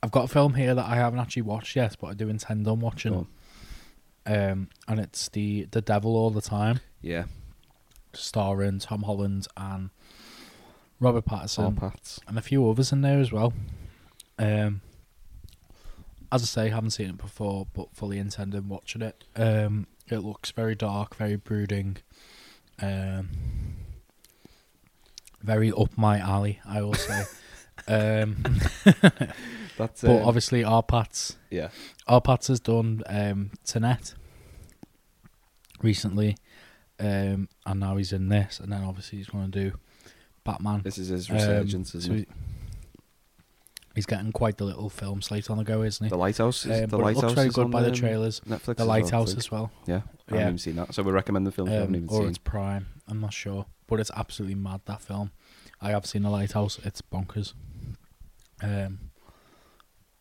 I've 0.01 0.11
got 0.11 0.25
a 0.25 0.27
film 0.27 0.53
here 0.55 0.73
that 0.75 0.85
I 0.85 0.95
haven't 0.95 1.19
actually 1.19 1.41
watched 1.43 1.75
yet, 1.75 1.95
but 1.99 2.07
I 2.07 2.13
do 2.13 2.29
intend 2.29 2.67
on 2.67 2.79
watching. 2.79 3.13
Go 3.13 3.27
Um, 4.25 4.69
and 4.87 4.99
it's 4.99 5.29
the 5.29 5.67
the 5.71 5.81
Devil 5.81 6.15
All 6.15 6.29
the 6.31 6.41
Time, 6.41 6.79
Yeah, 7.01 7.25
starring 8.13 8.79
Tom 8.79 9.03
Holland 9.03 9.47
and 9.57 9.89
Robert 10.99 11.25
Pattinson. 11.25 11.55
Tom 11.55 11.75
Pats. 11.75 12.19
and 12.27 12.37
a 12.37 12.41
few 12.41 12.69
others 12.69 12.91
in 12.91 13.01
there 13.01 13.19
as 13.19 13.31
well. 13.31 13.53
Um, 14.37 14.81
as 16.31 16.43
I 16.43 16.45
say, 16.45 16.69
haven't 16.69 16.91
seen 16.91 17.09
it 17.09 17.17
before, 17.17 17.67
but 17.73 17.95
fully 17.95 18.19
intend 18.19 18.53
on 18.53 18.67
watching 18.67 19.01
it. 19.01 19.23
Um, 19.35 19.87
it 20.07 20.19
looks 20.19 20.51
very 20.51 20.75
dark, 20.75 21.15
very 21.15 21.35
brooding, 21.35 21.97
um, 22.81 23.29
very 25.41 25.71
up 25.71 25.97
my 25.97 26.19
alley. 26.19 26.59
I 26.65 26.81
will 26.81 26.93
say. 26.93 27.23
um, 27.87 28.43
That's 29.77 30.01
but 30.01 30.21
um, 30.21 30.27
obviously, 30.27 30.63
R-Patz, 30.63 31.37
yeah. 31.49 31.69
R-Patz 32.05 32.47
has 32.47 32.59
done 32.59 33.01
um, 33.07 33.51
Tenet 33.63 34.13
recently, 35.81 36.35
um, 36.99 37.47
and 37.65 37.79
now 37.79 37.95
he's 37.95 38.11
in 38.11 38.27
this, 38.27 38.59
and 38.59 38.73
then 38.73 38.83
obviously 38.83 39.19
he's 39.19 39.27
going 39.29 39.49
to 39.51 39.69
do 39.69 39.79
Batman. 40.51 40.81
This 40.83 40.97
is 40.97 41.07
his 41.09 41.29
Um, 41.29 41.35
resurgence, 41.35 41.91
so 41.91 41.97
isn't 41.99 42.15
it? 42.15 42.17
he- 42.19 42.35
He's 43.95 44.05
getting 44.05 44.31
quite 44.31 44.57
the 44.57 44.63
little 44.65 44.89
film 44.89 45.21
slate 45.21 45.49
on 45.49 45.57
the 45.57 45.63
go, 45.63 45.81
isn't 45.81 46.05
he? 46.05 46.09
The 46.09 46.15
Lighthouse. 46.17 46.65
Is, 46.65 46.71
Um, 46.71 46.81
the 46.81 46.87
but 46.87 46.99
it 46.99 47.03
Lighthouse 47.03 47.23
looks 47.23 47.33
very 47.33 47.49
good 47.49 47.71
by 47.71 47.81
the 47.81 47.89
um, 47.89 47.93
trailers. 47.95 48.39
Netflix. 48.41 48.77
the 48.77 48.85
Lighthouse 48.85 49.35
as 49.35 49.51
well, 49.51 49.71
Yeah, 49.87 49.95
I 49.95 49.99
Yeah. 49.99 50.03
haven't 50.27 50.41
even 50.41 50.57
seen 50.59 50.75
that. 50.77 50.93
So 50.93 51.03
we 51.03 51.11
recommend 51.11 51.45
the 51.47 51.51
films 51.51 51.69
we 51.69 51.75
haven't 51.75 51.89
um, 51.89 52.03
even 52.03 52.09
or 52.09 52.21
seen. 52.21 52.29
it's 52.29 52.37
Prime. 52.37 52.85
I'm 53.07 53.19
not 53.19 53.33
sure, 53.33 53.65
but 53.87 53.99
it's 53.99 54.11
absolutely 54.15 54.55
mad 54.55 54.81
that 54.85 55.01
film. 55.01 55.31
I 55.81 55.89
have 55.89 56.05
seen 56.05 56.21
the 56.21 56.29
Lighthouse. 56.29 56.79
It's 56.85 57.01
bonkers. 57.01 57.53
Um, 58.61 58.99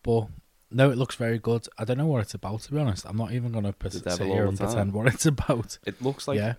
but 0.03 0.27
no, 0.71 0.89
it 0.91 0.97
looks 0.97 1.15
very 1.15 1.39
good. 1.39 1.67
I 1.77 1.85
don't 1.85 1.97
know 1.97 2.07
what 2.07 2.21
it's 2.21 2.33
about 2.33 2.61
to 2.63 2.71
be 2.71 2.79
honest. 2.79 3.05
I'm 3.05 3.17
not 3.17 3.31
even 3.31 3.51
gonna 3.51 3.71
pres- 3.73 4.01
sit 4.01 4.19
here 4.21 4.45
and 4.45 4.57
pretend 4.57 4.93
what 4.93 5.07
it's 5.13 5.25
about. 5.35 5.77
It 5.85 6.01
looks 6.01 6.27
like 6.27 6.37
yeah, 6.37 6.55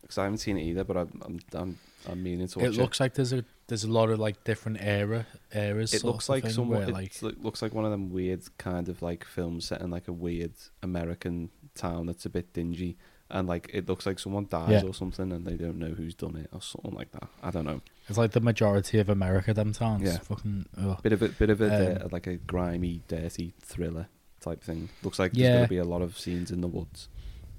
because 0.00 0.16
I 0.18 0.24
haven't 0.24 0.38
seen 0.38 0.56
it 0.58 0.62
either, 0.62 0.84
but 0.84 0.96
I'm 0.96 1.20
I'm 1.24 1.40
I'm, 1.54 1.78
I'm 2.10 2.22
meaning 2.22 2.48
to 2.48 2.58
watch 2.58 2.68
it 2.68 2.76
looks 2.76 3.00
like 3.00 3.14
there's 3.14 3.32
a 3.32 3.44
there's 3.68 3.84
a 3.84 3.90
lot 3.90 4.10
of 4.10 4.18
like 4.18 4.42
different 4.44 4.78
era 4.80 5.26
eras. 5.54 5.94
It 5.94 6.04
looks 6.04 6.28
like. 6.28 6.44
It 6.44 6.56
like 6.92 7.14
looks 7.22 7.62
like 7.62 7.72
one 7.74 7.84
of 7.84 7.90
them 7.90 8.10
weird 8.10 8.42
kind 8.58 8.88
of 8.88 9.02
like 9.02 9.24
films 9.24 9.66
set 9.66 9.80
in 9.80 9.90
like 9.90 10.08
a 10.08 10.12
weird 10.12 10.52
American 10.82 11.50
town 11.74 12.06
that's 12.06 12.26
a 12.26 12.30
bit 12.30 12.52
dingy, 12.52 12.96
and 13.30 13.46
like 13.48 13.70
it 13.72 13.88
looks 13.88 14.04
like 14.04 14.18
someone 14.18 14.46
dies 14.50 14.82
Yeah. 14.82 14.88
or 14.88 14.94
something, 14.94 15.30
and 15.32 15.46
they 15.46 15.54
don't 15.56 15.78
know 15.78 15.90
who's 15.90 16.14
done 16.14 16.36
it 16.36 16.48
or 16.52 16.60
something 16.60 16.92
like 16.92 17.12
that. 17.12 17.28
I 17.42 17.50
don't 17.50 17.64
know. 17.64 17.80
it's 18.08 18.18
like 18.18 18.32
the 18.32 18.40
majority 18.40 18.98
of 18.98 19.08
America. 19.08 19.54
Them 19.54 19.72
towns. 19.72 20.02
Yeah. 20.02 20.18
Fucking. 20.18 20.66
Ugh. 20.78 21.00
Bit 21.02 21.12
of 21.12 21.22
a 21.22 21.28
bit 21.28 21.50
of 21.50 21.60
a 21.60 21.96
Um, 21.96 22.02
uh, 22.02 22.08
like 22.10 22.26
a 22.26 22.36
grimy, 22.36 23.02
dirty 23.08 23.54
thriller 23.62 24.08
type 24.40 24.62
thing. 24.62 24.88
Looks 25.04 25.18
like 25.20 25.32
there's 25.32 25.42
Yeah. 25.48 25.54
gonna 25.58 25.68
be 25.68 25.78
a 25.78 25.84
lot 25.84 26.02
of 26.02 26.18
scenes 26.18 26.50
in 26.50 26.60
the 26.62 26.68
woods. 26.68 27.08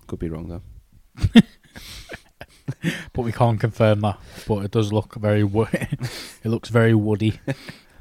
Could 0.07 0.19
be 0.19 0.27
wrong 0.29 0.49
though. 0.49 0.61
but 3.13 3.21
we 3.23 3.31
can't 3.31 3.59
confirm 3.59 4.01
that. 4.01 4.19
But 4.47 4.65
it 4.65 4.71
does 4.71 4.91
look 4.93 5.15
very 5.15 5.43
wo- 5.43 5.67
it 5.71 6.45
looks 6.45 6.69
very 6.69 6.93
woody. 6.93 7.39
All 7.47 7.53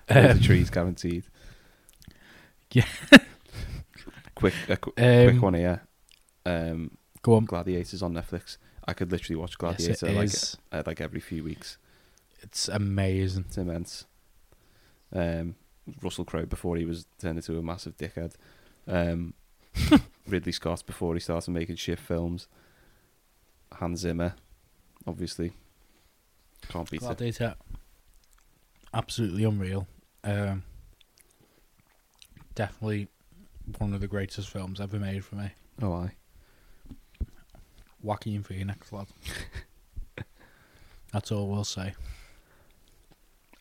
the 0.09 0.31
Um, 0.33 0.41
trees 0.41 0.71
guaranteed. 0.71 1.25
Yeah. 2.73 2.87
quick, 4.35 4.55
a 4.69 4.77
qu- 4.79 4.93
quick 4.93 5.29
Um, 5.35 5.41
one 5.43 5.55
here. 5.55 5.83
Um, 6.47 6.93
Go 7.21 7.35
on. 7.35 7.45
Gladiators 7.45 8.03
on 8.03 8.15
Netflix. 8.15 8.57
I 8.89 8.95
could 8.95 9.13
literally 9.13 9.37
watch 9.39 9.59
Gladiator 9.59 10.07
it 10.07 10.15
like 10.17 10.31
uh, 10.73 10.83
like 10.87 11.01
every 11.01 11.21
few 11.21 11.45
weeks. 11.45 11.77
It's 12.41 12.69
amazing. 12.69 13.45
It's 13.47 13.59
immense. 13.59 14.07
Um, 15.13 15.55
Russell 16.03 16.25
Crowe 16.25 16.47
before 16.47 16.77
he 16.77 16.85
was 16.87 17.07
turned 17.21 17.37
into 17.39 17.59
a 17.59 17.63
massive 17.63 17.97
dickhead. 17.97 18.33
Um, 18.89 19.35
Ridley 20.27 20.53
Scott 20.53 20.83
before 20.87 21.15
he 21.15 21.21
started 21.21 21.51
making 21.51 21.77
shit 21.77 21.99
films. 22.01 22.49
Hans 23.75 24.01
Zimmer, 24.01 24.35
obviously. 25.07 25.53
Can't 26.69 26.91
beat 26.91 27.03
it. 27.03 27.05
Gladiator. 27.05 27.55
Absolutely 28.95 29.45
unreal. 29.45 29.87
Um, 30.25 30.63
definitely 32.55 33.09
one 33.79 33.93
of 33.95 34.01
the 34.01 34.09
greatest 34.09 34.49
films 34.49 34.81
ever 34.81 34.99
made 34.99 35.25
for 35.25 35.37
me. 35.37 35.51
Oh, 35.81 35.93
I. 35.93 36.13
Joaquin 38.03 38.43
Phoenix, 38.43 38.93
lad. 38.93 39.07
That's 41.13 41.31
all 41.31 41.49
we'll 41.49 41.65
say. 41.65 41.95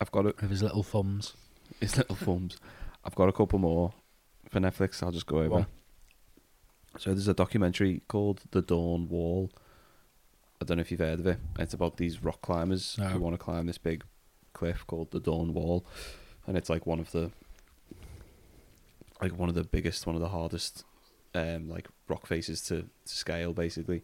I've 0.00 0.10
got 0.10 0.26
it. 0.26 0.40
With 0.40 0.50
his 0.50 0.62
little 0.62 0.82
thumbs. 0.82 1.34
His 1.80 1.96
little 1.96 2.16
thumbs. 2.16 2.56
I've 3.04 3.14
got 3.14 3.28
a 3.28 3.32
couple 3.32 3.58
more 3.58 3.92
for 4.50 4.60
Netflix. 4.60 5.02
I'll 5.02 5.12
just 5.12 5.26
go 5.26 5.38
over. 5.38 5.54
on. 5.54 5.66
So 6.98 7.10
there's 7.10 7.28
a 7.28 7.34
documentary 7.34 8.02
called 8.08 8.40
The 8.50 8.62
Dawn 8.62 9.08
Wall. 9.08 9.50
I 10.62 10.64
don't 10.64 10.76
know 10.76 10.82
if 10.82 10.90
you've 10.92 11.00
heard 11.00 11.18
of 11.18 11.26
it. 11.26 11.38
It's 11.58 11.74
about 11.74 11.96
these 11.96 12.22
rock 12.22 12.40
climbers 12.40 12.96
No. 12.96 13.06
who 13.06 13.18
want 13.18 13.34
to 13.34 13.38
climb 13.38 13.66
this 13.66 13.78
big 13.78 14.04
cliff 14.52 14.86
called 14.86 15.10
the 15.10 15.18
Dawn 15.18 15.52
Wall, 15.54 15.84
and 16.46 16.56
it's 16.56 16.70
like 16.70 16.86
one 16.86 17.00
of 17.00 17.10
the 17.10 17.32
like 19.20 19.36
one 19.36 19.48
of 19.48 19.54
the 19.54 19.64
biggest, 19.64 20.06
one 20.06 20.14
of 20.16 20.20
the 20.22 20.28
hardest, 20.28 20.84
um, 21.34 21.68
like 21.68 21.88
rock 22.08 22.26
faces 22.26 22.60
to, 22.62 22.82
to 22.82 22.88
scale, 23.04 23.52
basically. 23.52 24.02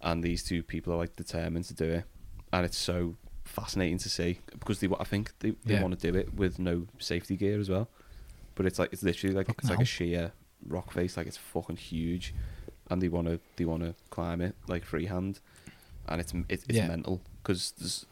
And 0.00 0.22
these 0.22 0.42
two 0.42 0.62
people 0.62 0.92
are 0.92 0.96
like 0.96 1.16
determined 1.16 1.64
to 1.66 1.74
do 1.74 1.84
it, 1.84 2.04
and 2.52 2.64
it's 2.64 2.76
so 2.78 3.16
fascinating 3.44 3.98
to 3.98 4.08
see 4.08 4.38
because 4.58 4.80
they, 4.80 4.88
I 4.98 5.04
think 5.04 5.32
they, 5.40 5.50
they 5.64 5.74
Yeah. 5.74 5.82
want 5.82 5.98
to 5.98 6.12
do 6.12 6.16
it 6.18 6.34
with 6.34 6.58
no 6.58 6.86
safety 6.98 7.36
gear 7.36 7.60
as 7.60 7.68
well. 7.68 7.88
But 8.54 8.64
it's 8.66 8.78
like 8.78 8.92
it's 8.92 9.02
literally 9.02 9.34
like 9.34 9.46
Fucking 9.48 9.60
it's 9.60 9.70
like 9.70 9.80
a 9.80 9.84
sheer 9.84 10.32
rock 10.66 10.92
face, 10.92 11.16
like 11.16 11.26
it's 11.26 11.36
fucking 11.36 11.76
huge, 11.76 12.34
and 12.90 13.02
they 13.02 13.08
want 13.08 13.26
to 13.28 13.40
they 13.56 13.64
want 13.66 13.82
to 13.82 13.94
climb 14.10 14.40
it 14.40 14.54
like 14.68 14.84
freehand, 14.84 15.40
and 16.08 16.20
it's 16.20 16.32
it's, 16.48 16.64
it's 16.68 16.76
Yeah. 16.78 16.88
mental 16.88 17.20
because 17.42 17.72
there's 17.78 18.06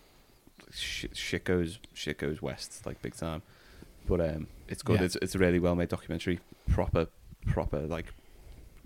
shit, 0.72 1.16
shit 1.16 1.44
goes 1.44 1.78
shit 1.92 2.18
goes 2.18 2.40
west 2.42 2.84
like 2.86 3.00
big 3.02 3.14
time. 3.14 3.42
but 4.08 4.20
um, 4.20 4.46
it's 4.68 4.82
good. 4.82 4.98
Yeah. 5.00 5.06
It's 5.06 5.16
it's 5.16 5.34
a 5.34 5.38
really 5.38 5.58
well 5.58 5.74
made 5.74 5.88
documentary, 5.88 6.40
proper 6.70 7.06
proper 7.46 7.80
like 7.80 8.06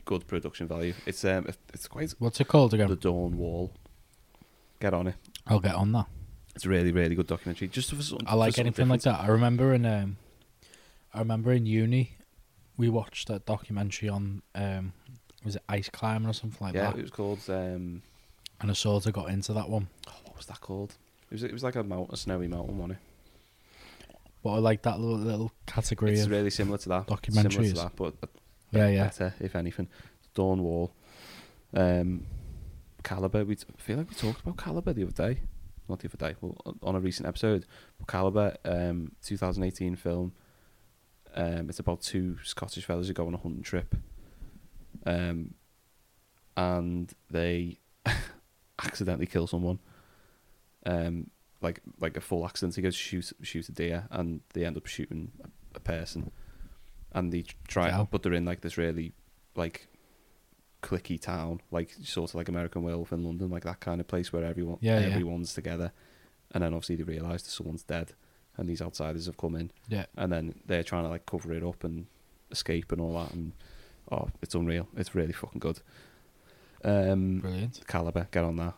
good 0.04 0.26
production 0.26 0.66
value. 0.68 0.94
It's 1.06 1.24
um 1.24 1.46
it's 1.72 1.88
quite 1.88 2.14
What's 2.18 2.40
it 2.40 2.48
called 2.48 2.74
again? 2.74 2.88
the 2.88 2.96
Dawn 2.96 3.36
Wall. 3.38 3.72
Get 4.80 4.92
on 4.94 5.06
it. 5.06 5.14
I'll 5.46 5.60
get 5.60 5.74
on 5.74 5.92
that. 5.92 6.06
It's 6.54 6.64
a 6.66 6.68
really 6.68 6.92
really 6.92 7.14
good 7.14 7.26
documentary. 7.26 7.68
Just 7.68 7.94
for 7.94 8.02
some, 8.02 8.18
I 8.26 8.34
like 8.34 8.58
anything 8.58 8.88
like 8.88 9.02
that. 9.02 9.20
I 9.20 9.28
remember 9.28 9.72
in 9.74 9.84
um, 9.86 10.16
I 11.14 11.18
remember 11.20 11.52
in 11.52 11.64
uni, 11.66 12.16
we 12.76 12.88
watched 12.88 13.28
that 13.28 13.46
documentary 13.46 14.08
on 14.08 14.42
um, 14.54 14.92
was 15.44 15.56
it 15.56 15.62
ice 15.68 15.88
climbing 15.88 16.28
or 16.28 16.32
something 16.34 16.58
like 16.66 16.74
Yeah, 16.74 16.82
that, 16.86 16.94
Yeah, 16.94 16.98
it 16.98 17.02
was 17.02 17.10
called 17.10 17.40
um, 17.48 18.02
and 18.60 18.70
I 18.70 18.74
sort 18.74 19.06
of 19.06 19.12
got 19.12 19.28
into 19.30 19.52
that 19.52 19.68
one. 19.68 19.88
oh, 20.08 20.12
what 20.24 20.36
was 20.36 20.46
that 20.46 20.60
called? 20.60 20.94
It 21.30 21.34
was 21.34 21.42
it 21.42 21.52
was 21.52 21.62
like 21.62 21.76
a 21.76 21.82
mountain, 21.82 22.14
a 22.14 22.16
snowy 22.16 22.48
mountain, 22.48 22.78
wasn't 22.78 22.98
it? 22.98 24.16
But 24.42 24.50
I 24.52 24.58
like 24.58 24.82
that 24.82 25.00
little 25.00 25.18
little 25.18 25.52
category 25.66 26.12
It's 26.12 26.24
of 26.24 26.30
really 26.30 26.50
similar 26.50 26.78
to 26.78 26.88
that. 26.90 27.06
Similar 27.32 27.48
to 27.50 27.72
that, 27.74 27.96
but 27.96 28.14
yeah, 28.70 28.88
yeah. 28.88 29.04
better 29.04 29.34
if 29.40 29.56
anything. 29.56 29.88
Dawn 30.34 30.62
Wall, 30.62 30.92
um, 31.74 32.26
Caliber. 33.02 33.44
We 33.44 33.56
t- 33.56 33.64
I 33.76 33.80
feel 33.80 33.96
like 33.98 34.08
we 34.10 34.14
talked 34.14 34.40
about 34.42 34.56
Caliber 34.58 34.92
the 34.92 35.02
other 35.02 35.12
day, 35.34 35.40
not 35.88 35.98
the 36.00 36.08
other 36.08 36.16
day, 36.32 36.36
well, 36.40 36.56
on- 36.64 36.78
on 36.82 36.94
a 36.94 37.00
recent 37.00 37.26
episode. 37.26 37.64
But 37.98 38.06
Caliber, 38.08 38.56
um, 38.64 39.12
2018 39.24 39.96
film. 39.96 40.32
Um, 41.34 41.68
it's 41.68 41.78
about 41.80 42.00
two 42.02 42.38
Scottish 42.44 42.84
fellas 42.84 43.08
who 43.08 43.12
go 43.14 43.26
on 43.26 43.34
a 43.34 43.38
hunting 43.38 43.62
trip, 43.62 43.94
um, 45.04 45.54
and 46.56 47.12
they 47.30 47.78
accidentally 48.84 49.26
kill 49.26 49.46
someone. 49.46 49.78
Um, 50.84 51.30
like 51.62 51.80
like 52.00 52.16
a 52.16 52.20
full 52.20 52.44
accident. 52.46 52.76
He 52.76 52.82
goes 52.82 52.94
shoot 52.94 53.32
shoot 53.42 53.68
a 53.68 53.72
deer, 53.72 54.06
and 54.10 54.40
they 54.52 54.64
end 54.64 54.76
up 54.76 54.86
shooting 54.86 55.32
a, 55.42 55.48
a 55.76 55.80
person, 55.80 56.30
and 57.12 57.32
they 57.32 57.44
try, 57.66 57.88
Wow. 57.90 58.08
but 58.10 58.22
they're 58.22 58.34
in 58.34 58.44
like 58.44 58.60
this 58.60 58.76
really 58.76 59.12
like 59.56 59.88
clicky 60.82 61.20
town, 61.20 61.60
like 61.70 61.92
sort 62.02 62.30
of 62.30 62.34
like 62.36 62.48
American 62.48 62.82
Werewolf 62.82 63.12
in 63.12 63.24
London, 63.24 63.50
like 63.50 63.64
that 63.64 63.80
kind 63.80 64.00
of 64.00 64.06
place 64.06 64.32
where 64.32 64.44
everyone 64.44 64.78
Yeah, 64.80 65.00
yeah. 65.00 65.06
everyone's 65.06 65.54
together, 65.54 65.92
and 66.52 66.62
then 66.62 66.74
obviously 66.74 66.96
they 66.96 67.02
realise 67.02 67.42
that 67.42 67.50
someone's 67.50 67.82
dead, 67.82 68.12
and 68.56 68.68
these 68.68 68.82
outsiders 68.82 69.26
have 69.26 69.38
come 69.38 69.56
in, 69.56 69.70
Yeah. 69.88 70.06
and 70.16 70.30
then 70.30 70.54
they're 70.66 70.84
trying 70.84 71.04
to 71.04 71.08
like 71.08 71.26
cover 71.26 71.52
it 71.52 71.64
up 71.64 71.82
and 71.82 72.06
escape 72.52 72.92
and 72.92 73.00
all 73.00 73.14
that, 73.14 73.32
and 73.32 73.52
oh, 74.12 74.28
it's 74.42 74.54
unreal. 74.54 74.86
It's 74.96 75.14
really 75.14 75.32
fucking 75.32 75.58
good. 75.58 75.80
Um, 76.84 77.40
Brilliant. 77.40 77.80
Caliber, 77.86 78.28
get 78.30 78.44
on 78.44 78.56
that. 78.56 78.74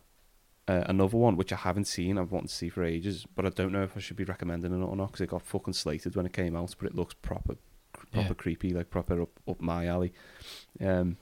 Uh, 0.66 0.84
another 0.86 1.16
one 1.16 1.36
which 1.36 1.52
I 1.52 1.56
haven't 1.56 1.86
seen, 1.86 2.18
I've 2.18 2.30
wanted 2.30 2.48
to 2.48 2.54
see 2.54 2.68
for 2.68 2.84
ages, 2.84 3.26
but 3.34 3.46
I 3.46 3.48
don't 3.48 3.72
know 3.72 3.82
if 3.84 3.96
I 3.96 4.00
should 4.00 4.16
be 4.18 4.24
recommending 4.24 4.70
it 4.72 4.84
or 4.84 4.96
not 4.96 5.06
because 5.06 5.22
it 5.22 5.30
got 5.30 5.42
fucking 5.42 5.72
slated 5.72 6.14
when 6.14 6.26
it 6.26 6.32
came 6.34 6.54
out. 6.54 6.74
But 6.78 6.88
it 6.90 6.94
looks 6.94 7.14
proper, 7.14 7.56
proper 7.92 8.28
Yeah. 8.28 8.32
creepy, 8.34 8.74
like 8.74 8.90
proper 8.90 9.22
up 9.22 9.30
up 9.48 9.60
my 9.60 9.86
alley. 9.86 10.12
Um, 10.80 11.16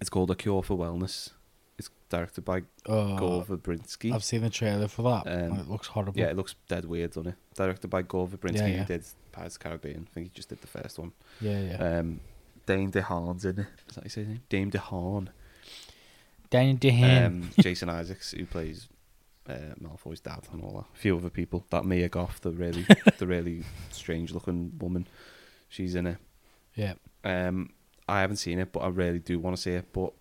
it's 0.00 0.10
called 0.10 0.30
A 0.30 0.34
Cure 0.34 0.62
for 0.62 0.76
Wellness. 0.76 1.30
It's 1.78 1.88
directed 2.10 2.44
by 2.44 2.64
Oh, 2.84 3.16
Gore 3.16 3.44
Verbinski. 3.44 4.12
I've 4.12 4.22
seen 4.24 4.42
the 4.42 4.50
trailer 4.50 4.88
for 4.88 5.02
that. 5.02 5.26
Um, 5.26 5.52
and 5.52 5.60
it 5.60 5.68
looks 5.68 5.86
horrible. 5.86 6.18
Yeah, 6.20 6.26
it 6.26 6.36
looks 6.36 6.54
dead 6.68 6.84
weird, 6.84 7.12
doesn't 7.12 7.28
it? 7.28 7.36
Directed 7.54 7.88
by 7.88 8.02
Gore 8.02 8.28
Verbinski, 8.28 8.56
Yeah, 8.58 8.66
who 8.66 8.72
yeah. 8.74 8.84
did 8.84 9.04
Pirates 9.32 9.56
of 9.56 9.62
the 9.62 9.68
Caribbean. 9.70 10.06
I 10.10 10.12
think 10.12 10.26
he 10.26 10.30
just 10.34 10.50
did 10.50 10.60
the 10.60 10.66
first 10.66 10.98
one. 10.98 11.12
yeah, 11.40 11.60
yeah. 11.60 11.98
Um, 12.00 12.20
Dane 12.66 12.92
DeHaan's 12.92 13.46
in 13.46 13.60
it. 13.60 13.66
Is 13.88 13.94
that 13.94 14.04
you 14.04 14.10
say 14.10 14.20
his 14.20 14.28
name? 14.28 14.42
Dame 14.50 14.70
DeHaan. 14.70 15.28
Danny 16.50 16.74
Dehan. 16.76 17.26
Um, 17.26 17.50
Jason 17.60 17.88
Isaacs, 17.88 18.32
who 18.32 18.44
plays 18.44 18.88
uh, 19.48 19.74
Malfoy's 19.80 20.20
dad, 20.20 20.40
and 20.52 20.62
all 20.62 20.72
that. 20.72 20.86
A 20.94 20.98
few 20.98 21.16
other 21.16 21.30
people. 21.30 21.64
That 21.70 21.84
Mia 21.84 22.08
Goth, 22.08 22.40
the 22.40 22.50
really, 22.50 22.86
the 23.18 23.26
really 23.26 23.64
strange-looking 23.90 24.78
woman, 24.78 25.06
she's 25.68 25.94
in 25.94 26.06
it. 26.06 26.18
yeah. 26.74 26.94
Um, 27.24 27.70
I 28.08 28.22
haven't 28.22 28.36
seen 28.36 28.58
it, 28.58 28.72
but 28.72 28.80
I 28.80 28.88
really 28.88 29.20
do 29.20 29.38
want 29.38 29.54
to 29.56 29.62
see 29.62 29.72
it. 29.72 29.92
But 29.92 30.12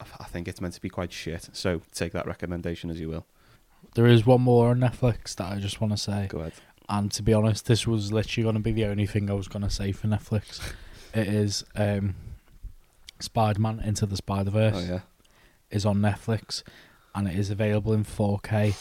I 0.00 0.04
I 0.20 0.24
think 0.24 0.48
it's 0.48 0.60
meant 0.60 0.74
to 0.74 0.80
be 0.80 0.90
quite 0.90 1.12
shit. 1.12 1.48
So 1.52 1.80
take 1.94 2.12
that 2.12 2.26
recommendation 2.26 2.90
as 2.90 3.00
you 3.00 3.08
will. 3.08 3.26
There 3.94 4.06
is 4.06 4.26
one 4.26 4.42
more 4.42 4.70
on 4.70 4.80
Netflix 4.80 5.34
that 5.36 5.50
I 5.52 5.58
just 5.58 5.80
want 5.80 5.92
to 5.92 5.96
say. 5.96 6.26
Go 6.28 6.40
ahead. 6.40 6.52
And 6.88 7.10
to 7.12 7.22
be 7.22 7.34
honest, 7.34 7.66
this 7.66 7.86
was 7.86 8.12
literally 8.12 8.44
going 8.44 8.54
to 8.54 8.60
be 8.60 8.72
the 8.72 8.86
only 8.86 9.06
thing 9.06 9.30
I 9.30 9.34
was 9.34 9.48
going 9.48 9.62
to 9.62 9.70
say 9.70 9.92
for 9.92 10.08
Netflix. 10.08 10.60
it 11.14 11.28
is 11.28 11.64
um, 11.74 12.14
Spider 13.20 13.60
Man 13.60 13.80
Into 13.80 14.06
the 14.06 14.16
Spider 14.16 14.50
Verse 14.50 14.74
Oh 14.76 14.92
yeah. 14.92 15.00
Is 15.70 15.84
on 15.84 15.98
Netflix 15.98 16.62
and 17.14 17.28
it 17.28 17.38
is 17.38 17.50
available 17.50 17.92
in 17.92 18.04
4K. 18.04 18.74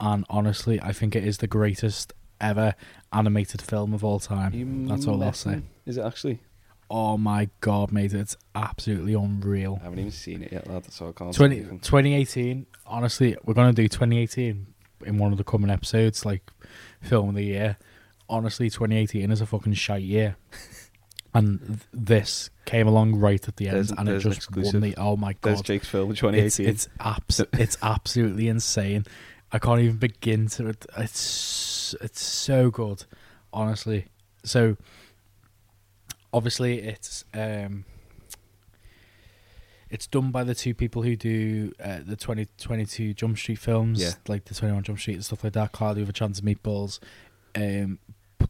And 0.00 0.24
honestly, 0.30 0.80
I 0.80 0.92
think 0.92 1.14
it 1.14 1.24
is 1.24 1.38
the 1.38 1.46
greatest 1.46 2.12
ever 2.40 2.74
animated 3.12 3.60
film 3.60 3.92
of 3.92 4.02
all 4.02 4.18
time. 4.18 4.54
You 4.54 4.86
That's 4.88 5.06
all 5.06 5.22
I'll 5.22 5.32
say. 5.32 5.62
Is 5.86 5.98
it 5.98 6.02
actually? 6.02 6.40
Oh 6.88 7.16
my 7.16 7.48
god, 7.60 7.92
mate, 7.92 8.12
it's 8.12 8.36
absolutely 8.54 9.14
unreal. 9.14 9.78
I 9.80 9.84
haven't 9.84 10.00
even 10.00 10.10
seen 10.10 10.42
it 10.42 10.52
yet, 10.52 10.66
lad, 10.66 10.90
so 10.90 11.08
I 11.08 11.12
can't. 11.12 11.32
20, 11.32 11.60
2018, 11.60 12.66
honestly, 12.84 13.36
we're 13.44 13.54
going 13.54 13.72
to 13.72 13.82
do 13.82 13.86
2018 13.86 14.66
in 15.06 15.18
one 15.18 15.30
of 15.30 15.38
the 15.38 15.44
coming 15.44 15.70
episodes, 15.70 16.26
like 16.26 16.50
film 17.00 17.28
of 17.28 17.34
the 17.36 17.44
year. 17.44 17.76
Honestly, 18.28 18.70
2018 18.70 19.30
is 19.30 19.40
a 19.40 19.46
fucking 19.46 19.74
shite 19.74 20.02
year. 20.02 20.36
and 21.34 21.60
th- 21.66 21.78
this 21.92 22.50
came 22.64 22.86
along 22.88 23.16
right 23.16 23.46
at 23.46 23.56
the 23.56 23.66
end 23.68 23.76
There's- 23.76 23.90
and 23.90 24.00
it 24.08 24.12
there's 24.12 24.22
just 24.24 24.36
exclusive. 24.38 24.74
won 24.74 24.82
the. 24.82 24.94
Oh 24.96 25.16
my 25.16 25.34
There's 25.42 25.58
god. 25.58 25.64
Jake's 25.66 25.88
film, 25.88 26.08
2018. 26.14 26.66
it's, 26.68 26.88
abs- 27.00 27.40
it's 27.54 27.76
absolutely 27.82 28.48
insane. 28.48 29.04
I 29.52 29.58
can't 29.58 29.80
even 29.80 29.96
begin 29.96 30.46
to. 30.48 30.74
It's 30.98 31.94
it's 32.00 32.22
so 32.24 32.70
good, 32.70 33.04
honestly. 33.52 34.06
So 34.44 34.76
obviously 36.32 36.78
it's 36.80 37.24
um 37.34 37.84
it's 39.90 40.06
done 40.06 40.30
by 40.30 40.44
the 40.44 40.54
two 40.54 40.72
people 40.72 41.02
who 41.02 41.16
do 41.16 41.72
uh, 41.82 41.98
the 42.06 42.14
2022 42.14 43.12
Jump 43.14 43.36
Street 43.36 43.58
films, 43.58 44.00
Yeah. 44.00 44.12
like 44.28 44.44
the 44.44 44.54
21 44.54 44.84
Jump 44.84 45.00
Street 45.00 45.14
and 45.14 45.24
stuff 45.24 45.42
like 45.42 45.54
that. 45.54 45.72
Cloudy 45.72 46.00
with 46.00 46.10
a 46.10 46.12
Chance 46.12 46.38
of 46.38 46.44
Meatballs. 46.44 47.00
Um, 47.56 47.98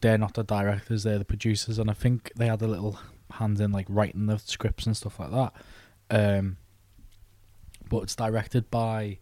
they're 0.01 0.18
not 0.18 0.34
the 0.34 0.44
directors; 0.44 1.03
they're 1.03 1.18
the 1.18 1.24
producers, 1.24 1.78
and 1.78 1.90
I 1.90 1.94
think 1.94 2.32
they 2.36 2.46
had 2.46 2.62
a 2.62 2.66
little 2.66 2.98
hand 3.32 3.61
in 3.61 3.72
like 3.72 3.86
writing 3.88 4.26
the 4.26 4.38
scripts 4.38 4.86
and 4.86 4.96
stuff 4.96 5.18
like 5.20 5.30
that. 5.30 5.53
Um, 6.11 6.57
but 7.88 8.03
it's 8.05 8.16
directed 8.16 8.70
by, 8.70 9.18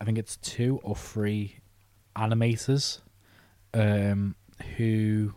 I 0.00 0.04
think 0.04 0.18
it's 0.18 0.36
two 0.36 0.80
or 0.82 0.96
three 0.96 1.58
animators, 2.16 3.00
um, 3.74 4.36
who, 4.76 5.34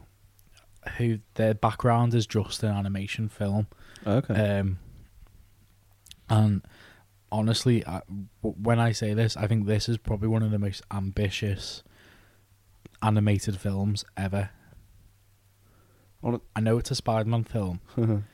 who 0.97 1.19
their 1.33 1.53
background 1.53 2.13
is 2.13 2.27
just 2.27 2.63
in 2.63 2.69
animation 2.69 3.27
film. 3.27 3.67
okay. 4.05 4.59
Um, 4.59 4.79
and 6.29 6.61
honestly, 7.31 7.85
I, 7.85 8.01
when 8.41 8.79
I 8.79 8.91
say 8.91 9.13
this, 9.13 9.35
I 9.35 9.47
think 9.47 9.65
this 9.65 9.89
is 9.89 9.97
probably 9.97 10.27
one 10.27 10.43
of 10.43 10.51
the 10.51 10.59
most 10.59 10.81
ambitious 10.91 11.83
animated 13.01 13.57
films 13.57 14.05
ever. 14.15 14.51
I 16.55 16.59
know 16.59 16.77
it's 16.77 16.91
a 16.91 16.95
Spider-Man 16.95 17.43
film, 17.43 17.81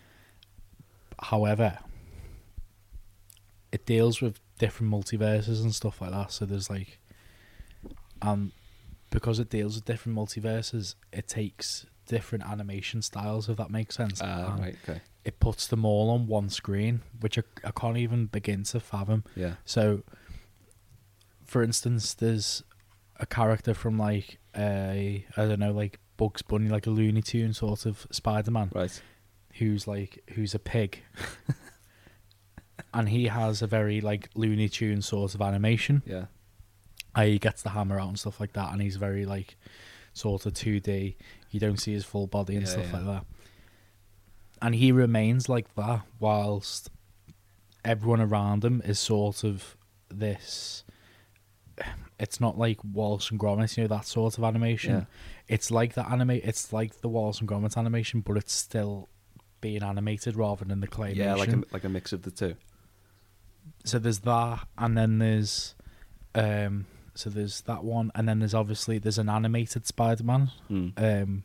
however, 1.19 1.79
it 3.71 3.85
deals 3.85 4.21
with 4.21 4.39
different 4.59 4.93
multiverses 4.93 5.61
and 5.61 5.73
stuff 5.73 6.01
like 6.01 6.11
that. 6.11 6.31
So 6.31 6.45
there's 6.45 6.69
like, 6.69 6.99
um, 8.21 8.51
because 9.09 9.39
it 9.39 9.49
deals 9.49 9.75
with 9.75 9.85
different 9.85 10.17
multiverses, 10.17 10.95
it 11.11 11.27
takes 11.27 11.85
different 12.05 12.45
animation 12.45 13.01
styles. 13.01 13.49
If 13.49 13.57
that 13.57 13.69
makes 13.69 13.95
sense. 13.95 14.21
Ah, 14.21 14.55
right. 14.59 14.75
Okay. 14.87 15.01
It 15.23 15.39
puts 15.39 15.67
them 15.67 15.85
all 15.85 16.09
on 16.09 16.27
one 16.27 16.49
screen, 16.49 17.01
which 17.19 17.37
I, 17.37 17.43
I 17.63 17.71
can't 17.71 17.97
even 17.97 18.25
begin 18.25 18.63
to 18.63 18.79
fathom. 18.79 19.23
Yeah. 19.35 19.55
So, 19.65 20.03
for 21.45 21.61
instance, 21.61 22.13
there's 22.13 22.63
a 23.19 23.25
character 23.25 23.73
from 23.73 23.97
like 23.97 24.39
a 24.55 25.25
I 25.37 25.45
don't 25.45 25.59
know, 25.59 25.71
like 25.71 25.99
Bugs 26.17 26.41
Bunny, 26.41 26.69
like 26.69 26.85
a 26.87 26.89
Looney 26.91 27.21
Tune 27.21 27.53
sort 27.53 27.85
of 27.85 28.05
Spider-Man, 28.11 28.71
Right. 28.73 29.01
who's 29.55 29.87
like 29.87 30.23
who's 30.33 30.53
a 30.55 30.59
pig, 30.59 30.99
and 32.93 33.09
he 33.09 33.27
has 33.27 33.61
a 33.61 33.67
very 33.67 34.01
like 34.01 34.29
Looney 34.35 34.69
Tune 34.69 35.01
sort 35.01 35.33
of 35.35 35.41
animation. 35.41 36.01
Yeah. 36.05 36.25
Uh, 37.15 37.23
he 37.23 37.39
gets 37.39 37.61
the 37.61 37.69
hammer 37.69 37.99
out 37.99 38.07
and 38.09 38.19
stuff 38.19 38.39
like 38.39 38.53
that, 38.53 38.71
and 38.71 38.81
he's 38.81 38.95
very 38.97 39.25
like 39.25 39.57
sort 40.13 40.45
of 40.45 40.53
2D. 40.53 41.15
You 41.51 41.59
don't 41.59 41.77
see 41.77 41.93
his 41.93 42.05
full 42.05 42.27
body 42.27 42.55
and 42.55 42.65
Yeah, 42.65 42.71
stuff 42.71 42.85
yeah. 42.91 42.97
like 42.97 43.05
that. 43.05 43.25
And 44.61 44.75
he 44.75 44.91
remains 44.91 45.49
like 45.49 45.73
that 45.75 46.01
whilst 46.19 46.89
everyone 47.83 48.21
around 48.21 48.63
him 48.63 48.81
is 48.85 48.99
sort 48.99 49.43
of 49.43 49.75
this. 50.09 50.83
It's 52.19 52.39
not 52.39 52.55
like 52.55 52.77
Wallace 52.83 53.31
and 53.31 53.39
Gromit, 53.39 53.75
you 53.75 53.81
know 53.83 53.87
that 53.87 54.05
sort 54.05 54.37
of 54.37 54.43
animation. 54.43 54.91
Yeah. 54.93 55.05
It's 55.51 55.69
like 55.71 55.93
the 55.93 56.07
anime. 56.09 56.31
It's 56.31 56.71
like 56.73 57.01
the 57.01 57.09
Wallace 57.09 57.39
and 57.39 57.47
Gromit 57.49 57.77
animation, 57.77 58.21
but 58.21 58.37
it's 58.37 58.53
still 58.53 59.09
being 59.59 59.83
animated 59.83 60.35
rather 60.35 60.65
than 60.65 60.79
the 60.79 60.87
claymation. 60.87 61.15
Yeah, 61.17 61.35
like 61.35 61.53
a 61.53 61.61
like 61.71 61.83
a 61.83 61.89
mix 61.89 62.13
of 62.13 62.23
the 62.23 62.31
two. 62.31 62.55
so 63.85 63.99
there's 63.99 64.19
that 64.19 64.65
and 64.77 64.97
then 64.97 65.19
there's 65.19 65.75
um 66.35 66.85
so 67.13 67.29
there's 67.29 67.61
that 67.61 67.83
one 67.83 68.11
and 68.15 68.27
then 68.27 68.39
there's 68.39 68.53
obviously 68.55 68.97
there's 68.97 69.17
an 69.19 69.29
animated 69.29 69.85
spider-man 69.85 70.49
Hmm. 70.67 70.87
um 70.97 71.43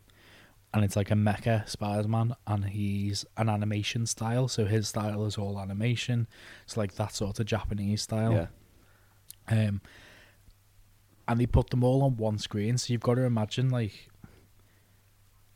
and 0.75 0.85
it's 0.85 0.97
like 0.97 1.11
a 1.11 1.15
mecha 1.15 1.67
Spider-Man, 1.69 2.35
and 2.47 2.67
he's 2.67 3.25
an 3.39 3.49
animation 3.49 4.05
style, 4.05 4.47
so 4.47 4.67
his 4.67 4.89
style 4.89 5.25
is 5.25 5.39
all 5.39 5.59
animation. 5.59 6.27
It's 6.65 6.77
like 6.77 6.97
that 6.97 7.15
sort 7.15 7.41
of 7.41 7.47
Japanese 7.47 8.03
style. 8.03 8.33
Yeah. 9.49 9.69
Um, 9.69 9.81
and 11.29 11.41
they 11.41 11.47
put 11.47 11.71
them 11.71 11.83
all 11.85 12.03
on 12.03 12.17
one 12.17 12.39
screen, 12.39 12.79
so 12.79 12.93
you've 12.93 13.03
got 13.03 13.15
to 13.17 13.23
imagine 13.23 13.69
like 13.71 14.09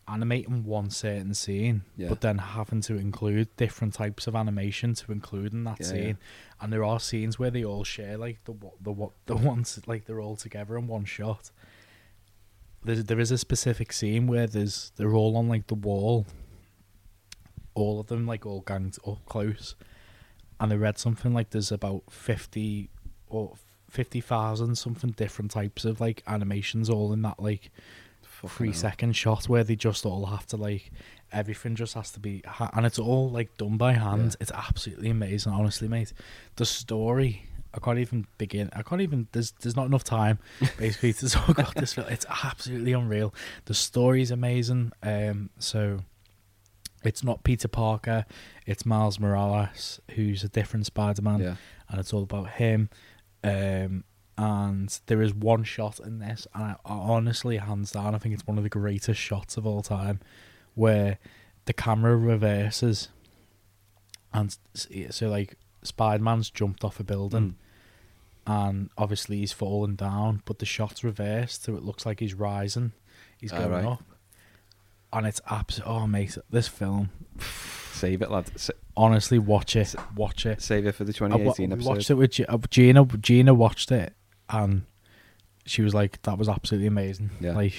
animating 0.08 0.64
one 0.64 0.90
certain 0.90 1.34
scene, 1.34 1.82
Yeah. 1.96 2.08
but 2.08 2.20
then 2.20 2.38
having 2.38 2.80
to 2.82 2.96
include 2.96 3.54
different 3.56 3.94
types 3.94 4.26
of 4.26 4.34
animation 4.34 4.94
to 4.94 5.12
include 5.12 5.52
in 5.52 5.62
that 5.64 5.78
Yeah, 5.80 5.86
scene. 5.86 6.06
yeah. 6.08 6.14
And 6.60 6.72
there 6.72 6.82
are 6.82 6.98
scenes 6.98 7.38
where 7.38 7.50
they 7.50 7.64
all 7.64 7.84
share 7.84 8.18
like 8.18 8.42
the 8.44 8.52
wa- 8.52 8.72
the 8.80 8.92
wa- 8.92 9.12
the 9.26 9.36
ones 9.52 9.80
like 9.86 10.06
they're 10.06 10.20
all 10.20 10.36
together 10.36 10.76
in 10.76 10.88
one 10.88 11.04
shot. 11.04 11.50
There's, 12.82 13.04
there 13.04 13.20
is 13.20 13.30
a 13.30 13.38
specific 13.38 13.92
scene 13.92 14.26
where 14.26 14.46
there's 14.48 14.90
they're 14.96 15.14
all 15.14 15.36
on 15.36 15.48
like 15.48 15.68
the 15.68 15.74
wall, 15.76 16.26
all 17.74 18.00
of 18.00 18.08
them 18.08 18.26
like 18.26 18.44
all 18.44 18.62
ganged 18.62 18.98
up 19.06 19.24
close, 19.26 19.76
and 20.58 20.72
they 20.72 20.76
read 20.76 20.98
something 20.98 21.32
like 21.32 21.50
there's 21.50 21.70
about 21.70 22.10
fifty 22.10 22.90
or 23.28 23.54
fifty 23.90 24.20
thousand 24.20 24.76
something 24.76 25.10
different 25.10 25.50
types 25.50 25.84
of 25.84 26.00
like 26.00 26.22
animations 26.26 26.88
all 26.88 27.12
in 27.12 27.22
that 27.22 27.40
like 27.42 27.70
three 28.48 28.72
second 28.72 29.12
shot 29.14 29.48
where 29.50 29.62
they 29.62 29.76
just 29.76 30.06
all 30.06 30.24
have 30.26 30.46
to 30.46 30.56
like 30.56 30.90
everything 31.32 31.74
just 31.74 31.92
has 31.94 32.10
to 32.10 32.18
be 32.18 32.42
ha- 32.46 32.70
and 32.72 32.86
it's 32.86 32.98
all 32.98 33.28
like 33.28 33.54
done 33.58 33.76
by 33.76 33.92
hand. 33.92 34.22
Yeah. 34.30 34.36
It's 34.40 34.52
absolutely 34.52 35.10
amazing, 35.10 35.52
honestly, 35.52 35.88
mate. 35.88 36.12
The 36.56 36.64
story. 36.66 37.44
I 37.72 37.78
can't 37.78 38.00
even 38.00 38.26
begin. 38.36 38.68
I 38.72 38.82
can't 38.82 39.00
even. 39.00 39.28
There's 39.32 39.52
there's 39.60 39.76
not 39.76 39.86
enough 39.86 40.02
time, 40.02 40.38
basically, 40.78 41.12
to 41.12 41.28
talk 41.28 41.50
about 41.50 41.74
this 41.76 41.92
film. 41.92 42.08
It's 42.08 42.26
absolutely 42.42 42.92
unreal. 42.94 43.32
The 43.66 43.74
story's 43.74 44.32
amazing. 44.32 44.90
Um, 45.04 45.50
so 45.60 46.00
it's 47.04 47.22
not 47.22 47.44
Peter 47.44 47.68
Parker. 47.68 48.24
It's 48.66 48.84
Miles 48.84 49.20
Morales, 49.20 50.00
who's 50.16 50.42
a 50.42 50.48
different 50.48 50.86
Spider-Man, 50.86 51.40
Yeah. 51.40 51.54
and 51.88 52.00
it's 52.00 52.12
all 52.12 52.24
about 52.24 52.50
him. 52.50 52.90
Um, 53.42 54.04
and 54.36 55.00
there 55.06 55.20
is 55.22 55.34
one 55.34 55.64
shot 55.64 56.00
in 56.00 56.18
this, 56.18 56.46
and 56.54 56.64
I, 56.64 56.70
I 56.84 56.92
honestly, 56.94 57.58
hands 57.58 57.92
down, 57.92 58.14
I 58.14 58.18
think 58.18 58.34
it's 58.34 58.46
one 58.46 58.56
of 58.58 58.64
the 58.64 58.70
greatest 58.70 59.20
shots 59.20 59.56
of 59.56 59.66
all 59.66 59.82
time, 59.82 60.20
where 60.74 61.18
the 61.66 61.72
camera 61.74 62.16
reverses, 62.16 63.08
and 64.32 64.56
so 65.10 65.28
like 65.28 65.56
Spider-Man's 65.82 66.50
jumped 66.50 66.84
off 66.84 67.00
a 67.00 67.04
building, 67.04 67.56
and 68.46 68.88
obviously 68.96 69.38
he's 69.38 69.52
fallen 69.52 69.94
down, 69.94 70.42
but 70.46 70.58
the 70.58 70.66
shot's 70.66 71.04
reversed, 71.04 71.64
so 71.64 71.74
it 71.76 71.82
looks 71.82 72.06
like 72.06 72.20
he's 72.20 72.34
rising, 72.34 72.92
he's 73.38 73.52
Ah, 73.52 73.58
going 73.58 73.70
right. 73.72 73.84
up, 73.84 74.02
and 75.12 75.26
it's 75.26 75.40
absolutely 75.50 75.94
oh 75.94 76.06
mate, 76.06 76.36
this 76.50 76.68
film, 76.68 77.10
Save 77.92 78.22
it, 78.22 78.30
lad. 78.30 78.50
Sa- 78.58 78.72
honestly, 78.96 79.38
watch 79.38 79.76
it, 79.76 79.94
watch 80.16 80.46
it. 80.46 80.62
save 80.62 80.86
it 80.86 80.92
for 80.94 81.04
the 81.04 81.10
I 81.10 81.28
2018 81.28 81.68
we 81.68 81.74
episode. 81.74 81.88
watched 81.88 82.10
it 82.10 82.14
with 82.14 82.30
G- 82.32 82.44
uh, 82.46 82.58
Gina. 82.70 83.04
Gina 83.04 83.52
watched 83.54 83.92
it, 83.92 84.14
and 84.48 84.82
she 85.66 85.82
was 85.82 85.94
like, 85.94 86.22
"That 86.22 86.38
was 86.38 86.48
absolutely 86.48 86.86
amazing." 86.86 87.30
Yeah. 87.40 87.52
Like, 87.54 87.74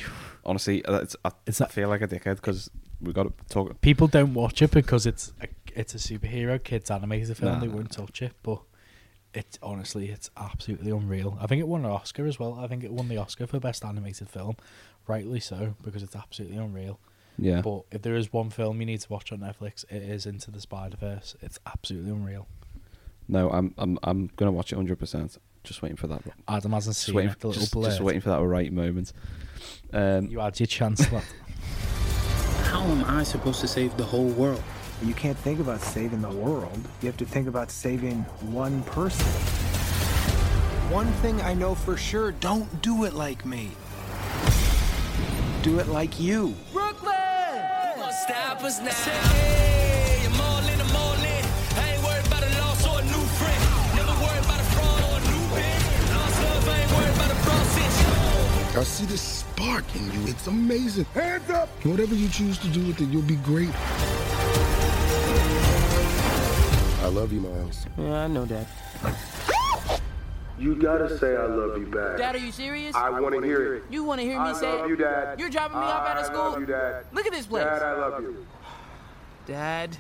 Honestly, 0.45 0.83
uh, 0.85 0.99
it's, 0.99 1.15
I, 1.25 1.31
It's 1.45 1.61
I 1.61 1.65
a- 1.65 1.69
feel 1.69 1.89
like 1.89 2.01
a 2.01 2.07
dickhead 2.07 2.35
because 2.35 2.69
we 2.99 3.13
got 3.13 3.23
to 3.23 3.33
talk. 3.53 3.79
people 3.81 4.07
don't 4.07 4.33
watch 4.33 4.61
it 4.61 4.71
because 4.71 5.05
it's 5.05 5.33
a, 5.41 5.47
it's 5.75 5.93
a 5.95 5.97
superhero 5.97 6.63
kids 6.63 6.91
animated 6.91 7.35
film. 7.37 7.53
Nah, 7.53 7.59
they 7.59 7.67
nah, 7.67 7.75
won't 7.75 7.91
touch 7.91 8.21
it, 8.21 8.33
but 8.43 8.61
it's 9.33 9.57
honestly, 9.63 10.09
it's 10.09 10.29
absolutely 10.37 10.91
unreal. 10.91 11.37
I 11.41 11.47
think 11.47 11.61
it 11.61 11.67
won 11.67 11.85
an 11.85 11.91
Oscar 11.91 12.25
as 12.27 12.37
well. 12.39 12.59
I 12.59 12.67
think 12.67 12.83
it 12.83 12.91
won 12.91 13.07
the 13.07 13.17
Oscar 13.17 13.47
for 13.47 13.59
best 13.59 13.85
animated 13.85 14.29
film, 14.29 14.55
rightly 15.07 15.39
so 15.39 15.75
because 15.83 16.03
it's 16.03 16.15
absolutely 16.15 16.57
unreal. 16.57 16.99
Yeah. 17.37 17.61
But 17.61 17.83
if 17.91 18.01
there 18.03 18.15
is 18.15 18.31
one 18.31 18.49
film 18.49 18.79
you 18.81 18.85
need 18.85 18.99
to 19.01 19.09
watch 19.11 19.31
on 19.31 19.39
Netflix, 19.39 19.83
it 19.89 20.01
is 20.03 20.25
Into 20.25 20.51
the 20.51 20.61
Spider 20.61 20.97
Verse. 20.97 21.35
It's 21.41 21.59
absolutely 21.65 22.11
unreal. 22.11 22.47
No, 23.27 23.49
I'm 23.49 23.73
I'm 23.77 23.97
I'm 24.03 24.29
gonna 24.35 24.51
watch 24.51 24.71
it 24.71 24.75
100. 24.75 24.97
percent 24.99 25.37
Just 25.63 25.81
waiting 25.81 25.95
for 25.97 26.07
that. 26.07 26.21
Adam 26.47 26.71
hasn't 26.73 26.95
Just 26.95 27.05
seen 27.07 27.15
waiting, 27.15 27.31
it. 27.31 27.39
The 27.39 27.47
little 27.47 27.61
just, 27.61 27.73
blurb. 27.73 27.85
just 27.85 28.01
waiting 28.01 28.21
for 28.21 28.29
that 28.29 28.41
right 28.43 28.71
moment. 28.71 29.13
Um, 29.93 30.27
You 30.27 30.39
had 30.39 30.59
your 30.59 30.67
chance. 30.67 31.05
How 32.65 32.81
am 32.83 33.03
I 33.05 33.23
supposed 33.23 33.59
to 33.61 33.67
save 33.67 33.95
the 33.97 34.03
whole 34.03 34.27
world? 34.29 34.61
You 35.03 35.13
can't 35.13 35.37
think 35.37 35.59
about 35.59 35.81
saving 35.81 36.21
the 36.21 36.29
world. 36.29 36.79
You 37.01 37.07
have 37.07 37.17
to 37.17 37.25
think 37.25 37.47
about 37.47 37.71
saving 37.71 38.21
one 38.51 38.83
person. 38.83 39.25
One 40.91 41.07
thing 41.23 41.41
I 41.41 41.53
know 41.53 41.73
for 41.75 41.95
sure 41.97 42.31
don't 42.33 42.81
do 42.81 43.05
it 43.05 43.13
like 43.13 43.45
me. 43.45 43.71
Do 45.63 45.79
it 45.79 45.87
like 45.87 46.19
you. 46.19 46.55
Stop 48.21 48.63
us 48.63 48.79
now. 48.79 48.91
Say, 48.91 49.09
hey, 49.09 50.25
I'm 50.27 50.39
all 50.39 50.59
in, 50.59 50.79
I'm 50.79 50.95
all 50.95 51.13
in. 51.13 51.45
I 51.75 51.93
ain't 51.93 52.03
worried 52.03 52.27
about 52.27 52.43
a 52.43 52.49
loss 52.61 52.85
or 52.85 52.99
a 52.99 53.03
new 53.03 53.25
friend. 53.39 53.61
Never 53.95 54.13
worried 54.21 54.45
about 54.45 54.59
a 54.59 54.63
fraud 54.75 55.01
or 55.09 55.17
a 55.17 55.21
new 55.25 55.43
bitch. 55.49 56.15
Lost 56.15 56.43
love, 56.43 56.69
I 56.69 56.81
ain't 56.81 56.91
worried 56.91 57.15
about 57.15 57.31
a 57.31 57.39
process. 57.41 58.77
I 58.77 58.83
see 58.83 59.05
this 59.05 59.21
spark 59.21 59.85
in 59.95 60.05
you. 60.11 60.27
It's 60.27 60.45
amazing. 60.45 61.05
Hands 61.15 61.49
up! 61.49 61.69
Whatever 61.83 62.13
you 62.13 62.29
choose 62.29 62.59
to 62.59 62.67
do 62.67 62.85
with 62.85 63.01
it, 63.01 63.09
you'll 63.09 63.23
be 63.23 63.37
great. 63.37 63.73
I 67.01 67.07
love 67.07 67.33
you, 67.33 67.41
Miles. 67.41 67.87
Yeah, 67.97 68.25
I 68.25 68.27
know 68.27 68.45
that. 68.45 68.67
You 70.59 70.75
gotta 70.75 71.17
say 71.17 71.35
I 71.35 71.45
love 71.45 71.77
you 71.77 71.87
back. 71.87 72.17
Dad, 72.17 72.35
are 72.35 72.39
you 72.39 72.51
serious? 72.51 72.95
I 72.95 73.09
want 73.09 73.33
to 73.35 73.41
hear 73.41 73.75
it. 73.75 73.83
You 73.89 74.03
want 74.03 74.19
to 74.21 74.25
hear 74.25 74.39
me 74.39 74.49
I 74.49 74.53
say 74.53 74.71
love 74.71 74.89
you, 74.89 74.95
Dad. 74.95 75.39
You're 75.39 75.49
dropping 75.49 75.77
me 75.79 75.83
off 75.85 76.07
out 76.07 76.17
of 76.17 76.23
I 76.23 76.27
school? 76.27 76.51
love 76.51 76.59
you, 76.59 76.65
Dad. 76.67 77.05
Look 77.11 77.25
at 77.25 77.31
this 77.31 77.47
place. 77.47 77.63
Dad, 77.63 77.81
I 77.81 77.93
love 77.93 78.21
you. 78.21 78.45
Dad, 79.47 79.97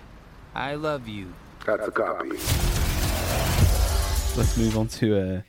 I 0.53 0.75
love 0.75 1.07
you. 1.07 1.33
That's 1.65 1.87
a 1.87 1.91
copy. 1.91 2.29
let's 4.37 4.57
move 4.57 4.77
on 4.77 4.87
to 4.87 5.17
uh, 5.37 5.41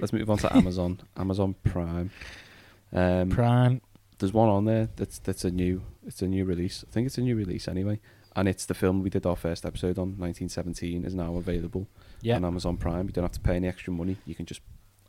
let's 0.00 0.12
move 0.12 0.30
on 0.30 0.38
to 0.38 0.56
Amazon. 0.56 1.00
Amazon 1.16 1.54
Prime. 1.64 2.10
Um, 2.92 3.28
Prime. 3.30 3.80
There's 4.18 4.32
one 4.32 4.48
on 4.48 4.64
there 4.64 4.88
that's 4.96 5.18
that's 5.18 5.44
a 5.44 5.50
new 5.50 5.82
it's 6.06 6.22
a 6.22 6.26
new 6.26 6.44
release. 6.44 6.84
I 6.88 6.92
think 6.92 7.06
it's 7.06 7.18
a 7.18 7.22
new 7.22 7.36
release 7.36 7.68
anyway, 7.68 8.00
and 8.34 8.48
it's 8.48 8.64
the 8.64 8.74
film 8.74 9.02
we 9.02 9.10
did 9.10 9.26
our 9.26 9.36
first 9.36 9.66
episode 9.66 9.98
on. 9.98 10.16
1917 10.18 11.04
is 11.04 11.14
now 11.14 11.36
available 11.36 11.88
Yeah. 12.24 12.36
on 12.36 12.44
Amazon 12.44 12.76
Prime. 12.76 13.06
You 13.06 13.12
don't 13.12 13.24
have 13.24 13.32
to 13.32 13.40
pay 13.40 13.56
any 13.56 13.68
extra 13.68 13.92
money. 13.92 14.16
You 14.26 14.34
can 14.34 14.46
just 14.46 14.60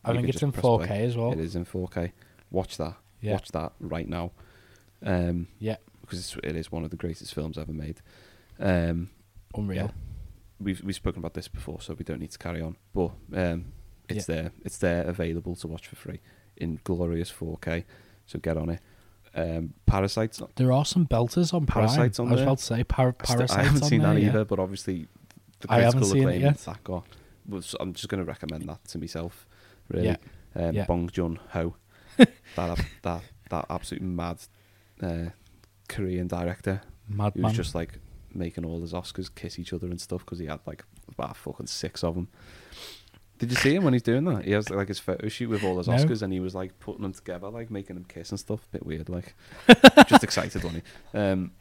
I 0.03 0.13
think 0.13 0.30
it's 0.30 0.41
in 0.43 0.51
press 0.51 0.63
4K 0.66 0.88
play. 0.88 1.03
as 1.05 1.18
well. 1.18 1.32
It 1.32 1.39
is 1.39 1.55
in 1.55 1.66
4K. 1.66 2.11
Watch 2.51 2.78
that. 2.78 2.95
Yeah. 3.22 3.34
Watch 3.34 3.49
that 3.53 3.72
right 3.80 4.07
now. 4.07 4.32
Um, 5.03 5.47
Yeah. 5.59 5.78
because 6.01 6.20
it's, 6.20 6.36
it 6.43 6.55
is 6.55 6.72
one 6.72 6.84
of 6.84 6.91
the 6.91 6.97
greatest 6.97 7.34
films 7.34 7.57
ever 7.57 7.74
made. 7.74 8.01
Um, 8.59 9.09
Unreal. 9.55 9.86
yeah. 9.86 9.91
We've 10.59 10.82
we've 10.84 10.95
spoken 10.95 11.20
about 11.20 11.34
this 11.34 11.47
before, 11.47 11.82
so 11.82 11.93
we 11.95 12.05
don't 12.05 12.20
need 12.20 12.32
to 12.32 12.38
carry 12.38 12.61
on. 12.61 12.78
But 12.93 13.11
um, 13.34 13.74
it's 14.07 14.26
there. 14.26 14.51
It's 14.63 14.78
there, 14.78 15.03
available 15.03 15.55
to 15.57 15.68
watch 15.68 15.88
for 15.88 15.95
free 15.95 16.22
in 16.55 16.80
glorious 16.84 17.32
4K. 17.32 17.84
So 18.26 18.39
get 18.39 18.55
on 18.57 18.70
it. 18.70 18.80
Um, 19.34 19.74
Parasites. 19.86 20.41
There 20.55 20.72
are 20.72 20.86
some 20.86 21.07
belters 21.07 21.53
on 21.53 21.66
Prime. 21.66 21.88
Parasites 21.88 22.20
on 22.20 22.28
I 22.28 22.32
was 22.32 22.39
there. 22.39 22.47
about 22.47 22.57
to 22.59 22.63
say 22.63 22.84
par- 22.86 23.16
I 23.20 23.26
st- 23.26 23.38
Parasites. 23.39 23.51
I 23.59 23.63
haven't 23.63 23.84
seen 23.84 24.01
there, 24.01 24.13
that 24.13 24.22
yeah. 24.22 24.30
either, 24.30 24.45
but 24.45 24.59
obviously 24.59 25.07
the 25.68 25.74
I 25.74 25.82
haven't 25.82 26.05
seen 26.05 26.28
it 26.30 26.41
yet. 26.41 26.57
that 26.59 26.84
got. 26.84 27.05
Was, 27.47 27.76
I'm 27.80 27.93
just 27.93 28.09
going 28.09 28.24
to 28.24 28.28
recommend 28.28 28.68
that 28.70 28.84
to 28.89 28.97
myself. 28.97 29.45
Really, 29.89 30.07
Yeah. 30.07 30.18
um, 30.55 30.74
Yeah. 30.76 30.86
Bong 30.86 31.09
Joon 31.09 31.39
Ho, 31.51 31.76
that 32.18 32.86
that 33.03 33.22
that 33.49 33.66
absolute 33.70 34.01
mad 34.01 34.39
uh, 35.01 35.26
Korean 35.88 36.28
director 36.28 36.82
who 37.09 37.16
Madman. 37.18 37.43
was 37.43 37.53
just 37.53 37.76
like 37.76 37.99
making 38.34 38.66
all 38.66 38.82
his 38.82 38.93
Oscars 38.93 39.34
kiss 39.34 39.59
each 39.59 39.72
other 39.74 39.88
and 39.88 40.01
stuff 40.01 40.26
because 40.26 40.39
he 40.39 40.47
had 40.47 40.59
like 40.66 40.84
about 41.07 41.38
fucking 41.38 41.68
six 41.68 42.03
of 42.03 42.16
them. 42.16 42.28
Did 43.38 43.51
you 43.51 43.57
see 43.57 43.76
him 43.76 43.84
when 43.84 43.93
he's 43.93 44.01
doing 44.01 44.24
that? 44.26 44.45
He 44.45 44.51
has 44.51 44.70
like 44.70 44.88
his 44.88 44.97
photo 44.99 45.28
shoot 45.28 45.49
with 45.49 45.63
all 45.63 45.78
his 45.78 45.88
No. 45.88 45.93
Oscars, 45.95 46.22
and 46.22 46.32
he 46.34 46.39
was 46.39 46.55
like 46.55 46.80
putting 46.80 47.01
them 47.03 47.13
together, 47.13 47.49
like 47.49 47.70
making 47.70 47.95
them 47.97 48.05
kiss 48.05 48.32
and 48.32 48.39
stuff. 48.39 48.66
Bit 48.72 48.86
weird, 48.86 49.07
like 49.09 49.36
just 50.07 50.24
excited, 50.24 50.63
wasn't 50.63 50.84
he? 51.13 51.18
Um, 51.20 51.51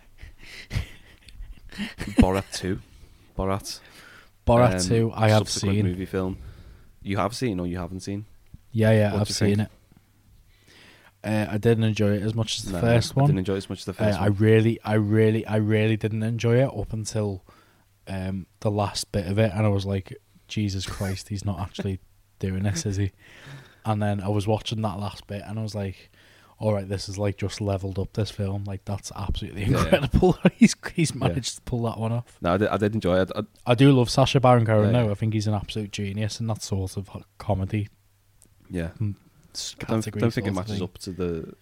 Borat 2.20 2.44
two, 2.52 2.80
Borat. 3.36 3.80
Borat 4.46 4.74
um, 4.74 4.88
2, 4.88 5.12
I 5.14 5.28
have 5.30 5.48
seen. 5.48 5.84
movie 5.86 6.04
film. 6.06 6.38
You 7.02 7.16
have 7.18 7.34
seen 7.34 7.60
or 7.60 7.66
you 7.66 7.78
haven't 7.78 8.00
seen? 8.00 8.26
Yeah, 8.72 8.90
yeah, 8.92 9.12
What 9.12 9.20
I've 9.22 9.28
seen 9.30 9.56
think? 9.56 9.68
it. 9.68 9.70
Uh, 11.22 11.46
I 11.52 11.58
didn't 11.58 11.84
enjoy 11.84 12.16
it 12.16 12.22
as 12.22 12.34
much 12.34 12.58
as 12.58 12.64
the 12.66 12.72
No, 12.72 12.80
first 12.80 13.12
I 13.16 13.20
one. 13.20 13.26
didn't 13.28 13.38
enjoy 13.38 13.54
it 13.54 13.58
as 13.58 13.70
much 13.70 13.78
as 13.80 13.84
the 13.86 13.94
first 13.94 14.18
uh, 14.18 14.22
I 14.22 14.26
really, 14.26 14.78
I 14.84 14.94
really, 14.94 15.46
I 15.46 15.56
really 15.56 15.96
didn't 15.96 16.22
enjoy 16.22 16.56
it 16.60 16.68
up 16.68 16.92
until 16.92 17.42
um, 18.06 18.46
the 18.60 18.70
last 18.70 19.10
bit 19.12 19.26
of 19.26 19.38
it, 19.38 19.52
and 19.54 19.64
I 19.64 19.68
was 19.70 19.86
like, 19.86 20.14
Jesus 20.48 20.84
Christ, 20.84 21.30
he's 21.30 21.44
not 21.44 21.60
actually 21.60 22.00
doing 22.38 22.64
this, 22.64 22.84
is 22.84 22.96
he? 22.96 23.12
And 23.86 24.02
then 24.02 24.20
I 24.20 24.28
was 24.28 24.46
watching 24.46 24.82
that 24.82 24.98
last 24.98 25.26
bit, 25.26 25.42
and 25.46 25.58
I 25.58 25.62
was 25.62 25.74
like, 25.74 26.10
all 26.58 26.72
right, 26.72 26.88
this 26.88 27.08
is 27.08 27.18
like 27.18 27.36
just 27.36 27.60
leveled 27.60 27.98
up 27.98 28.12
this 28.14 28.30
film. 28.30 28.64
Like 28.64 28.84
that's 28.84 29.10
absolutely 29.16 29.62
Yeah, 29.64 29.70
yeah. 29.70 29.82
incredible. 29.84 30.38
he's 30.54 30.74
he's 30.94 31.14
managed 31.14 31.56
to 31.56 31.62
pull 31.62 31.82
that 31.82 31.98
one 31.98 32.12
off. 32.12 32.38
No, 32.40 32.54
I 32.54 32.56
did, 32.56 32.68
I 32.68 32.76
did 32.76 32.94
enjoy 32.94 33.20
it. 33.20 33.30
I, 33.34 33.42
I 33.66 33.74
do 33.74 33.92
love 33.92 34.08
Sacha 34.10 34.40
Baron 34.40 34.64
Cohen. 34.64 34.94
Yeah, 34.94 35.04
yeah. 35.04 35.10
I 35.10 35.14
think 35.14 35.34
he's 35.34 35.46
an 35.46 35.54
absolute 35.54 35.90
genius 35.92 36.40
in 36.40 36.46
that 36.46 36.62
sort 36.62 36.96
of 36.96 37.08
comedy 37.38 37.88
yeah, 38.70 38.90
s- 39.54 39.76
I 39.82 39.84
don't, 39.84 40.04
don't 40.18 40.30
think 40.32 40.46
it 40.46 40.52
matches 40.54 40.80
up 40.80 40.96
to 40.98 41.10
the 41.12 41.54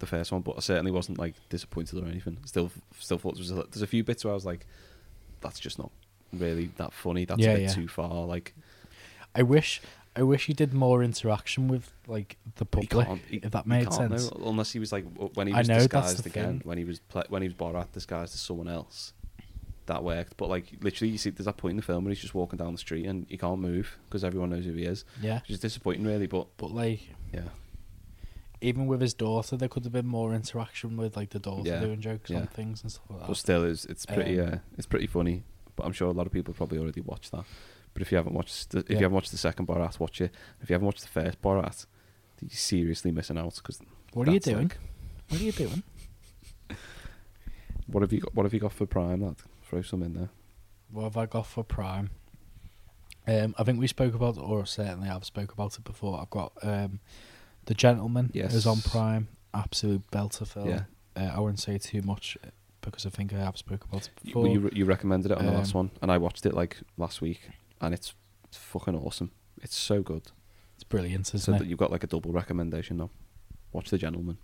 the 0.00 0.06
first 0.06 0.32
one, 0.32 0.42
but 0.42 0.56
I 0.56 0.60
certainly 0.60 0.90
wasn't 0.90 1.18
like 1.18 1.34
disappointed 1.48 2.02
or 2.02 2.06
anything. 2.08 2.38
Still, 2.44 2.70
still 2.98 3.18
thought 3.18 3.34
there 3.36 3.40
was 3.42 3.52
a, 3.52 3.64
there's 3.70 3.82
a 3.82 3.86
few 3.86 4.02
bits 4.02 4.24
where 4.24 4.32
I 4.32 4.34
was 4.34 4.44
like, 4.44 4.66
that's 5.40 5.60
just 5.60 5.78
not 5.78 5.90
really 6.32 6.70
that 6.76 6.92
funny. 6.92 7.24
That's 7.24 7.40
Yeah, 7.40 7.50
a 7.52 7.56
bit 7.56 7.62
yeah. 7.62 7.68
too 7.72 7.86
far. 7.88 8.26
Like, 8.26 8.52
I 9.34 9.42
wish 9.44 9.80
I 10.16 10.22
wish 10.22 10.46
he 10.46 10.52
did 10.52 10.72
more 10.72 11.02
interaction 11.02 11.66
with 11.68 11.92
like 12.06 12.36
the 12.56 12.64
public. 12.64 13.08
he- 13.28 13.38
if 13.38 13.50
that 13.52 13.66
made 13.66 13.92
sense. 13.92 14.28
though, 14.30 14.48
unless 14.48 14.72
he 14.72 14.78
was 14.78 14.92
like 14.92 15.04
when 15.34 15.46
he 15.48 15.52
was 15.52 15.68
know, 15.68 15.78
disguised 15.78 16.24
again, 16.26 16.58
thing. 16.58 16.60
when 16.64 16.78
he 16.78 16.84
was 16.84 17.00
pla 17.00 17.24
when 17.28 17.42
he 17.42 17.48
was 17.48 17.54
Borat 17.56 17.90
disguised 17.92 18.34
as 18.34 18.40
someone 18.40 18.68
else. 18.68 19.12
That 19.86 20.02
worked, 20.02 20.38
but 20.38 20.48
like 20.48 20.72
literally, 20.80 21.10
you 21.12 21.18
see, 21.18 21.28
there's 21.28 21.44
that 21.44 21.58
point 21.58 21.72
in 21.72 21.76
the 21.76 21.82
film 21.82 22.04
where 22.04 22.10
he's 22.10 22.20
just 22.22 22.34
walking 22.34 22.56
down 22.56 22.72
the 22.72 22.78
street 22.78 23.04
and 23.04 23.26
he 23.28 23.36
can't 23.36 23.58
move 23.60 23.98
because 24.06 24.24
everyone 24.24 24.48
knows 24.48 24.64
who 24.64 24.72
he 24.72 24.84
is. 24.84 25.04
Yeah. 25.20 25.40
which 25.40 25.50
is 25.50 25.60
disappointing, 25.60 26.06
really. 26.06 26.26
But 26.26 26.46
But 26.56 26.70
like 26.70 27.00
yeah, 27.34 27.48
even 28.60 28.86
with 28.86 29.00
his 29.02 29.12
daughter, 29.12 29.56
there 29.56 29.68
could 29.68 29.84
have 29.84 29.92
been 29.92 30.06
more 30.06 30.32
interaction 30.32 30.96
with 30.96 31.16
like 31.16 31.30
the 31.30 31.38
daughter 31.38 31.68
Yeah, 31.68 31.80
doing 31.80 32.00
jokes 32.00 32.30
yeah. 32.30 32.38
on 32.40 32.46
things 32.46 32.82
and 32.82 32.90
stuff 32.92 33.04
like 33.10 33.20
that. 33.20 33.28
but 33.28 33.36
still, 33.36 33.64
it's 33.64 33.84
it's 33.84 34.06
pretty 34.06 34.40
Um, 34.40 34.54
uh, 34.54 34.56
it's 34.78 34.86
pretty 34.86 35.06
funny. 35.06 35.42
But 35.76 35.84
I'm 35.86 35.92
sure 35.92 36.08
a 36.08 36.12
lot 36.12 36.26
of 36.26 36.32
people 36.32 36.54
probably 36.54 36.78
already 36.78 37.00
watched 37.02 37.32
that. 37.32 37.44
But 37.94 38.02
if 38.02 38.10
you 38.12 38.16
haven't 38.16 38.34
watched 38.34 38.70
the, 38.70 38.80
if 38.80 38.90
Yeah. 38.90 38.96
you 38.98 39.02
haven't 39.04 39.14
watched 39.14 39.30
the 39.30 39.38
second 39.38 39.66
Borat, 39.68 39.98
watch 40.00 40.20
it. 40.20 40.34
If 40.60 40.68
you 40.68 40.74
haven't 40.74 40.86
watched 40.86 41.02
the 41.02 41.08
first 41.08 41.40
Borat, 41.40 41.86
you're 42.40 42.50
seriously 42.50 43.10
missing 43.12 43.38
out 43.38 43.54
because 43.54 43.80
What 44.12 44.28
are 44.28 44.32
you 44.32 44.40
doing? 44.40 44.72
What 45.28 45.40
are 45.40 45.44
you 45.44 45.52
doing? 45.52 45.82
what 47.86 48.00
have 48.02 48.12
you 48.12 48.20
got? 48.20 48.34
What 48.34 48.44
have 48.44 48.54
you 48.54 48.60
got 48.60 48.72
for 48.72 48.86
Prime? 48.86 49.22
Lad? 49.22 49.36
Throw 49.62 49.82
some 49.82 50.02
in 50.02 50.14
there. 50.14 50.30
What 50.90 51.04
have 51.04 51.16
I 51.16 51.26
got 51.26 51.46
for 51.46 51.64
Prime? 51.64 52.10
Um, 53.26 53.54
I 53.58 53.64
think 53.64 53.80
we 53.80 53.86
spoke 53.86 54.14
about, 54.14 54.36
or 54.38 54.66
certainly 54.66 55.08
I've 55.08 55.24
spoke 55.24 55.52
about 55.52 55.76
it 55.76 55.84
before. 55.84 56.20
I've 56.20 56.30
got 56.30 56.52
um, 56.62 57.00
the 57.64 57.74
Gentleman 57.74 58.30
yes. 58.34 58.52
is 58.54 58.66
on 58.66 58.80
Prime. 58.82 59.28
Absolute 59.54 60.02
belter 60.10 60.46
film. 60.46 60.68
Yeah. 60.68 60.82
Uh, 61.16 61.30
I 61.36 61.40
wouldn't 61.40 61.60
say 61.60 61.78
too 61.78 62.02
much 62.02 62.36
uh, 62.44 62.48
because 62.80 63.06
I 63.06 63.10
think 63.10 63.32
I 63.32 63.36
have 63.38 63.56
spoke 63.56 63.84
about 63.84 64.02
it 64.02 64.10
You- 64.22 64.26
before. 64.34 64.48
You, 64.48 64.60
re- 64.60 64.70
you 64.74 64.84
recommended 64.84 65.30
it 65.30 65.38
on 65.38 65.46
the 65.46 65.52
last 65.52 65.74
Um, 65.74 65.78
one, 65.86 65.90
and 66.02 66.10
I 66.12 66.18
watched 66.18 66.44
it 66.44 66.54
like 66.54 66.78
last 66.98 67.20
week, 67.22 67.40
and 67.84 67.94
it's, 67.94 68.14
it's 68.44 68.56
fucking 68.56 68.96
awesome. 68.96 69.30
It's 69.62 69.76
so 69.76 70.02
good. 70.02 70.22
It's 70.74 70.84
brilliant, 70.84 71.28
isn't 71.28 71.40
so 71.40 71.54
it? 71.54 71.58
that 71.60 71.66
you've 71.68 71.78
got 71.78 71.90
like 71.92 72.02
a 72.04 72.06
double 72.06 72.32
recommendation 72.32 72.96
now. 72.96 73.10
Watch 73.72 73.90
The 73.90 73.98
Gentleman. 73.98 74.38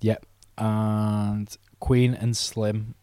Yep. 0.00 0.26
And 0.58 1.56
Queen 1.80 2.14
and 2.14 2.36
Slim. 2.36 2.94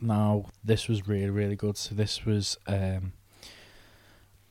Now, 0.00 0.46
this 0.64 0.88
was 0.88 1.06
really, 1.06 1.30
really 1.30 1.56
good. 1.56 1.76
So, 1.76 1.94
this 1.94 2.24
was 2.24 2.58
um, 2.66 3.12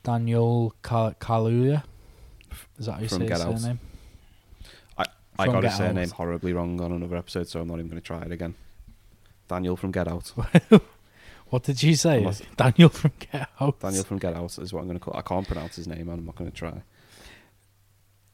Daniel 0.04 0.74
Kal- 0.84 1.16
Kaluuya. 1.20 1.84
Is 2.78 2.86
that 2.86 2.94
how 2.94 3.00
you 3.02 3.08
From 3.10 3.20
say 3.20 3.30
his 3.30 3.42
Out. 3.42 3.60
surname? 3.60 3.80
I, 4.98 5.06
From 5.46 5.54
got 5.54 5.64
his 5.64 5.72
Get 5.74 5.78
surname 5.78 6.04
Out. 6.10 6.12
horribly 6.12 6.54
wrong 6.54 6.80
on 6.82 6.92
another 6.92 7.18
episode, 7.18 7.48
so 7.48 7.60
I'm 7.62 7.68
not 7.68 7.76
even 7.80 7.88
going 7.88 8.02
to 8.02 8.06
try 8.06 8.22
it 8.22 8.32
again. 8.32 8.56
Daniel 9.48 9.76
from 9.76 9.92
Get 9.92 10.08
Out. 10.08 10.32
What 11.52 11.64
did 11.64 11.84
you 11.84 11.96
say? 11.96 12.20
Unless- 12.20 12.42
Daniel 12.56 12.88
from 12.88 13.12
Get 13.20 13.50
Out. 13.60 13.80
Daniel 13.82 14.04
from 14.06 14.20
Get 14.20 14.34
Out 14.34 14.58
is 14.58 14.72
what 14.72 14.80
I'm 14.80 14.88
going 14.88 14.98
to 14.98 15.04
call. 15.04 15.18
I 15.18 15.22
can't 15.22 15.46
pronounce 15.46 15.76
his 15.76 15.86
name, 15.86 16.08
and 16.08 16.20
I'm 16.20 16.26
not 16.26 16.36
going 16.38 16.50
to 16.50 16.56
try. 16.56 16.82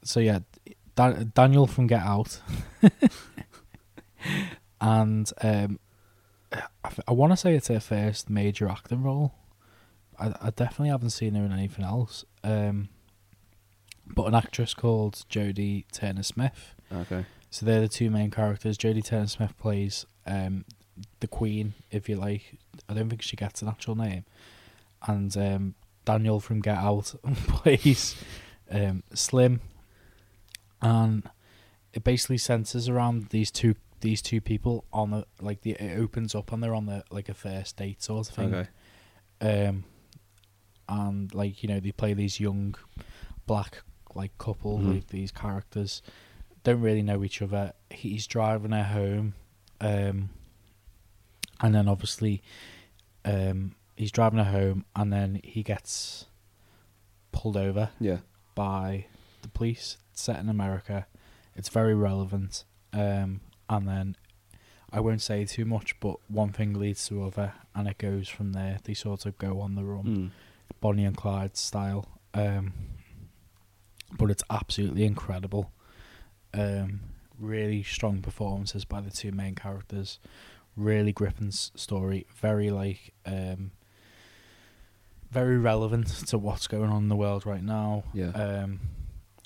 So, 0.03 0.19
yeah, 0.19 0.39
da- 0.95 1.23
Daniel 1.33 1.65
from 1.65 1.87
Get 1.87 2.01
Out. 2.01 2.39
and 4.79 5.31
um, 5.41 5.79
I, 6.51 6.91
I 7.07 7.11
want 7.11 7.33
to 7.33 7.37
say 7.37 7.55
it's 7.55 7.69
her 7.69 7.79
first 7.79 8.29
major 8.29 8.69
acting 8.69 9.01
role. 9.01 9.33
I, 10.19 10.35
I 10.39 10.49
definitely 10.51 10.89
haven't 10.89 11.09
seen 11.09 11.33
her 11.33 11.43
in 11.43 11.51
anything 11.51 11.85
else. 11.85 12.23
Um, 12.43 12.89
but 14.05 14.25
an 14.25 14.35
actress 14.35 14.75
called 14.75 15.25
Jodie 15.27 15.85
Turner 15.91 16.21
Smith. 16.21 16.75
Okay. 16.93 17.25
So 17.49 17.65
they're 17.65 17.81
the 17.81 17.87
two 17.87 18.11
main 18.11 18.29
characters. 18.29 18.77
Jodie 18.77 19.03
Turner 19.03 19.25
Smith 19.25 19.57
plays 19.57 20.05
um, 20.27 20.65
the 21.19 21.27
Queen, 21.27 21.73
if 21.91 22.07
you 22.09 22.15
like. 22.15 22.57
I 22.89 22.93
don't 22.93 23.09
think 23.09 23.21
she 23.21 23.35
gets 23.35 23.61
an 23.61 23.67
actual 23.67 23.95
name. 23.95 24.25
And 25.07 25.35
um, 25.37 25.75
Daniel 26.05 26.39
from 26.39 26.61
Get 26.61 26.77
Out 26.77 27.13
plays 27.47 28.15
um, 28.71 29.03
Slim, 29.13 29.61
and 30.81 31.29
it 31.93 32.03
basically 32.03 32.37
centers 32.37 32.87
around 32.89 33.29
these 33.29 33.51
two 33.51 33.75
these 34.01 34.21
two 34.21 34.39
people 34.39 34.85
on 34.93 35.09
the 35.11 35.25
like 35.41 35.61
the 35.61 35.71
it 35.71 35.97
opens 35.99 36.35
up 36.35 36.51
and 36.51 36.61
they're 36.61 36.75
on 36.75 36.85
the 36.85 37.03
like 37.09 37.29
a 37.29 37.33
first 37.33 37.77
date 37.77 38.01
sort 38.03 38.27
of 38.29 38.35
thing. 38.35 38.53
Okay. 38.53 39.67
Um, 39.67 39.83
and 40.89 41.33
like 41.33 41.61
you 41.63 41.69
know 41.69 41.79
they 41.79 41.91
play 41.91 42.13
these 42.13 42.39
young 42.39 42.75
black 43.45 43.81
like 44.15 44.37
couple 44.37 44.79
Mhm. 44.79 44.93
like 44.95 45.07
these 45.07 45.31
characters 45.31 46.01
don't 46.63 46.81
really 46.81 47.01
know 47.03 47.23
each 47.23 47.41
other. 47.41 47.73
He's 47.89 48.27
driving 48.27 48.71
her 48.71 48.83
home, 48.83 49.33
um, 49.79 50.29
and 51.61 51.73
then 51.75 51.87
obviously, 51.87 52.41
um, 53.25 53.75
he's 53.95 54.11
driving 54.11 54.39
her 54.39 54.51
home, 54.51 54.85
and 54.95 55.11
then 55.11 55.39
he 55.43 55.63
gets 55.63 56.25
pulled 57.31 57.57
over. 57.57 57.89
Yeah. 57.99 58.19
By 58.55 59.05
the 59.41 59.47
police. 59.49 59.97
It's 60.11 60.21
set 60.21 60.39
in 60.39 60.49
America. 60.49 61.05
It's 61.55 61.69
very 61.69 61.93
relevant. 61.95 62.63
Um, 62.93 63.41
and 63.69 63.87
then 63.87 64.15
I 64.91 64.99
won't 64.99 65.21
say 65.21 65.45
too 65.45 65.65
much, 65.65 65.99
but 65.99 66.17
one 66.29 66.51
thing 66.53 66.73
leads 66.73 67.07
to 67.09 67.23
other, 67.23 67.53
and 67.75 67.87
it 67.87 67.97
goes 67.97 68.27
from 68.29 68.53
there. 68.53 68.79
They 68.83 68.93
sort 68.93 69.25
of 69.25 69.37
go 69.37 69.59
on 69.61 69.75
the 69.75 69.83
run, 69.83 70.03
Mm. 70.05 70.31
Bonnie 70.79 71.05
and 71.05 71.15
Clyde 71.17 71.57
style. 71.57 72.05
Um, 72.33 72.73
but 74.17 74.31
it's 74.31 74.43
absolutely 74.49 75.03
incredible. 75.03 75.71
Um, 76.53 77.01
really 77.39 77.83
strong 77.83 78.21
performances 78.21 78.85
by 78.85 79.01
the 79.01 79.11
two 79.11 79.31
main 79.31 79.53
characters. 79.55 80.17
Really 80.77 81.11
gripping 81.11 81.51
story. 81.51 82.25
Very 82.35 82.69
like 82.69 83.13
um, 83.25 83.71
very 85.31 85.57
relevant 85.57 86.07
to 86.27 86.37
what's 86.37 86.67
going 86.67 86.89
on 86.89 87.03
in 87.03 87.09
the 87.09 87.15
world 87.15 87.45
right 87.45 87.63
now. 87.63 88.03
Yeah. 88.13 88.29
Um, 88.29 88.79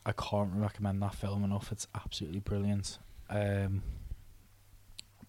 I 0.06 0.12
can't 0.12 0.52
recommend 0.56 1.02
that 1.02 1.16
film 1.16 1.44
enough. 1.44 1.72
It's 1.72 1.88
absolutely 1.96 2.40
brilliant. 2.42 3.00
Um, 3.30 3.82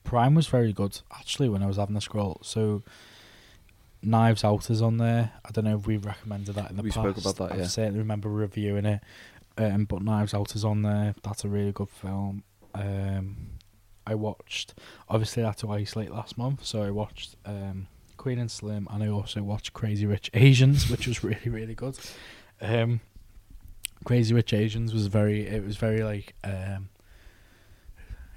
Prime 0.05 0.35
was 0.35 0.49
very 0.49 0.73
good 0.73 1.01
actually 1.15 1.49
when 1.49 1.63
I 1.63 1.67
was 1.67 1.77
having 1.77 1.97
a 1.97 2.01
scroll. 2.01 2.41
So 2.43 2.83
Knives 4.03 4.43
Out 4.43 4.69
is 4.71 4.83
on 4.83 4.97
there. 4.97 5.31
I 5.45 5.51
don't 5.53 5.65
know 5.65 5.77
if 5.77 5.87
we 5.87 5.97
recommended 5.99 6.57
that 6.57 6.71
in 6.71 6.77
the 6.77 6.83
We 6.83 6.91
past. 6.91 7.01
spoke 7.01 7.19
about 7.19 7.37
that, 7.37 7.55
I 7.57 7.61
yeah. 7.61 7.67
certainly 7.69 8.01
remember 8.01 8.29
reviewing 8.29 8.85
it. 8.87 9.01
Um, 9.57 9.85
but 9.85 10.03
Knives 10.03 10.35
Out 10.35 10.57
is 10.57 10.65
on 10.65 10.83
there. 10.83 11.15
That's 11.23 11.45
a 11.45 11.49
really 11.49 11.73
good 11.73 11.91
film. 11.91 12.43
Um, 12.75 13.37
I 14.07 14.15
watched. 14.15 14.75
Obviously, 15.09 15.43
I 15.43 15.47
had 15.49 15.59
to 15.59 15.71
isolate 15.71 16.11
last 16.11 16.37
month, 16.39 16.65
so 16.65 16.83
I 16.83 16.91
watched 16.91 17.37
um, 17.45 17.87
Queen 18.17 18.39
and 18.39 18.51
Slim, 18.51 18.89
and 18.91 19.03
I 19.03 19.09
also 19.09 19.43
watched 19.43 19.73
Crazy 19.73 20.07
Rich 20.07 20.31
Asians, 20.35 20.91
which 20.91 21.07
was 21.07 21.23
really 21.31 21.49
really 21.49 21.75
good. 21.75 21.99
Um, 22.61 23.01
Crazy 24.05 24.35
Rich 24.35 24.53
Asians 24.53 24.93
was 24.93 25.07
very. 25.07 25.47
It 25.47 25.65
was 25.65 25.77
very 25.77 26.03
like. 26.03 26.35
Um, 26.43 26.89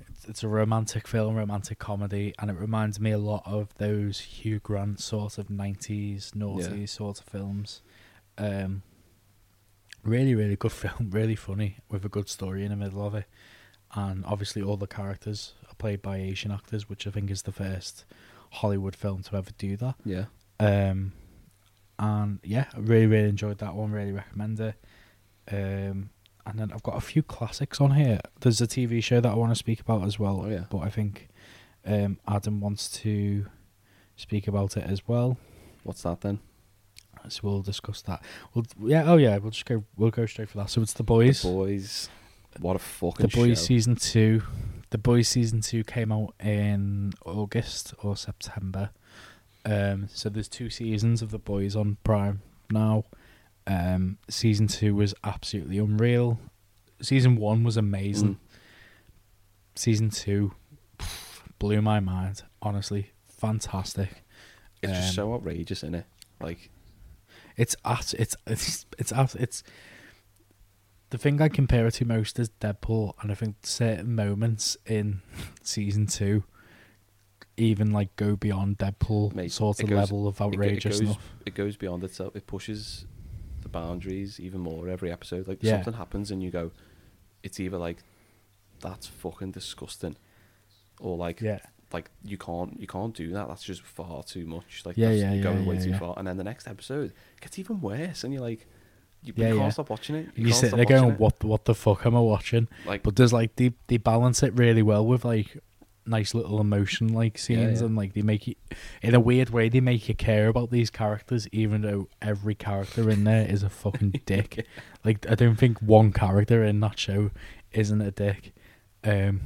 it's, 0.07 0.25
it's 0.25 0.43
a 0.43 0.47
romantic 0.47 1.07
film, 1.07 1.35
romantic 1.35 1.79
comedy, 1.79 2.33
and 2.39 2.49
it 2.51 2.53
reminds 2.57 2.99
me 2.99 3.11
a 3.11 3.17
lot 3.17 3.43
of 3.45 3.73
those 3.77 4.19
Hugh 4.19 4.59
Grant 4.59 4.99
sort 4.99 5.37
of 5.37 5.49
nineties, 5.49 6.31
naughty 6.35 6.81
Yeah. 6.81 6.85
sort 6.85 7.19
of 7.19 7.25
films. 7.25 7.81
Um, 8.37 8.83
really, 10.03 10.35
really 10.35 10.55
good 10.55 10.71
film, 10.83 11.09
really 11.11 11.35
funny 11.35 11.77
with 11.89 12.05
a 12.05 12.09
good 12.09 12.29
story 12.29 12.63
in 12.63 12.69
the 12.69 12.75
middle 12.75 13.05
of 13.05 13.15
it, 13.15 13.25
and 13.95 14.25
obviously 14.25 14.61
all 14.61 14.77
the 14.77 14.87
characters 14.87 15.53
are 15.69 15.75
played 15.75 16.01
by 16.01 16.17
Asian 16.17 16.51
actors, 16.51 16.89
which 16.89 17.07
I 17.07 17.11
think 17.11 17.31
is 17.31 17.43
the 17.43 17.51
first 17.51 18.05
Hollywood 18.51 18.95
film 18.95 19.23
to 19.23 19.37
ever 19.37 19.51
do 19.57 19.77
that. 19.77 19.95
Yeah. 20.03 20.25
Um, 20.59 21.13
and 21.97 22.39
yeah, 22.43 22.65
I 22.73 22.79
really, 22.79 23.07
really 23.07 23.29
enjoyed 23.29 23.59
that 23.59 23.73
one. 23.73 23.91
Really 23.91 24.11
recommend 24.11 24.59
it. 24.59 24.75
Um, 25.49 26.09
and 26.45 26.59
then 26.59 26.71
I've 26.73 26.83
got 26.83 26.97
a 26.97 27.01
few 27.01 27.23
classics 27.23 27.79
on 27.79 27.91
here. 27.91 28.19
There's 28.41 28.61
a 28.61 28.67
TV 28.67 29.01
show 29.01 29.21
that 29.21 29.31
I 29.31 29.35
want 29.35 29.51
to 29.51 29.55
speak 29.55 29.79
about 29.79 30.03
as 30.03 30.19
well. 30.19 30.43
Oh, 30.45 30.49
yeah. 30.49 30.65
But 30.69 30.79
I 30.79 30.89
think 30.89 31.29
um, 31.85 32.19
Adam 32.27 32.59
wants 32.59 32.89
to 33.01 33.45
speak 34.17 34.47
about 34.47 34.75
it 34.75 34.83
as 34.83 35.07
well. 35.07 35.37
What's 35.83 36.03
that 36.03 36.21
then? 36.21 36.39
So 37.29 37.39
we'll 37.43 37.61
discuss 37.61 38.01
that. 38.03 38.23
We'll 38.53 38.65
yeah. 38.83 39.11
Oh 39.11 39.17
yeah. 39.17 39.37
We'll 39.37 39.49
just 39.49 39.65
go. 39.65 39.83
We'll 39.97 40.11
go 40.11 40.27
straight 40.27 40.49
for 40.49 40.59
that. 40.59 40.69
So 40.69 40.81
it's 40.83 40.93
the 40.93 41.01
boys. 41.01 41.41
The 41.41 41.47
boys. 41.47 42.09
What 42.59 42.75
a 42.75 42.79
fucking 42.79 43.27
The 43.27 43.35
Boys 43.35 43.59
show. 43.59 43.65
season 43.65 43.95
two. 43.95 44.41
The 44.91 44.97
Boys 44.97 45.27
season 45.27 45.61
two 45.61 45.83
came 45.83 46.11
out 46.11 46.33
in 46.39 47.13
August 47.25 47.93
or 48.01 48.15
September. 48.15 48.91
Um, 49.65 50.07
so 50.13 50.29
there's 50.29 50.47
two 50.47 50.69
seasons 50.69 51.21
of 51.21 51.31
The 51.31 51.39
Boys 51.39 51.75
on 51.75 51.97
Prime 52.03 52.41
now. 52.69 53.05
Um, 53.67 54.19
season 54.29 54.67
two 54.67 54.95
was 54.95 55.13
absolutely 55.23 55.79
unreal. 55.79 56.39
Season 57.01 57.35
one 57.35 57.63
was 57.63 57.77
amazing. 57.77 58.35
Mm. 58.35 58.37
Season 59.75 60.09
two 60.09 60.53
pff, 60.97 61.39
blew 61.59 61.81
my 61.81 61.99
mind. 61.99 62.43
Honestly, 62.61 63.11
fantastic. 63.27 64.23
It's 64.81 64.91
just 64.93 65.09
Um, 65.09 65.13
so 65.15 65.33
outrageous, 65.33 65.79
isn't 65.79 65.95
it? 65.95 66.05
Like, 66.39 66.69
It's 67.57 67.75
at 67.83 68.13
it's 68.13 68.35
it's 68.47 68.85
it's 68.97 69.11
at 69.11 69.35
it's. 69.35 69.61
The 69.63 69.69
the 71.15 71.21
thing 71.21 71.41
I 71.41 71.47
compare 71.49 71.87
it 71.87 71.91
to 71.95 72.05
most 72.05 72.39
is 72.39 72.49
Deadpool, 72.61 73.13
and 73.21 73.31
I 73.31 73.35
think 73.35 73.55
certain 73.63 74.15
moments 74.15 74.75
in 74.85 75.21
season 75.61 76.07
two 76.07 76.43
even 77.57 77.91
like 77.91 78.13
go 78.17 78.35
beyond 78.35 78.77
Deadpool 78.77 79.33
Mate, 79.33 79.51
sort 79.51 79.79
of 79.81 79.87
goes- 79.89 79.95
level 79.97 80.27
of 80.27 80.41
outrageous 80.41 80.99
it 80.99 81.05
goes. 81.05 81.15
It 81.45 81.55
goes 81.55 81.77
beyond 81.77 82.03
itself. 82.03 82.35
It 82.35 82.47
pushes 82.47 83.05
the 83.61 83.69
boundaries 83.69 84.39
even 84.41 84.59
more 84.59 84.89
every 84.89 85.09
episode. 85.11 85.47
Like 85.47 85.59
Yeah. 85.61 85.75
something 85.77 85.93
happens 85.93 86.31
and 86.31 86.43
you 86.43 86.51
go, 86.51 86.71
it's 87.43 87.59
either 87.59 87.77
like 87.77 88.03
that's 88.81 89.07
fucking 89.07 89.51
disgusting, 89.51 90.17
or 90.99 91.15
like 91.15 91.39
Yeah. 91.39 91.59
like 91.93 92.11
you 92.25 92.37
can't 92.37 92.77
you 92.79 92.87
can't 92.87 93.15
do 93.15 93.31
that. 93.31 93.47
That's 93.47 93.63
just 93.63 93.81
far 93.83 94.21
too 94.23 94.45
much. 94.45 94.81
Like 94.85 94.97
Yeah, 94.97 95.09
that's 95.09 95.21
yeah, 95.21 95.33
you're 95.35 95.43
going 95.43 95.63
yeah, 95.63 95.69
way 95.69 95.75
yeah, 95.77 95.83
too 95.83 95.93
far. 95.93 96.13
And 96.17 96.27
then 96.27 96.35
the 96.35 96.43
next 96.43 96.67
episode 96.67 97.13
gets 97.39 97.57
even 97.57 97.79
worse, 97.79 98.25
and 98.25 98.33
you're 98.33 98.41
like, 98.41 98.67
you, 99.25 99.33
Yeah, 99.35 99.49
you 99.53 99.59
can't 99.59 99.73
stop 99.73 99.89
watching 99.89 100.15
it. 100.15 100.29
You, 100.35 100.45
can't 100.45 100.55
sit 100.55 100.75
there 100.75 100.85
going. 100.85 101.13
"What? 101.17 101.43
What 101.43 101.65
the 101.65 101.75
fuck 101.75 102.05
am 102.05 102.15
I 102.15 102.19
watching?" 102.19 102.67
Like- 102.85 103.03
but 103.03 103.15
there's 103.15 103.33
like 103.33 103.55
they 103.55 103.73
they 103.87 103.97
balance 103.97 104.43
it 104.43 104.53
really 104.55 104.81
well 104.81 105.05
with 105.05 105.25
like 105.25 105.57
nice 106.07 106.35
little 106.35 106.61
emotion 106.61 107.07
like 107.13 107.35
scenes, 107.37 107.79
yeah. 107.81 107.87
and 107.87 107.95
like 107.95 108.13
they 108.13 108.21
make 108.21 108.45
you 108.47 108.53
in 109.01 109.15
a 109.15 109.19
weird 109.19 109.49
way 109.49 109.69
they 109.69 109.79
make 109.79 110.07
you 110.07 110.13
care 110.15 110.47
about 110.47 110.69
these 110.69 110.89
characters, 110.89 111.47
even 111.51 111.81
though 111.81 112.07
every 112.21 112.53
character 112.55 113.09
in 113.09 113.23
there 113.23 113.47
is 113.47 113.63
a 113.63 113.69
fucking 113.69 114.21
dick. 114.25 114.65
Like 115.03 115.25
I 115.29 115.35
don't 115.35 115.55
think 115.55 115.79
one 115.79 116.11
character 116.13 116.63
in 116.63 116.79
that 116.81 116.99
show 116.99 117.31
isn't 117.71 118.01
a 118.01 118.11
dick. 118.11 118.53
Um, 119.03 119.41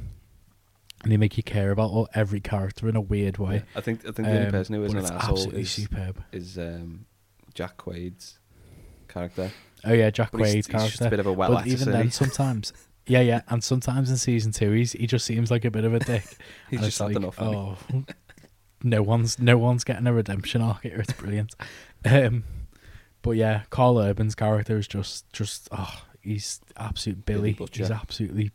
and 1.02 1.10
they 1.10 1.16
make 1.16 1.38
you 1.38 1.42
care 1.42 1.70
about 1.70 1.90
all, 1.90 2.08
every 2.14 2.40
character 2.40 2.86
in 2.88 2.94
a 2.94 3.00
weird 3.00 3.38
way. 3.38 3.54
Yeah, 3.56 3.62
I 3.74 3.80
think 3.80 4.00
I 4.00 4.12
think 4.12 4.28
the 4.28 4.34
only 4.34 4.46
Um, 4.46 4.50
person 4.52 4.74
who 4.74 4.84
isn't 4.84 4.98
an 4.98 5.06
asshole 5.06 5.50
is 5.54 5.70
superb. 5.70 6.22
is 6.30 6.58
um, 6.58 7.06
Jack 7.54 7.78
Quaid's 7.78 8.38
character. 9.08 9.50
Oh 9.84 9.92
yeah, 9.92 10.10
Jack 10.10 10.30
he's- 10.32 10.40
Quaid's 10.40 10.52
he's 10.54 10.66
character. 10.66 10.90
just 10.90 11.00
a 11.02 11.10
bit 11.10 11.20
of 11.20 11.26
a 11.26 11.32
wet 11.32 11.50
but 11.50 11.66
even 11.66 11.90
then, 11.92 12.10
sometimes, 12.10 12.72
yeah, 13.06 13.20
yeah, 13.20 13.42
and 13.48 13.62
sometimes 13.64 14.10
in 14.10 14.16
season 14.16 14.52
two, 14.52 14.70
he's 14.72 14.92
he 14.92 15.06
just 15.06 15.24
seems 15.24 15.50
like 15.50 15.64
a 15.64 15.70
bit 15.70 15.84
of 15.84 15.94
a 15.94 15.98
dick. 16.00 16.24
He's 16.70 16.80
And 16.80 16.86
just 16.90 16.98
had 16.98 17.12
enough. 17.12 17.40
Oh, 17.40 17.76
no 18.82 19.02
one's 19.02 19.38
no 19.38 19.58
one's 19.58 19.84
getting 19.84 20.06
a 20.06 20.12
redemption 20.12 20.62
arc 20.62 20.82
here. 20.82 20.98
It's 21.00 21.12
brilliant. 21.12 21.54
Um, 22.04 22.44
but 23.22 23.32
yeah, 23.32 23.62
Karl 23.70 23.98
Urban's 23.98 24.34
character 24.34 24.78
is 24.78 24.86
just 24.88 25.30
just 25.32 25.68
oh, 25.72 26.02
he's 26.20 26.60
absolute 26.76 27.24
Billy 27.26 27.40
Billy. 27.40 27.52
Butcher. 27.54 27.82
He's 27.82 27.90
absolutely 27.90 28.50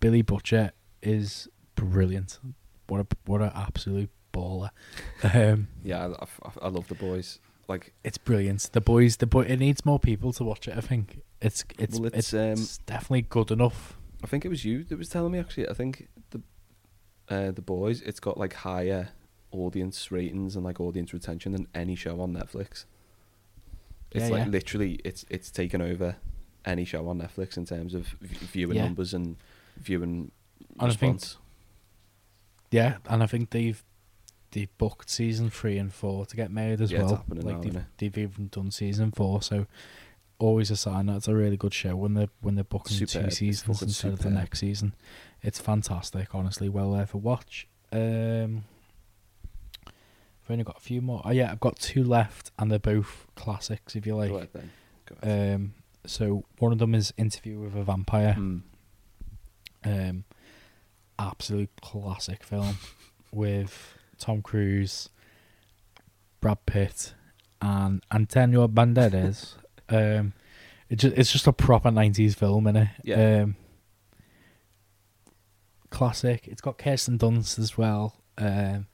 Billy 0.00 0.22
Butcher 0.22 0.72
is 1.02 1.48
brilliant. 1.74 2.38
What 2.86 3.00
a 3.00 3.06
what 3.26 3.40
a 3.42 3.52
absolute 3.56 4.10
baller. 4.32 4.70
Um, 5.34 5.68
Yeah, 5.82 6.06
I, 6.08 6.24
I, 6.24 6.50
I 6.62 6.68
love 6.68 6.88
the 6.88 6.94
boys. 6.94 7.38
Like 7.68 7.92
it's 8.04 8.18
brilliant. 8.18 8.70
The 8.72 8.80
boys, 8.80 9.16
the 9.16 9.26
boy, 9.26 9.42
it 9.42 9.58
needs 9.58 9.84
more 9.86 9.98
people 9.98 10.32
to 10.34 10.44
watch 10.44 10.68
it. 10.68 10.76
I 10.76 10.80
think 10.80 11.20
it's 11.40 11.64
it's 11.78 11.98
Well, 11.98 12.06
it's, 12.12 12.32
it's, 12.34 12.60
it's 12.60 12.78
definitely 12.78 13.22
good 13.22 13.50
enough. 13.50 13.96
I 14.22 14.26
think 14.26 14.44
it 14.44 14.48
was 14.48 14.64
you 14.64 14.84
that 14.84 14.98
was 14.98 15.08
telling 15.08 15.32
me 15.32 15.38
actually. 15.38 15.68
I 15.68 15.72
think 15.74 16.08
the 16.30 16.42
uh, 17.28 17.50
the 17.52 17.62
boys 17.62 18.00
it's 18.02 18.20
got 18.20 18.36
like 18.38 18.52
higher 18.54 19.10
audience 19.50 20.10
ratings 20.10 20.56
and 20.56 20.64
like 20.64 20.80
audience 20.80 21.12
retention 21.12 21.52
than 21.52 21.66
any 21.74 21.94
show 21.94 22.20
on 22.20 22.32
Netflix. 22.34 22.84
It's 24.10 24.24
Yeah, 24.24 24.28
like 24.28 24.44
yeah. 24.46 24.50
literally 24.50 25.00
it's 25.04 25.24
it's 25.30 25.50
taken 25.50 25.80
over 25.80 26.16
any 26.64 26.84
show 26.84 27.08
on 27.08 27.18
Netflix 27.20 27.56
in 27.56 27.64
terms 27.64 27.94
of 27.94 28.06
v- 28.20 28.46
viewing 28.46 28.76
Yeah. 28.76 28.84
numbers 28.84 29.12
and 29.14 29.36
viewing 29.78 30.30
And 30.80 30.92
I 30.92 30.94
think- 30.94 31.14
response. 31.20 31.36
Yeah, 32.70 32.96
and 33.08 33.22
I 33.22 33.26
think 33.26 33.50
they've 33.50 33.82
they 34.54 34.68
booked 34.78 35.10
season 35.10 35.50
three 35.50 35.76
and 35.78 35.92
four 35.92 36.24
to 36.26 36.36
get 36.36 36.50
made 36.50 36.80
as 36.80 36.90
Yeah, 36.92 37.00
it's 37.00 37.06
well. 37.08 37.16
happening 37.16 37.44
like 37.44 37.56
now, 37.56 37.60
they've, 37.98 38.12
they've 38.12 38.18
even 38.18 38.48
done 38.48 38.70
season 38.70 39.10
four, 39.10 39.42
so 39.42 39.66
always 40.38 40.70
a 40.70 40.76
sign 40.76 41.06
that 41.06 41.16
it's 41.16 41.28
a 41.28 41.34
really 41.34 41.56
good 41.56 41.74
show 41.74 41.96
when 41.96 42.14
they're 42.14 42.28
when 42.40 42.54
they're 42.54 42.64
booking 42.64 42.96
Superb, 42.96 43.24
two 43.24 43.30
seasons 43.30 43.82
instead 43.82 44.12
of 44.12 44.20
the 44.20 44.30
next 44.30 44.60
season. 44.60 44.94
It's 45.42 45.58
fantastic, 45.60 46.34
honestly, 46.34 46.68
well 46.68 46.90
worth 46.90 47.14
a 47.14 47.18
watch. 47.18 47.66
Um, 47.92 48.64
I've 49.86 50.50
only 50.50 50.64
got 50.64 50.76
a 50.76 50.80
few 50.80 51.00
more. 51.00 51.20
Oh 51.24 51.30
yeah, 51.32 51.50
I've 51.50 51.60
got 51.60 51.78
two 51.78 52.04
left, 52.04 52.52
and 52.58 52.70
they're 52.70 52.78
both 52.78 53.26
classics, 53.34 53.96
if 53.96 54.06
you 54.06 54.14
like. 54.14 54.30
Go 54.30 54.36
ahead 54.36 54.48
then. 54.52 54.70
Go 55.06 55.16
ahead. 55.22 55.54
Um, 55.54 55.74
so 56.06 56.44
one 56.58 56.70
of 56.70 56.78
them 56.78 56.94
is 56.94 57.12
Interview 57.16 57.58
with 57.58 57.74
a 57.74 57.82
Vampire. 57.82 58.36
Mm. 58.38 58.62
Um, 59.84 60.24
absolute 61.18 61.70
classic 61.80 62.42
film 62.44 62.78
with 63.32 63.96
Tom 64.18 64.42
Cruise, 64.42 65.08
Brad 66.40 66.64
Pitt, 66.66 67.14
and 67.60 68.02
Antonio 68.12 68.68
Banderas. 68.68 69.54
um, 69.88 70.32
it 70.88 70.96
just, 70.96 71.16
it's 71.16 71.32
just 71.32 71.46
a 71.46 71.52
proper 71.52 71.90
nineties 71.90 72.34
film, 72.34 72.64
innit? 72.64 72.90
Yeah. 73.02 73.42
Um, 73.42 73.56
classic. 75.90 76.46
It's 76.48 76.60
got 76.60 76.78
Kirsten 76.78 77.18
Dunst 77.18 77.58
as 77.58 77.78
well, 77.78 78.22
um, 78.38 78.86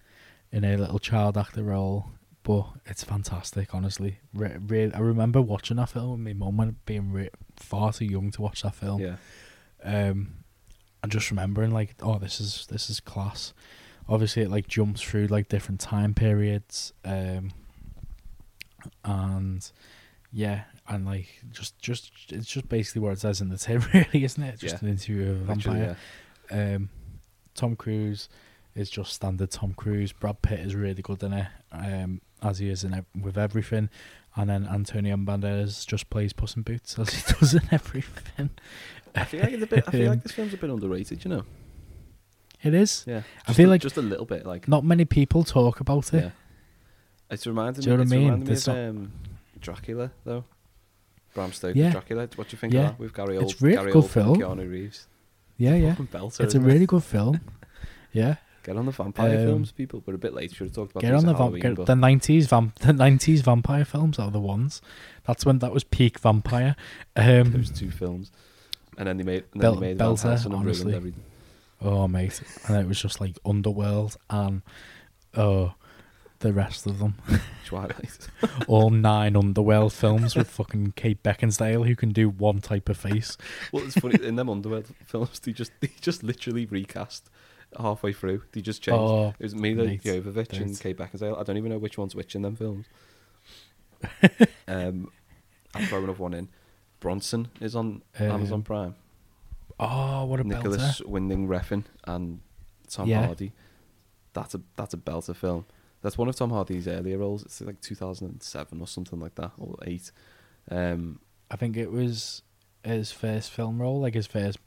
in 0.53 0.65
a 0.65 0.77
little 0.77 0.99
child 0.99 1.37
actor 1.37 1.65
role. 1.65 2.07
But 2.43 2.67
it's 2.87 3.05
fantastic, 3.05 3.75
honestly. 3.75 4.19
Re- 4.33 4.57
re- 4.67 4.93
I 4.93 4.99
remember 5.01 5.43
watching 5.43 5.77
that 5.77 5.91
film 5.91 6.11
with 6.11 6.21
my 6.21 6.33
mum 6.33 6.57
when 6.57 6.77
being 6.87 7.13
re- 7.13 7.31
far 7.57 7.93
too 7.93 8.07
young 8.07 8.31
to 8.33 8.43
watch 8.43 8.63
that 8.63 8.75
film. 8.75 9.01
Yeah. 9.01 9.17
Um, 9.85 10.45
and 11.03 11.13
just 11.13 11.31
remembering 11.31 11.71
like, 11.71 11.95
oh, 12.01 12.19
this 12.19 12.41
is 12.41 12.67
this 12.71 12.89
is 12.91 13.01
class. 13.01 13.53
Obviously, 14.09 14.43
it 14.43 14.51
like 14.51 14.67
jumps 14.69 15.01
through 15.03 15.27
like 15.29 15.49
different 15.49 15.81
time 15.81 16.15
periods. 16.15 16.93
Um, 17.05 17.53
and 19.05 19.71
yeah, 20.33 20.63
and 20.89 21.05
like 21.07 21.29
just 21.51 21.79
just 21.81 22.11
it's 22.31 22.47
just 22.47 22.69
basically 22.69 23.03
what 23.03 23.13
it 23.13 23.21
says 23.21 23.41
in 23.41 23.49
the 23.49 23.57
tin, 23.59 23.81
really, 23.95 24.25
isn't 24.25 24.43
it? 24.43 24.59
Just 24.59 24.77
Yeah. 24.77 24.81
an 24.83 24.89
interview 24.89 25.31
of 25.31 25.41
a 25.43 25.45
vampire. 25.45 25.97
Um, 26.51 26.89
Tom 27.55 27.77
Cruise 27.77 28.29
is 28.75 28.91
just 28.91 29.13
standard 29.13 29.51
Tom 29.51 29.75
Cruise. 29.75 30.13
Brad 30.13 30.43
Pitt 30.43 30.61
is 30.61 30.75
really 30.75 31.03
good 31.03 31.23
in 31.23 31.33
it, 31.33 31.47
um, 31.73 32.21
as 32.43 32.59
he 32.59 32.69
is 32.69 32.85
in 32.85 32.95
it 32.95 33.05
with 33.21 33.37
everything. 33.39 33.91
And 34.37 34.49
then 34.49 34.65
Antonio 34.67 35.17
Banderas 35.17 35.85
just 35.85 36.09
plays 36.09 36.33
Puss 36.33 36.55
in 36.55 36.63
Boots 36.63 36.97
as 36.99 37.11
he 37.11 37.33
does 37.41 37.55
in 37.55 37.63
everything. 37.73 38.51
I 39.15 39.25
feel 39.25 39.41
like 39.43 39.53
it's 39.53 39.63
a 39.65 39.67
bit. 39.67 39.85
I 39.89 39.91
feel 39.91 40.03
Um, 40.05 40.09
like 40.11 40.23
this 40.23 40.33
film's 40.33 40.55
a 40.55 40.57
bit 40.57 40.71
underrated. 40.71 41.25
You 41.25 41.31
know. 41.31 41.45
It 42.63 42.75
is. 42.75 43.05
Yeah. 43.07 43.23
I 43.45 43.47
Just 43.49 43.57
feel 43.57 43.69
a- 43.69 43.73
like 43.73 43.81
just 43.81 43.97
a 43.97 44.03
little 44.03 44.27
bit 44.27 44.45
like 44.47 44.69
not 44.69 44.85
many 44.85 45.05
people 45.05 45.45
talk 45.45 45.81
about 45.81 46.13
it. 46.15 46.25
Yeah. 46.25 46.31
It's 47.31 47.47
reminding 47.47 47.83
Do 47.83 47.91
you 47.91 47.97
me. 47.97 48.05
know 48.05 48.09
what 48.09 48.13
I 48.13 48.17
mean? 48.17 48.25
reminding 48.33 48.49
me 48.49 48.55
of 48.55 48.97
um, 48.97 49.13
Dracula 49.61 50.11
though. 50.25 50.45
Bram 51.35 51.53
Stoker's 51.53 51.77
Yeah. 51.77 51.91
Dracula. 51.93 52.29
What 52.35 52.49
do 52.49 52.55
you 52.55 52.59
think 52.59 52.73
Yeah. 52.75 52.81
of 52.81 52.87
that 52.89 52.99
with 52.99 53.15
Gary 53.15 53.37
Old? 53.39 53.51
It's 53.51 53.63
really 53.63 53.77
Gary 53.77 53.93
good 53.93 54.03
Oldman 54.05 54.27
and 54.27 54.41
film. 54.41 54.59
Keanu 54.59 54.71
Reeves. 54.71 55.07
Yeah, 55.59 55.75
yeah. 55.77 55.91
Fucking 55.91 56.09
belter, 56.09 56.27
it's 56.27 56.41
a 56.41 56.45
isn't 56.47 56.63
it? 56.65 56.67
really 56.67 56.87
good 56.87 57.05
film. 57.05 57.41
Yeah. 58.13 58.37
Get 58.65 58.77
on 58.77 58.85
the 58.87 58.93
vampire 58.93 59.39
Um, 59.39 59.47
films, 59.47 59.71
people. 59.73 60.03
We're 60.05 60.17
a 60.17 60.19
bit 60.19 60.35
late. 60.35 60.53
Should 60.53 60.67
have 60.67 60.75
talked 60.75 60.91
about 60.91 61.01
Get 61.03 61.13
these 61.13 61.21
on 61.21 61.27
the 61.27 61.31
at 61.31 61.37
vamp- 61.39 61.39
Halloween, 61.39 61.63
get, 61.63 61.75
but 61.77 61.87
the 61.87 61.95
nineties 61.95 62.47
vamp 62.49 62.75
the 62.81 62.93
nineties 62.93 63.41
vampire 63.43 63.85
films 63.85 64.19
are 64.19 64.31
the 64.33 64.41
ones. 64.41 64.83
That's 65.25 65.47
when 65.47 65.61
that 65.61 65.73
was 65.73 65.85
peak 65.85 66.19
vampire. 66.19 66.75
Um, 67.17 67.53
those 67.53 67.71
two 67.71 67.91
films, 67.93 68.33
and 68.99 69.07
then 69.07 69.17
they 69.17 69.23
made 69.23 69.45
and 69.53 69.63
then 69.63 69.73
Bel- 69.73 69.75
they 69.77 69.81
made 69.81 69.99
Van 69.99 70.09
Belter, 70.09 70.23
Helsing 70.23 70.53
and 70.53 70.61
honestly. 70.61 70.93
ruined. 70.93 71.15
Oh 71.83 72.07
mate, 72.09 72.41
and 72.69 72.77
it 72.77 72.87
was 72.87 73.01
just 73.01 73.21
like 73.21 73.39
Underworld 73.45 74.17
and 74.29 74.63
oh, 75.37 75.75
the 76.41 76.53
rest 76.53 76.87
of 76.87 76.99
them. 76.99 77.15
Twilight. 77.65 78.29
All 78.67 78.91
nine 78.91 79.37
Underworld 79.37 79.93
films 79.93 80.37
with 80.37 80.51
fucking 80.51 80.93
Kate 80.97 81.23
Beckinsale 81.23 81.87
who 81.87 81.97
can 81.97 82.11
do 82.11 82.29
one 82.29 82.61
type 82.61 82.89
of 82.89 82.97
face. 82.97 83.37
Well, 83.73 83.85
it's 83.85 83.99
funny 83.99 84.23
in 84.23 84.37
them 84.37 84.51
Underworld 84.51 84.87
films. 85.07 85.39
They 85.41 85.53
just 85.53 85.73
they 85.81 85.91
just 86.01 86.23
literally 86.23 86.67
recast 86.67 87.31
halfway 87.79 88.13
through. 88.13 88.43
They 88.53 88.61
just 88.61 88.83
changed. 88.83 89.01
Oh, 89.01 89.35
it 89.39 89.43
was 89.43 89.55
Mila 89.55 89.85
mate, 89.85 90.03
Jovovich 90.03 90.61
and. 90.61 90.79
Kate 90.79 90.97
Beckinsale. 90.97 91.39
I 91.39 91.45
don't 91.45 91.57
even 91.57 91.71
know 91.71 91.79
which 91.79 91.97
one's 91.97 92.15
which 92.15 92.35
in 92.35 92.43
them 92.43 92.57
films. 92.57 92.87
um, 94.69 95.11
I'm 95.75 95.87
throwing 95.87 96.05
another 96.05 96.23
one 96.23 96.35
in. 96.35 96.49
Bronson 97.01 97.49
is 97.61 97.75
on 97.75 98.03
Amazon 98.19 98.55
Um, 98.59 98.63
Prime. 98.63 98.95
Oh, 99.83 100.25
what 100.27 100.41
a 100.41 100.45
Nicolas 100.45 101.01
belter! 101.01 101.07
Winding 101.07 101.49
Refn 101.49 101.85
and 102.05 102.41
Tom 102.89 103.09
Yeah. 103.09 103.27
Hardy. 103.27 103.53
That's 104.35 104.55
a 104.55 104.61
that's 104.77 104.95
a 104.95 104.99
belter 104.99 105.35
film. 105.35 105.65
That's 106.03 106.17
one 106.19 106.29
of 106.29 106.37
Tom 106.37 106.51
Hardy's 106.51 106.87
earlier 106.89 107.19
roles. 107.19 107.43
It's 107.45 107.61
like 107.61 107.81
2007 107.81 108.81
or 108.81 108.87
something 108.87 109.19
like 109.21 109.35
that, 109.37 109.53
or 109.59 109.77
eight. 109.85 110.13
Um, 110.71 111.21
I 111.51 111.57
think 111.57 111.77
it 111.77 111.91
was 111.91 112.43
his 112.85 113.11
first 113.13 113.51
film 113.51 113.81
role, 113.81 114.01
like 114.01 114.15
his 114.15 114.27
first 114.27 114.59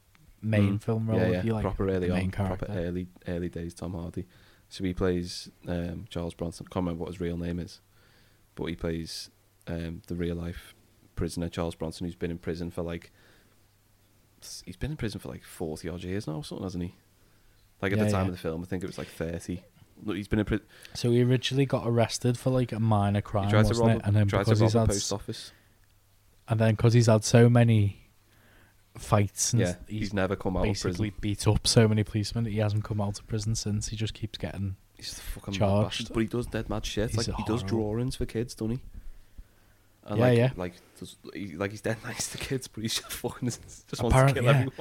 main 0.42 0.78
Mm. 0.78 0.82
film 0.82 1.08
role. 1.08 1.18
Yeah, 1.18 1.38
if 1.38 1.44
you 1.44 1.52
like, 1.54 1.62
proper 1.62 1.88
early 1.88 2.10
on, 2.10 2.30
character. 2.30 2.66
proper 2.66 2.78
early 2.80 3.06
early 3.28 3.48
days 3.48 3.72
Tom 3.74 3.94
Hardy. 3.94 4.26
So 4.68 4.82
he 4.84 4.92
plays 4.94 5.48
um, 5.68 6.04
Charles 6.10 6.34
Bronson. 6.34 6.66
Can't 6.66 6.84
remember 6.84 7.00
what 7.04 7.12
his 7.12 7.20
real 7.20 7.36
name 7.36 7.58
is, 7.60 7.80
but 8.56 8.66
he 8.66 8.74
plays 8.74 9.30
um, 9.66 10.02
the 10.08 10.14
real 10.16 10.34
life 10.36 10.74
prisoner 11.16 11.48
Charles 11.48 11.74
Bronson, 11.74 12.06
who's 12.06 12.14
been 12.16 12.30
in 12.30 12.38
prison 12.38 12.70
for 12.70 12.82
like 12.82 13.12
he's 14.64 14.76
been 14.76 14.92
in 14.92 14.96
prison 14.96 15.20
for 15.20 15.28
like 15.28 15.44
forty 15.44 15.88
odd 15.88 16.02
years 16.02 16.26
now, 16.26 16.34
or 16.34 16.44
something, 16.44 16.64
hasn't 16.64 16.84
he? 16.84 16.94
Like 17.82 17.92
at 17.92 17.98
Yeah, 17.98 18.04
the 18.04 18.10
time 18.10 18.22
yeah. 18.22 18.28
of 18.28 18.32
the 18.34 18.38
film, 18.40 18.62
I 18.62 18.66
think 18.66 18.82
it 18.82 18.86
was 18.86 18.98
like 18.98 19.08
thirty. 19.08 19.62
Look, 20.02 20.16
he's 20.16 20.28
been 20.28 20.38
in 20.40 20.44
prison. 20.44 20.66
So 20.94 21.10
he 21.10 21.22
originally 21.22 21.66
got 21.66 21.84
arrested 21.86 22.36
for 22.38 22.50
like 22.50 22.72
a 22.72 22.80
minor 22.80 23.20
crime, 23.20 23.44
He 23.46 23.50
tried 23.52 23.62
to 23.62 23.68
wasn't 23.68 23.88
rob, 23.88 23.96
it? 23.98 24.02
a, 24.02 24.06
And 24.06 24.16
then 24.16 24.26
tried 24.26 24.38
to 24.40 24.44
because 24.46 24.60
rob 24.60 24.66
he's 24.68 24.74
a 24.74 24.80
had, 24.80 24.88
post 24.88 25.12
office. 25.12 25.52
and 26.48 26.58
then 26.60 26.74
because 26.74 26.92
he's 26.94 27.06
had 27.06 27.24
so 27.24 27.48
many 27.48 28.00
fights 28.98 29.52
and 29.52 29.60
Yeah, 29.62 29.74
he's 29.88 30.12
never 30.12 30.36
come 30.36 30.56
out 30.56 30.60
of 30.60 30.64
basically 30.66 31.10
prison. 31.10 31.20
beat 31.20 31.48
up 31.48 31.66
so 31.66 31.88
many 31.88 32.02
policemen. 32.04 32.44
He 32.46 32.58
hasn't 32.58 32.84
come 32.84 33.00
out 33.00 33.18
of 33.18 33.26
prison 33.26 33.54
since. 33.54 33.88
He 33.88 33.96
just 33.96 34.14
keeps 34.14 34.38
getting 34.38 34.76
He's 34.96 35.18
fucking 35.18 35.52
mad 35.52 35.58
charged. 35.58 35.98
bastard, 35.98 36.14
but 36.14 36.20
he 36.20 36.26
does 36.26 36.46
dead 36.46 36.68
mad 36.68 36.84
shit. 36.86 37.10
He's 37.10 37.28
like 37.28 37.36
he 37.36 37.42
does 37.44 37.60
horrible. 37.62 37.68
drawings 37.68 38.16
for 38.16 38.26
kids, 38.26 38.54
doesn't 38.54 38.76
he? 38.76 38.80
And 40.06 40.18
Yeah, 40.18 40.24
like, 40.26 40.38
yeah. 40.38 40.50
Like, 40.56 40.72
does, 40.98 41.16
he, 41.32 41.56
like 41.56 41.70
he's 41.70 41.80
dead 41.80 41.96
nice 42.04 42.28
to 42.32 42.38
kids, 42.38 42.68
but 42.68 42.82
he's 42.82 42.94
just 42.94 43.12
fucking 43.12 43.48
just 43.48 43.62
wants 43.86 43.98
to 43.98 44.06
Apparently, 44.06 44.34
kill 44.34 44.44
yeah. 44.44 44.50
everyone. 44.50 44.72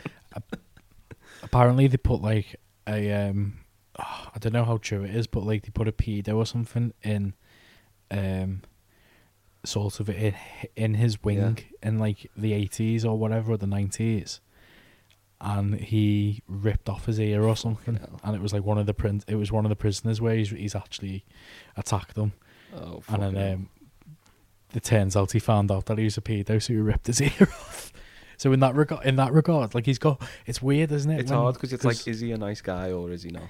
Apparently, 1.41 1.87
they 1.87 1.97
put 1.97 2.21
like 2.21 2.55
a 2.87 3.11
um, 3.11 3.59
oh, 3.99 4.27
I 4.35 4.39
don't 4.39 4.53
know 4.53 4.65
how 4.65 4.77
true 4.77 5.03
it 5.03 5.15
is, 5.15 5.27
but 5.27 5.43
like 5.43 5.63
they 5.63 5.69
put 5.69 5.87
a 5.87 5.91
pedo 5.91 6.35
or 6.35 6.45
something 6.45 6.93
in, 7.03 7.33
um, 8.11 8.61
sort 9.65 9.99
of 9.99 10.09
in 10.09 10.35
in 10.75 10.93
his 10.95 11.21
wing 11.23 11.59
in 11.81 11.99
like 11.99 12.29
the 12.35 12.53
eighties 12.53 13.03
or 13.05 13.17
whatever 13.17 13.53
or 13.53 13.57
the 13.57 13.67
nineties, 13.67 14.39
and 15.41 15.75
he 15.75 16.41
ripped 16.47 16.87
off 16.87 17.05
his 17.07 17.19
ear 17.19 17.43
or 17.43 17.55
something, 17.57 17.99
and 18.23 18.35
it 18.35 18.41
was 18.41 18.53
like 18.53 18.63
one 18.63 18.77
of 18.77 18.85
the 18.85 18.93
prin- 18.93 19.23
It 19.27 19.35
was 19.35 19.51
one 19.51 19.65
of 19.65 19.69
the 19.69 19.75
prisoners 19.75 20.21
where 20.21 20.35
he's 20.35 20.49
he's 20.51 20.75
actually 20.75 21.25
attacked 21.75 22.15
them, 22.15 22.33
Oh, 22.73 23.03
and 23.09 23.21
then 23.35 23.53
um, 23.53 23.69
it 24.73 24.83
turns 24.83 25.15
out 25.15 25.31
he 25.31 25.39
found 25.39 25.71
out 25.71 25.85
that 25.87 25.97
he 25.97 26.03
was 26.05 26.17
a 26.17 26.21
pedo, 26.21 26.61
so 26.61 26.73
he 26.73 26.79
ripped 26.79 27.07
his 27.07 27.21
ear 27.21 27.31
off. 27.41 27.91
So 28.37 28.51
in 28.51 28.59
that 28.61 28.75
regard, 28.75 29.05
in 29.05 29.15
that 29.17 29.31
regard, 29.31 29.75
like 29.75 29.85
he's 29.85 29.99
got, 29.99 30.21
it's 30.45 30.61
weird, 30.61 30.91
isn't 30.91 31.09
it? 31.09 31.21
It's 31.21 31.31
when- 31.31 31.39
hard 31.39 31.55
because 31.55 31.73
it's 31.73 31.85
like, 31.85 32.07
is 32.07 32.19
he 32.19 32.31
a 32.31 32.37
nice 32.37 32.61
guy 32.61 32.91
or 32.91 33.11
is 33.11 33.23
he 33.23 33.31
not? 33.31 33.47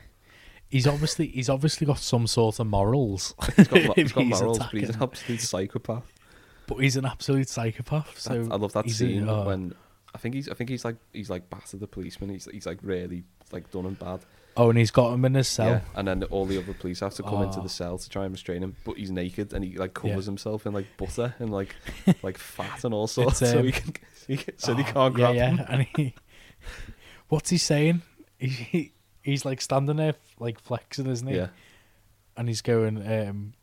he's 0.73 0.87
obviously 0.87 1.27
he's 1.27 1.49
obviously 1.49 1.85
got 1.85 1.99
some 1.99 2.25
sort 2.25 2.59
of 2.59 2.67
morals. 2.67 3.35
He's 3.55 3.67
got, 3.67 3.95
he's 3.95 4.11
got 4.11 4.25
morals, 4.25 4.57
but 4.57 4.71
he's 4.71 4.89
an 4.89 5.03
absolute 5.03 5.39
psychopath. 5.39 6.11
But 6.65 6.77
he's 6.77 6.95
an 6.97 7.05
absolute 7.05 7.47
psychopath. 7.47 8.19
So 8.19 8.33
I 8.33 8.55
love 8.55 8.73
that 8.73 8.85
he's 8.85 8.95
a- 8.95 9.05
scene 9.05 9.29
oh. 9.29 9.45
when 9.45 9.75
I 10.15 10.17
think 10.17 10.33
he's 10.33 10.49
I 10.49 10.55
think 10.55 10.69
he's 10.69 10.83
like 10.83 10.95
he's 11.13 11.29
like 11.29 11.49
battered 11.49 11.79
the 11.79 11.87
policeman. 11.87 12.31
He's 12.31 12.45
he's 12.51 12.65
like 12.65 12.79
really 12.81 13.23
like 13.51 13.69
done 13.71 13.85
him 13.85 13.93
bad. 13.93 14.21
Oh, 14.55 14.69
and 14.69 14.77
he's 14.77 14.91
got 14.91 15.13
him 15.13 15.25
in 15.25 15.33
his 15.33 15.47
cell. 15.47 15.67
Yeah, 15.67 15.81
and 15.95 16.07
then 16.07 16.23
all 16.25 16.45
the 16.45 16.57
other 16.59 16.73
police 16.73 16.99
have 16.99 17.13
to 17.15 17.23
come 17.23 17.41
into 17.41 17.59
Oh. 17.59 17.63
the 17.63 17.69
cell 17.69 17.97
to 17.97 18.09
try 18.09 18.23
and 18.25 18.31
restrain 18.33 18.61
him, 18.63 18.75
but 18.83 18.97
he's 18.97 19.09
naked 19.11 19.51
and 19.53 19.63
he 19.65 19.77
like 19.77 19.93
covers 19.95 20.25
Yeah. 20.25 20.31
himself 20.31 20.65
in 20.67 20.73
like 20.73 20.85
butter 20.97 21.33
and 21.39 21.49
like 21.51 21.75
like 22.23 22.37
fat 22.37 22.83
and 22.83 22.93
all 22.93 23.07
sorts, 23.07 23.41
It's, 23.41 23.51
so 23.51 23.59
um, 23.59 23.65
he 23.65 23.71
can 23.71 23.93
he 24.27 24.39
so 24.57 24.73
they 24.73 24.83
oh, 24.83 24.85
can't 24.85 24.95
yeah, 24.95 25.09
grab 25.25 25.35
yeah. 25.35 25.49
him. 25.49 25.65
And 25.69 25.87
he, 25.97 26.13
what's 27.29 27.49
he 27.49 27.57
saying? 27.57 28.01
He, 28.37 28.47
he 28.47 28.91
he's 29.21 29.43
like 29.45 29.59
standing 29.61 29.95
there 29.97 30.15
like 30.39 30.59
flexing, 30.59 31.07
isn't 31.07 31.27
he? 31.27 31.35
Yeah. 31.35 31.47
And 32.37 32.47
he's 32.47 32.61
going, 32.61 32.97
um, 33.07 33.53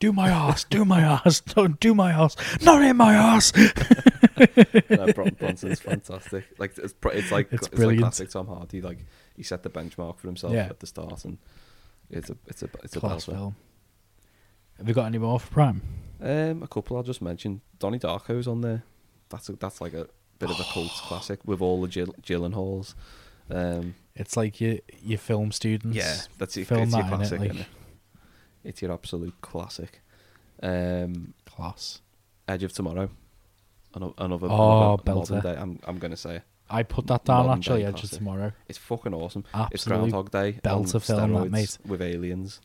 "Do 0.00 0.12
my 0.12 0.28
ass, 0.28 0.64
do 0.64 0.84
my 0.84 1.00
ass, 1.00 1.40
don't 1.54 1.78
do 1.78 1.94
my 1.94 2.10
ass, 2.10 2.34
not 2.62 2.82
in 2.82 2.96
my 2.96 3.14
ass." 3.14 3.52
no, 4.90 5.06
Bronson's 5.12 5.80
fantastic. 5.90 6.44
Like 6.58 6.76
it's, 6.78 6.94
it's 7.04 7.30
like 7.30 7.48
It's 7.52 7.66
it's, 7.68 7.78
like 7.78 7.98
classic 7.98 8.30
Tom 8.30 8.46
Hardy. 8.48 8.80
Like 8.80 8.98
he 9.36 9.42
set 9.42 9.62
the 9.62 9.70
benchmark 9.70 10.18
for 10.18 10.26
himself 10.28 10.52
Yeah. 10.52 10.66
at 10.66 10.80
the 10.80 10.86
start, 10.86 11.24
and 11.24 11.38
it's 12.10 12.30
a 12.30 12.36
it's 12.46 12.62
a 12.62 12.68
it's 12.82 12.96
a 12.96 13.00
Class 13.00 13.26
belter. 13.26 13.32
film. 13.34 13.56
Have 14.78 14.88
you 14.88 14.94
got 14.94 15.06
any 15.06 15.18
more 15.18 15.38
for 15.38 15.50
Prime? 15.52 15.82
Um, 16.22 16.62
a 16.62 16.66
couple 16.68 16.96
I'll 16.96 17.02
just 17.02 17.22
mention. 17.22 17.60
Donnie 17.78 17.98
Darko's 17.98 18.48
on 18.48 18.62
there. 18.62 18.82
That's 19.28 19.48
a, 19.48 19.52
that's 19.52 19.80
like 19.80 19.92
a 19.92 20.06
bit 20.38 20.50
of 20.50 20.58
a 20.58 20.64
cult 20.72 20.90
classic 20.90 21.40
with 21.44 21.60
all 21.60 21.80
the 21.82 21.88
Jill, 21.88 22.14
Gyllenhaals. 22.22 22.94
Um, 23.50 23.94
It's 24.14 24.36
like 24.36 24.60
your 24.60 24.78
your 25.02 25.18
film 25.18 25.52
students. 25.52 25.96
yeah, 25.96 26.16
that's 26.38 26.56
your, 26.56 26.64
film 26.66 26.82
it's 26.84 26.94
your 26.94 27.04
classic. 27.04 27.40
Like, 27.40 27.52
innit? 27.52 27.66
It's 28.64 28.82
your 28.82 28.92
absolute 28.92 29.34
classic. 29.40 30.00
Um, 30.62 31.34
class. 31.46 32.00
Edge 32.48 32.62
of 32.64 32.72
Tomorrow. 32.72 33.10
Ano- 33.94 34.14
Another, 34.18 34.46
Oh, 34.50 34.94
another 34.94 35.14
modern 35.14 35.40
belter. 35.40 35.42
day. 35.42 35.56
I'm 35.56 35.78
I'm 35.84 35.98
gonna 35.98 36.16
say. 36.16 36.42
I 36.68 36.82
put 36.84 37.06
that 37.08 37.24
down 37.24 37.46
Modern 37.46 37.58
actually. 37.58 37.80
day 37.80 37.86
Edge 37.86 37.94
of 37.94 38.00
classic. 38.00 38.18
Tomorrow. 38.18 38.52
It's 38.68 38.78
fucking 38.78 39.14
awesome. 39.14 39.44
it's 39.72 39.86
Absolute 39.86 39.98
Groundhog 39.98 40.30
Day. 40.30 40.60
on 40.64 40.84
belter 40.84 41.02
film, 41.02 41.32
that, 41.32 41.40
steroids 41.40 41.50
mate. 41.50 41.78
With 41.86 42.02
aliens, 42.02 42.60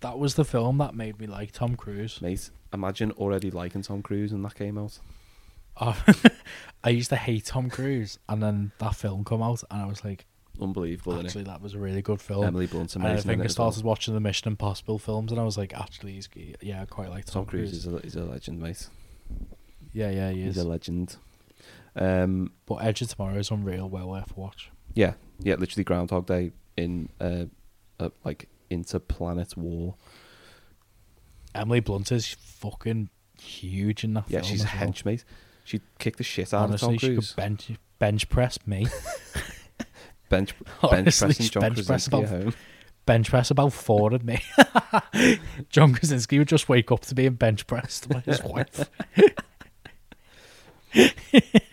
That 0.00 0.18
was 0.18 0.34
the 0.34 0.44
film 0.44 0.78
that 0.78 0.94
made 0.94 1.18
me 1.20 1.26
like 1.26 1.52
Tom 1.52 1.76
Cruise. 1.76 2.20
mate. 2.22 2.50
Imagine 2.72 3.12
already 3.12 3.50
liking 3.50 3.82
Tom 3.82 4.02
Cruise 4.02 4.32
and 4.32 4.44
that 4.44 4.54
came 4.54 4.76
out. 4.78 4.98
Oh, 5.80 6.02
I 6.84 6.90
used 6.90 7.10
to 7.10 7.16
hate 7.16 7.44
Tom 7.44 7.70
Cruise, 7.70 8.18
and 8.28 8.42
then 8.42 8.72
that 8.78 8.96
film 8.96 9.22
come 9.24 9.42
out, 9.42 9.62
and 9.70 9.80
I 9.80 9.86
was 9.86 10.04
like, 10.04 10.26
Unbelievable, 10.60 11.18
actually, 11.20 11.44
that 11.44 11.62
was 11.62 11.74
a 11.74 11.78
really 11.78 12.02
good 12.02 12.20
film. 12.20 12.44
Emily 12.44 12.66
Blunt's 12.66 12.96
And 12.96 13.06
I 13.06 13.16
think 13.16 13.40
I 13.42 13.44
as 13.44 13.56
well. 13.58 13.70
started 13.70 13.84
watching 13.84 14.14
the 14.14 14.20
Mission 14.20 14.48
Impossible 14.48 14.98
films, 14.98 15.30
and 15.30 15.40
I 15.40 15.44
was 15.44 15.56
like, 15.56 15.72
actually, 15.78 16.12
he's, 16.14 16.28
yeah, 16.60 16.82
I 16.82 16.84
quite 16.86 17.10
like 17.10 17.24
Tom, 17.26 17.44
Tom 17.44 17.46
Cruise 17.46 17.72
is 17.72 17.86
a, 17.86 17.96
is 17.98 18.16
a 18.16 18.24
legend, 18.24 18.60
mate. 18.60 18.88
Yeah, 19.92 20.10
yeah, 20.10 20.30
he 20.30 20.42
He's 20.42 20.56
is. 20.56 20.64
a 20.64 20.68
legend. 20.68 21.16
Um, 21.96 22.52
But 22.66 22.76
Edge 22.76 23.02
of 23.02 23.08
Tomorrow 23.08 23.38
is 23.38 23.50
unreal, 23.50 23.88
well 23.88 24.08
worth 24.08 24.36
a 24.36 24.40
watch. 24.40 24.70
yeah, 24.94 25.14
yeah, 25.40 25.54
literally 25.54 25.84
Groundhog 25.84 26.26
Day 26.26 26.52
in 26.76 27.08
uh, 27.20 27.44
uh 28.00 28.10
like 28.24 28.48
interplanet 28.70 29.56
war. 29.56 29.94
Emily 31.54 31.80
Blunt 31.80 32.12
is 32.12 32.28
fucking 32.38 33.08
huge 33.40 34.04
in 34.04 34.14
that 34.14 34.24
Yeah, 34.28 34.42
she's 34.42 34.62
a 34.64 34.68
as 34.68 34.80
well. 34.80 35.12
mate. 35.12 35.24
She'd 35.64 35.82
kick 35.98 36.16
the 36.16 36.24
shit 36.24 36.52
out 36.54 36.64
Honestly, 36.68 36.94
of 36.96 37.00
Tom 37.00 37.08
she 37.10 37.16
could 37.16 37.36
bench 37.36 37.70
bench 37.98 38.28
press 38.28 38.58
me. 38.66 38.86
bench 40.28 40.54
bench 40.82 40.92
Honestly, 40.92 41.26
pressing 41.26 41.46
John 41.46 41.60
bench 41.62 41.86
press 41.86 42.06
about 42.06 42.24
home. 42.26 42.54
bench 43.06 43.30
press 43.30 43.50
about 43.50 43.72
four 43.72 44.12
of 44.14 44.24
me. 44.24 44.40
John 45.70 45.94
Krasinski 45.94 46.38
would 46.38 46.48
just 46.48 46.68
wake 46.68 46.92
up 46.92 47.00
to 47.02 47.14
being 47.14 47.34
bench 47.34 47.66
pressed 47.66 48.08
by 48.08 48.20
his 48.20 48.42
wife. 48.42 48.90
But 50.94 51.14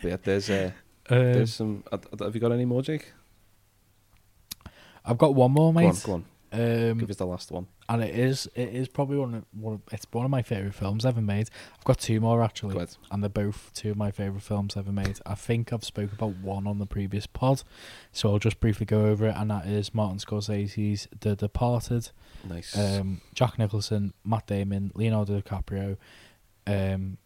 yeah, 0.04 0.18
there's 0.24 0.50
uh, 0.50 0.72
Um, 1.10 1.18
there's 1.34 1.54
some. 1.54 1.84
Have 1.92 2.36
you 2.36 2.42
got 2.42 2.52
any 2.52 2.66
more, 2.66 2.82
Jake? 2.82 3.14
I've 5.06 5.18
got 5.18 5.36
one 5.36 5.52
more, 5.52 5.72
Go 5.72 5.80
mate. 5.80 5.88
on, 5.88 5.96
go 6.04 6.14
on. 6.14 6.26
Um, 6.56 6.98
Give 7.00 7.10
us 7.10 7.18
the 7.18 7.26
last 7.26 7.52
one. 7.52 7.68
and 7.90 8.04
it 8.04 8.16
is 8.18 8.48
it 8.56 8.70
is 8.70 8.88
probably 8.88 9.18
one 9.18 9.34
of, 9.36 9.46
one 9.52 9.74
of 9.76 9.82
it's 9.92 10.06
one 10.12 10.26
of 10.26 10.32
my 10.32 10.42
favorite 10.42 10.74
films 10.74 11.06
ever 11.06 11.22
made. 11.22 11.50
I've 11.78 11.84
got 11.84 12.00
two 12.00 12.20
more 12.20 12.42
actually, 12.44 12.76
and 13.12 13.22
they're 13.24 13.30
both 13.30 13.72
two 13.74 13.92
of 13.92 13.98
my 13.98 14.12
favorite 14.12 14.42
films 14.44 14.78
ever 14.78 14.92
made. 14.92 15.20
I 15.26 15.36
think 15.36 15.72
I've 15.74 15.84
spoke 15.84 16.14
about 16.14 16.36
one 16.38 16.66
on 16.68 16.80
the 16.80 16.86
previous 16.86 17.28
pod, 17.28 17.64
so 18.12 18.30
I'll 18.32 18.40
just 18.40 18.60
briefly 18.60 18.86
go 18.86 19.06
over 19.08 19.28
it. 19.28 19.36
And 19.38 19.52
that 19.52 19.66
is 19.68 19.94
Martin 19.94 20.20
Scorsese's 20.20 21.08
The 21.20 21.36
Departed. 21.36 22.10
Nice. 22.48 22.78
Um, 22.78 23.22
Jack 23.34 23.60
Nicholson, 23.60 24.14
Matt 24.24 24.48
Damon, 24.48 24.92
Leonardo 24.96 25.40
DiCaprio. 25.42 25.98
Um, 26.68 27.18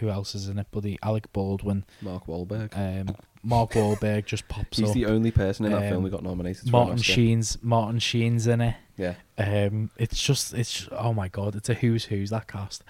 who 0.00 0.10
else 0.10 0.34
is 0.34 0.48
in 0.48 0.58
it? 0.58 0.70
Buddy 0.70 0.98
Alec 1.02 1.32
Baldwin, 1.32 1.84
Mark 2.02 2.26
Wahlberg. 2.26 2.76
um, 2.76 3.16
Mark 3.42 3.72
Wahlberg 3.72 4.24
just 4.26 4.48
pops 4.48 4.78
He's 4.78 4.88
up. 4.88 4.94
the 4.94 5.06
only 5.06 5.30
person 5.30 5.64
in 5.66 5.72
that 5.72 5.84
Um, 5.84 5.88
film 5.88 6.04
who 6.04 6.10
got 6.10 6.22
nominated. 6.22 6.62
For 6.62 6.66
an 6.68 6.72
Martin 6.72 6.94
Oscar. 6.94 7.12
Sheen's 7.12 7.62
Martin 7.62 7.98
Sheen's 8.00 8.46
in 8.46 8.60
it. 8.60 8.74
Yeah. 8.96 9.14
Um, 9.38 9.90
it's 9.96 10.20
just 10.20 10.52
it's 10.54 10.88
oh 10.92 11.12
my 11.12 11.28
god, 11.28 11.54
it's 11.54 11.68
a 11.68 11.74
who's 11.74 12.06
who's 12.06 12.30
that 12.30 12.48
cast, 12.48 12.82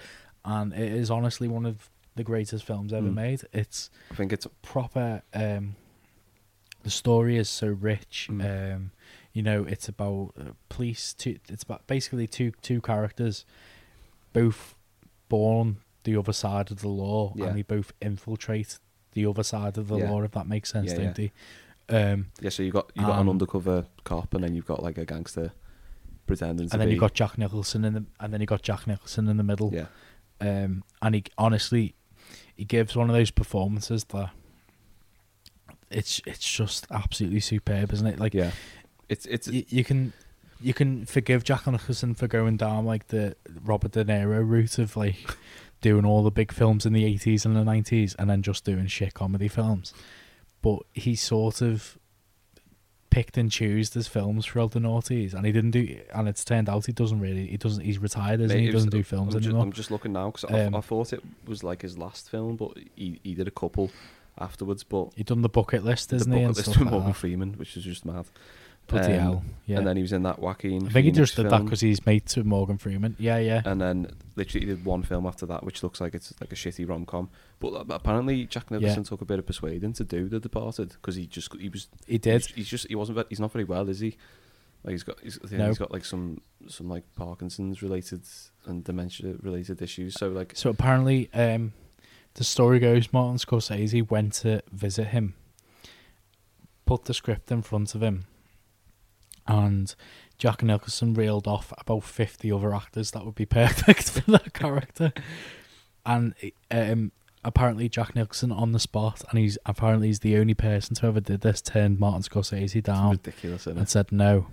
and 0.44 0.72
it 0.72 0.92
is 0.92 1.10
honestly 1.10 1.48
one 1.48 1.66
of 1.66 1.90
the 2.16 2.24
greatest 2.24 2.64
films 2.64 2.92
ever 2.92 3.08
Mm. 3.08 3.14
made. 3.14 3.42
It's 3.52 3.90
I 4.10 4.14
think 4.14 4.32
it's 4.32 4.46
proper. 4.62 5.22
Um, 5.34 5.76
the 6.82 6.90
story 6.90 7.36
is 7.36 7.48
so 7.48 7.68
rich. 7.68 8.28
Mm. 8.30 8.74
Um, 8.74 8.90
you 9.34 9.42
know, 9.42 9.64
it's 9.64 9.88
about 9.88 10.32
uh, 10.40 10.44
police. 10.70 11.12
Two, 11.12 11.38
it's 11.48 11.62
about 11.62 11.86
basically 11.86 12.26
two 12.26 12.52
two 12.62 12.80
characters, 12.80 13.44
both 14.32 14.74
born 15.28 15.78
the 16.04 16.16
other 16.16 16.32
side 16.32 16.70
of 16.70 16.80
the 16.80 16.88
law, 16.88 17.34
Yeah. 17.36 17.46
and 17.48 17.58
they 17.58 17.62
both 17.62 17.92
infiltrate 18.00 18.78
the 19.22 19.28
other 19.28 19.42
side 19.42 19.76
of 19.78 19.88
the 19.88 19.96
Yeah. 19.98 20.10
law. 20.10 20.22
If 20.22 20.32
that 20.32 20.46
makes 20.46 20.70
sense, 20.70 20.90
Yeah, 20.90 20.96
don't 20.98 21.18
yeah. 21.18 21.28
they? 21.88 22.12
Um, 22.12 22.26
yeah. 22.40 22.50
So 22.50 22.62
you've 22.62 22.74
got 22.74 22.90
you've 22.94 23.06
got 23.06 23.14
an 23.14 23.20
Um, 23.20 23.30
undercover 23.30 23.86
cop, 24.04 24.34
and 24.34 24.42
then 24.44 24.54
you've 24.54 24.66
got 24.66 24.82
like 24.82 24.98
a 24.98 25.04
gangster 25.04 25.52
pretending 26.26 26.68
to 26.68 26.74
and 26.74 26.80
then 26.82 26.88
be. 26.88 26.94
you 26.94 27.00
got 27.00 27.14
Jack 27.14 27.38
Nicholson 27.38 27.84
in 27.84 27.94
the 27.94 28.04
and 28.20 28.32
then 28.32 28.40
you 28.40 28.46
got 28.46 28.62
Jack 28.62 28.86
Nicholson 28.86 29.28
in 29.28 29.36
the 29.38 29.42
middle. 29.42 29.72
Yeah. 29.74 29.86
Um, 30.40 30.84
and 31.02 31.14
he 31.16 31.24
honestly, 31.36 31.94
he 32.54 32.64
gives 32.64 32.94
one 32.94 33.08
of 33.10 33.16
those 33.16 33.30
performances 33.30 34.04
that 34.04 34.30
it's 35.90 36.20
it's 36.26 36.50
just 36.52 36.86
absolutely 36.90 37.40
superb, 37.40 37.92
isn't 37.92 38.06
it? 38.06 38.18
Like, 38.20 38.34
yeah, 38.34 38.50
it's 39.08 39.26
it's 39.26 39.48
you, 39.48 39.64
you 39.68 39.84
can 39.84 40.12
you 40.60 40.74
can 40.74 41.06
forgive 41.06 41.44
Jack 41.44 41.66
Nicholson 41.66 42.14
for 42.14 42.26
going 42.26 42.56
down 42.56 42.84
like 42.84 43.08
the 43.08 43.36
Robert 43.64 43.92
De 43.92 44.04
Niro 44.04 44.46
route 44.46 44.78
of 44.78 44.96
like 44.96 45.16
doing 45.80 46.04
all 46.04 46.22
the 46.22 46.30
big 46.30 46.52
films 46.52 46.84
in 46.86 46.92
the 46.92 47.04
eighties 47.04 47.44
and 47.44 47.54
the 47.56 47.64
nineties, 47.64 48.14
and 48.18 48.28
then 48.28 48.42
just 48.42 48.64
doing 48.64 48.86
shit 48.86 49.14
comedy 49.14 49.48
films. 49.48 49.92
But 50.62 50.80
he 50.92 51.14
sort 51.14 51.60
of 51.62 51.96
picked 53.10 53.38
and 53.38 53.50
chose 53.50 53.92
his 53.94 54.06
films 54.06 54.44
throughout 54.46 54.72
the 54.72 54.80
noughties, 54.80 55.32
and 55.34 55.46
he 55.46 55.52
didn't 55.52 55.70
do. 55.70 55.98
And 56.14 56.28
it's 56.28 56.44
turned 56.44 56.68
out 56.68 56.86
he 56.86 56.92
doesn't 56.92 57.20
really. 57.20 57.46
He 57.46 57.56
doesn't. 57.56 57.84
He's 57.84 57.98
retired, 57.98 58.40
isn't 58.40 58.48
Mate, 58.54 58.60
he? 58.60 58.66
He 58.68 58.74
was- 58.74 58.84
doesn't 58.84 58.90
do 58.90 59.02
films 59.02 59.34
I'm 59.34 59.42
anymore. 59.42 59.62
I'm 59.62 59.72
just 59.72 59.90
looking 59.90 60.12
now 60.12 60.30
because 60.30 60.44
Um, 60.52 60.74
I, 60.74 60.78
I 60.78 60.80
thought 60.80 61.12
it 61.12 61.22
was 61.46 61.62
like 61.64 61.82
his 61.82 61.96
last 61.96 62.28
film, 62.30 62.56
but 62.56 62.72
he, 62.96 63.20
he 63.22 63.34
did 63.34 63.48
a 63.48 63.52
couple 63.52 63.90
afterwards. 64.38 64.84
But 64.84 65.10
He 65.16 65.22
done 65.24 65.42
the 65.42 65.48
bucket 65.48 65.84
list, 65.84 66.10
the 66.10 66.16
isn't 66.16 66.30
bucket 66.30 66.40
he? 66.40 66.44
And 66.46 66.56
list 66.56 66.78
with 66.78 66.90
Morgan. 66.90 67.12
Freeman, 67.12 67.52
which 67.54 67.76
is 67.76 67.84
just 67.84 68.04
mad. 68.04 68.26
Bloody 68.88 69.12
hell, 69.12 69.44
yeah. 69.66 69.76
Um, 69.76 69.78
And 69.80 69.86
then 69.86 69.96
he 69.96 70.02
was 70.02 70.12
in 70.12 70.22
that 70.22 70.38
Joaquin. 70.38 70.86
I 70.86 70.90
think 70.90 71.04
he 71.04 71.12
just 71.12 71.36
did 71.36 71.50
that 71.50 71.62
because 71.64 71.80
he's 71.80 72.04
mates 72.06 72.36
with 72.36 72.46
Morgan 72.46 72.78
Freeman. 72.78 73.16
Yeah, 73.18 73.38
yeah. 73.38 73.60
And 73.64 73.80
then 73.80 74.10
literally 74.34 74.66
he 74.66 74.72
did 74.74 74.84
one 74.84 75.02
film 75.02 75.26
after 75.26 75.44
that, 75.46 75.62
which 75.62 75.82
looks 75.82 76.00
like 76.00 76.14
it's 76.14 76.32
like 76.40 76.50
a 76.52 76.54
shitty 76.54 76.88
rom 76.88 77.04
com. 77.04 77.28
But 77.60 77.74
uh, 77.74 77.84
apparently 77.90 78.46
Jack 78.46 78.70
Nicholson 78.70 79.04
took 79.04 79.20
a 79.20 79.24
bit 79.26 79.38
of 79.38 79.46
persuading 79.46 79.92
to 79.94 80.04
do 80.04 80.28
The 80.28 80.40
Departed 80.40 80.88
because 80.90 81.16
he 81.16 81.26
just 81.26 81.54
he 81.60 81.68
was 81.68 81.88
He 82.06 82.16
did. 82.18 82.46
He's, 82.46 82.54
he's 82.54 82.68
just 82.68 82.88
he 82.88 82.94
wasn't 82.94 83.24
he's 83.28 83.40
not 83.40 83.52
very 83.52 83.64
well, 83.64 83.88
is 83.88 84.00
he? 84.00 84.16
Like 84.84 84.92
he's 84.92 85.02
got 85.02 85.18
he's, 85.20 85.38
I 85.44 85.48
think 85.48 85.58
No. 85.58 85.66
he's 85.68 85.78
got 85.78 85.90
like 85.92 86.04
some 86.04 86.40
some 86.68 86.88
like 86.88 87.04
Parkinson's 87.14 87.82
related 87.82 88.22
and 88.64 88.82
dementia 88.84 89.34
related 89.42 89.82
issues. 89.82 90.14
So 90.14 90.28
like 90.30 90.52
So 90.56 90.70
apparently, 90.70 91.28
um, 91.34 91.72
the 92.34 92.44
story 92.44 92.78
goes 92.78 93.12
Martin 93.12 93.36
Scorsese 93.38 94.08
went 94.08 94.32
to 94.34 94.62
visit 94.72 95.08
him, 95.08 95.34
put 96.86 97.04
the 97.04 97.12
script 97.12 97.50
in 97.50 97.60
front 97.62 97.94
of 97.94 98.02
him, 98.02 98.24
and 99.48 99.94
Jack 100.36 100.62
Nicholson 100.62 101.14
reeled 101.14 101.48
off 101.48 101.72
about 101.78 102.04
50 102.04 102.52
other 102.52 102.72
actors 102.74 103.10
that 103.10 103.24
would 103.24 103.34
be 103.34 103.46
perfect 103.46 104.10
for 104.10 104.30
that 104.30 104.52
character. 104.54 105.12
And 106.06 106.34
um, 106.70 107.10
apparently, 107.44 107.88
Jack 107.88 108.14
Nicholson 108.14 108.52
on 108.52 108.72
the 108.72 108.78
spot, 108.78 109.24
and 109.30 109.38
he's 109.38 109.58
apparently 109.66 110.06
he's 110.08 110.20
the 110.20 110.36
only 110.36 110.54
person 110.54 110.94
to 110.96 111.06
ever 111.06 111.20
did 111.20 111.40
this, 111.40 111.60
turned 111.60 111.98
Martin 111.98 112.22
Scorsese 112.22 112.82
down 112.82 113.12
ridiculous, 113.12 113.62
isn't 113.62 113.72
and 113.78 113.86
it? 113.86 113.90
said 113.90 114.12
no. 114.12 114.46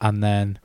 And 0.00 0.22
then 0.22 0.60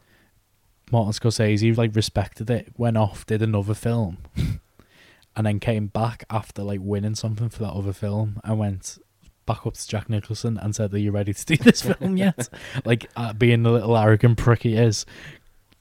Martin 0.91 1.14
Scorsese 1.14 1.76
like 1.76 1.95
respected 1.95 2.49
it, 2.49 2.72
went 2.78 2.97
off, 2.97 3.26
did 3.26 3.41
another 3.41 3.74
film, 3.74 4.20
and 5.36 5.45
then 5.45 5.60
came 5.60 5.88
back 5.88 6.24
after 6.30 6.62
like 6.62 6.80
winning 6.82 7.16
something 7.16 7.49
for 7.49 7.64
that 7.64 7.74
other 7.74 7.93
film 7.93 8.39
and 8.43 8.60
went 8.60 8.97
back 9.46 9.66
up 9.66 9.76
to 9.76 9.88
Jack 9.88 10.10
Nicholson 10.10 10.58
and 10.58 10.76
said, 10.76 10.93
"Are 10.93 11.00
you 11.00 11.12
ready 11.12 11.34
to 11.34 11.46
do 11.46 11.58
this 11.58 11.82
film 11.82 12.18
yet?" 12.18 12.50
like 12.86 13.10
uh, 13.16 13.34
being 13.34 13.64
the 13.64 13.72
little 13.72 13.98
arrogant 13.98 14.38
prick 14.38 14.64
he 14.64 14.76
is, 14.76 15.06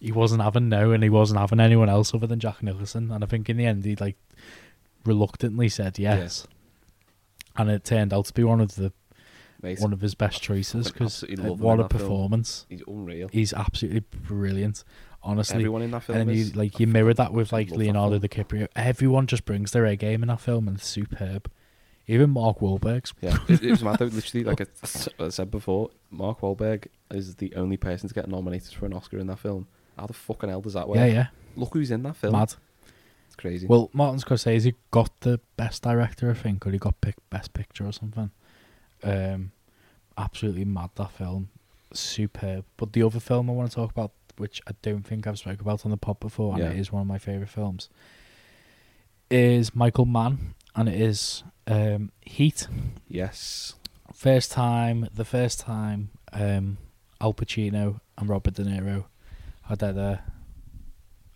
he 0.00 0.12
wasn't 0.12 0.42
having 0.42 0.68
no, 0.68 0.92
and 0.92 1.02
he 1.02 1.10
wasn't 1.10 1.40
having 1.40 1.60
anyone 1.60 1.88
else 1.88 2.14
other 2.14 2.26
than 2.26 2.40
Jack 2.40 2.62
Nicholson. 2.62 3.10
And 3.10 3.24
I 3.24 3.26
think 3.26 3.48
in 3.48 3.56
the 3.56 3.66
end, 3.66 3.84
he 3.84 3.96
like 3.96 4.16
reluctantly 5.04 5.68
said 5.68 5.98
yes, 5.98 6.46
and 7.56 7.70
it 7.70 7.84
turned 7.84 8.12
out 8.12 8.26
to 8.26 8.32
be 8.34 8.44
one 8.44 8.60
of 8.60 8.74
the 8.76 8.92
Mate, 9.62 9.80
one 9.80 9.92
of 9.94 10.00
his 10.02 10.14
best 10.14 10.42
choices 10.42 10.90
because 10.90 11.22
what 11.22 11.80
a 11.80 11.84
that 11.84 11.90
film. 11.90 12.00
performance! 12.02 12.66
He's 12.68 12.82
unreal. 12.86 13.28
He's 13.32 13.52
absolutely 13.52 14.00
brilliant. 14.00 14.84
Honestly, 15.22 15.56
Everyone 15.56 15.80
in 15.80 15.90
that 15.92 16.02
film 16.02 16.18
and 16.18 16.28
then 16.28 16.36
you 16.36 16.44
like 16.52 16.74
I 16.74 16.80
you 16.80 16.86
mirror 16.86 17.14
that 17.14 17.32
with 17.32 17.50
like 17.50 17.70
Leonardo. 17.70 18.18
DiCaprio. 18.18 18.68
Everyone 18.76 19.26
just 19.26 19.46
brings 19.46 19.70
their 19.70 19.86
A 19.86 19.96
game 19.96 20.22
in 20.22 20.28
that 20.28 20.40
film, 20.40 20.68
and 20.68 20.76
it's 20.76 20.86
superb. 20.86 21.50
Even 22.06 22.30
Mark 22.30 22.58
Wahlberg's. 22.58 23.14
Yeah, 23.20 23.36
it, 23.48 23.62
it 23.62 23.70
was 23.70 23.82
mad 23.82 23.98
though. 23.98 24.04
Literally, 24.06 24.44
like 24.44 24.60
I, 24.60 24.66
I 25.24 25.28
said 25.30 25.50
before, 25.50 25.90
Mark 26.10 26.40
Wahlberg 26.40 26.86
is 27.10 27.36
the 27.36 27.54
only 27.54 27.76
person 27.78 28.08
to 28.08 28.14
get 28.14 28.28
nominated 28.28 28.74
for 28.74 28.84
an 28.86 28.92
Oscar 28.92 29.18
in 29.18 29.26
that 29.28 29.38
film. 29.38 29.66
How 29.98 30.06
the 30.06 30.12
fucking 30.12 30.50
hell 30.50 30.60
does 30.60 30.74
that 30.74 30.86
work? 30.88 30.98
Yeah, 30.98 31.06
yeah. 31.06 31.26
Look 31.56 31.72
who's 31.72 31.90
in 31.90 32.02
that 32.02 32.16
film. 32.16 32.32
Mad. 32.32 32.52
It's 33.26 33.36
crazy. 33.36 33.66
Well, 33.66 33.90
Martin 33.92 34.20
Scorsese 34.20 34.74
got 34.90 35.10
the 35.20 35.40
best 35.56 35.82
director, 35.82 36.30
I 36.30 36.34
think, 36.34 36.66
or 36.66 36.70
he 36.70 36.78
got 36.78 37.00
picked 37.00 37.28
best 37.30 37.52
picture 37.54 37.86
or 37.86 37.92
something. 37.92 38.30
Um, 39.02 39.52
absolutely 40.18 40.64
mad 40.64 40.90
that 40.96 41.12
film, 41.12 41.48
superb. 41.92 42.64
But 42.76 42.92
the 42.92 43.02
other 43.02 43.20
film 43.20 43.48
I 43.48 43.52
want 43.54 43.70
to 43.70 43.74
talk 43.74 43.90
about, 43.90 44.12
which 44.36 44.60
I 44.68 44.72
don't 44.82 45.06
think 45.06 45.26
I've 45.26 45.38
spoken 45.38 45.60
about 45.60 45.84
on 45.84 45.90
the 45.90 45.96
pod 45.96 46.20
before, 46.20 46.54
and 46.54 46.62
Yeah. 46.62 46.70
it 46.70 46.78
is 46.78 46.92
one 46.92 47.00
of 47.02 47.08
my 47.08 47.18
favorite 47.18 47.48
films, 47.48 47.88
is 49.30 49.74
Michael 49.74 50.06
Mann, 50.06 50.54
and 50.76 50.88
it 50.88 51.00
is 51.00 51.42
um, 51.66 52.12
Heat. 52.22 52.66
yes. 53.08 53.74
First 54.12 54.52
time, 54.52 55.08
the 55.12 55.24
first 55.24 55.60
time, 55.60 56.10
um, 56.32 56.78
Al 57.20 57.34
Pacino 57.34 58.00
and 58.18 58.28
Robert 58.28 58.54
De 58.54 58.62
Niro 58.64 59.06
had 59.62 59.82
ever, 59.82 60.20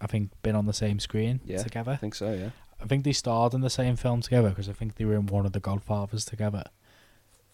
I 0.01 0.07
think, 0.07 0.31
been 0.43 0.55
on 0.55 0.67
the 0.67 0.73
same 0.73 1.01
screen 1.01 1.41
Yeah. 1.45 1.63
together. 1.63 1.93
I 1.93 1.97
think 1.97 2.15
so. 2.15 2.33
Yeah. 2.33 2.51
I 2.81 2.87
think 2.87 3.03
they 3.05 3.13
starred 3.13 3.55
in 3.55 3.61
the 3.63 3.71
same 3.71 3.97
film 3.97 4.21
together 4.21 4.51
because 4.51 4.69
I 4.69 4.73
think 4.73 4.95
they 4.97 5.05
were 5.05 5.17
in 5.17 5.27
one 5.27 5.45
of 5.47 5.53
the 5.53 5.61
Godfathers 5.61 6.25
together. 6.25 6.65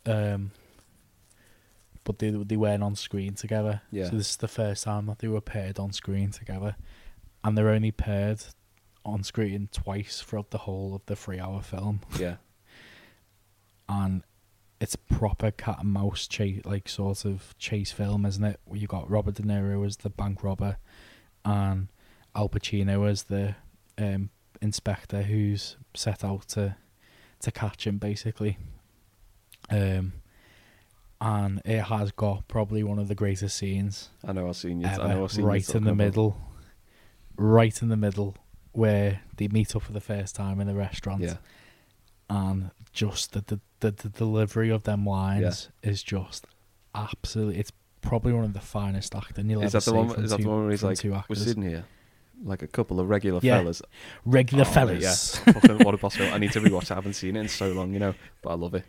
Um, 0.04 0.50
but 2.04 2.18
they 2.18 2.30
they 2.30 2.56
weren't 2.56 2.82
on 2.82 2.94
screen 2.96 3.34
together. 3.34 3.80
Yeah. 3.90 4.10
So 4.10 4.16
this 4.16 4.30
is 4.30 4.36
the 4.36 4.48
first 4.48 4.84
time 4.84 5.06
that 5.06 5.20
they 5.20 5.28
were 5.28 5.40
paired 5.40 5.78
on 5.78 5.92
screen 5.92 6.30
together, 6.30 6.76
and 7.42 7.56
they're 7.56 7.70
only 7.70 7.92
paired 7.92 8.44
on 9.04 9.22
screen 9.22 9.68
twice 9.72 10.20
throughout 10.20 10.50
the 10.50 10.58
whole 10.58 10.94
of 10.94 11.04
the 11.06 11.16
three-hour 11.16 11.62
film. 11.62 12.00
Yeah. 12.18 12.36
and 13.88 14.22
it's 14.80 14.96
proper 14.96 15.50
cat 15.50 15.78
and 15.80 15.92
mouse 15.92 16.26
chase, 16.26 16.62
like 16.64 16.88
sort 16.88 17.24
of 17.24 17.54
chase 17.58 17.92
film, 17.92 18.26
isn't 18.26 18.44
it? 18.44 18.60
Where 18.64 18.78
you 18.78 18.86
got 18.86 19.10
Robert 19.10 19.34
De 19.34 19.42
Niro 19.42 19.86
as 19.86 19.98
the 19.98 20.10
bank 20.10 20.42
robber, 20.42 20.76
and 21.44 21.88
Al 22.34 22.48
Pacino 22.48 23.08
as 23.08 23.24
the 23.24 23.54
um, 23.96 24.30
inspector 24.60 25.22
who's 25.22 25.76
set 25.94 26.24
out 26.24 26.48
to 26.48 26.76
to 27.40 27.50
catch 27.52 27.86
him, 27.86 27.98
basically. 27.98 28.58
Um, 29.70 30.14
and 31.20 31.62
it 31.64 31.82
has 31.82 32.10
got 32.12 32.46
probably 32.48 32.82
one 32.82 32.98
of 32.98 33.08
the 33.08 33.14
greatest 33.14 33.56
scenes 33.56 34.10
I 34.26 34.32
know 34.32 34.48
I've 34.48 34.56
seen 34.56 34.80
you. 34.80 34.86
ever, 34.86 35.02
I 35.02 35.14
know 35.14 35.24
I've 35.24 35.32
seen 35.32 35.42
you 35.44 35.48
right 35.48 35.74
in 35.74 35.84
the 35.84 35.94
middle, 35.94 36.38
right 37.36 37.80
in 37.80 37.88
the 37.88 37.96
middle, 37.96 38.36
where 38.74 39.20
they 39.36 39.48
meet 39.48 39.74
up 39.74 39.82
for 39.82 39.92
the 39.92 40.00
first 40.00 40.34
time 40.36 40.60
in 40.60 40.66
the 40.66 40.74
restaurant. 40.74 41.22
Yeah. 41.22 41.36
And 42.30 42.70
just 42.92 43.32
the 43.32 43.40
the, 43.40 43.60
the, 43.80 43.90
the 43.90 44.08
delivery 44.08 44.70
of 44.70 44.84
them 44.84 45.04
lines 45.06 45.68
is 45.82 46.02
just 46.02 46.46
absolutely. 46.94 47.58
It's 47.58 47.72
probably 48.00 48.32
one 48.32 48.44
of 48.44 48.52
the 48.52 48.60
finest 48.60 49.14
acting 49.14 49.48
you'll 49.50 49.62
Is 49.62 49.74
ever 49.74 49.80
that 49.84 49.90
the 49.90 49.90
see 49.90 49.96
one? 50.14 50.24
Is 50.24 50.30
that 50.30 50.40
the 50.40 50.48
one 50.48 50.62
where 50.62 50.70
he's 50.70 50.82
like, 50.82 50.98
two 50.98 51.16
"We're 51.28 51.34
sitting 51.36 51.62
here, 51.62 51.84
like 52.42 52.62
a 52.62 52.66
couple 52.66 53.00
of 53.00 53.08
regular 53.08 53.40
Yeah. 53.42 53.58
fellas." 53.58 53.82
Regular 54.24 54.62
Oh, 54.66 54.70
fellas. 54.72 55.40
Yeah. 55.46 55.52
Fucking 55.54 55.78
what 55.84 55.94
a 55.94 55.98
boss. 55.98 56.18
I 56.20 56.38
need 56.38 56.52
to 56.52 56.60
rewatch. 56.60 56.84
it. 56.84 56.92
I 56.92 56.94
haven't 56.96 57.14
seen 57.14 57.36
it 57.36 57.40
in 57.40 57.48
so 57.48 57.72
long, 57.72 57.92
you 57.92 57.98
know, 57.98 58.14
but 58.42 58.50
I 58.50 58.54
love 58.54 58.74
it. 58.74 58.84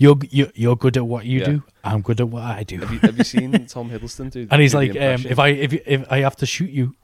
You're 0.00 0.16
you're 0.30 0.52
you're 0.54 0.76
good 0.76 0.96
at 0.96 1.06
what 1.06 1.24
you 1.24 1.40
Yeah. 1.40 1.46
do. 1.46 1.62
I'm 1.82 2.02
good 2.02 2.20
at 2.20 2.28
what 2.28 2.42
I 2.44 2.62
do. 2.64 2.78
Have 2.78 2.92
you, 2.92 2.98
have 3.00 3.18
you 3.18 3.24
seen 3.24 3.50
Tom 3.66 3.90
Hiddleston 3.90 4.30
do? 4.30 4.46
and 4.50 4.60
he's 4.62 4.74
like, 4.74 4.90
um, 4.90 5.24
if 5.26 5.38
I 5.38 5.48
if 5.48 5.72
if 5.72 6.04
I 6.12 6.18
have 6.20 6.36
to 6.36 6.46
shoot 6.46 6.70
you, 6.70 6.94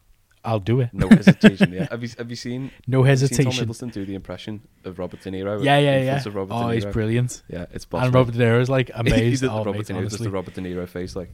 I'll 0.44 0.60
do 0.60 0.80
it. 0.80 0.90
No 0.92 1.08
hesitation. 1.10 1.72
Yeah. 1.72 1.88
Have 1.90 2.02
you 2.02 2.10
have 2.18 2.30
you 2.30 2.36
seen? 2.36 2.70
No 2.86 2.98
you 2.98 3.04
seen 3.04 3.28
hesitation. 3.28 3.52
Tom 3.52 3.74
Hiddleston 3.74 3.92
do 3.92 4.04
the 4.04 4.14
impression 4.14 4.62
of 4.84 4.98
Robert 4.98 5.20
De 5.22 5.30
Niro. 5.30 5.64
Yeah, 5.64 5.78
yeah, 5.78 6.00
yeah. 6.02 6.46
Oh, 6.50 6.68
he's 6.70 6.84
brilliant. 6.84 7.42
Yeah, 7.48 7.66
it's 7.72 7.84
boss. 7.84 8.04
And. 8.04 8.14
Robert 8.14 8.34
De 8.34 8.38
Niro 8.38 8.60
is 8.60 8.68
like 8.68 8.88
he 8.94 9.00
amazed. 9.00 9.42
the 9.42 9.50
oh, 9.50 9.64
Robert 9.64 9.78
mate, 9.78 9.86
De 9.86 9.94
Niro, 9.94 10.10
just 10.10 10.22
the 10.22 10.30
Robert 10.30 10.54
De 10.54 10.60
Niro 10.60 10.88
face, 10.88 11.16
like. 11.16 11.30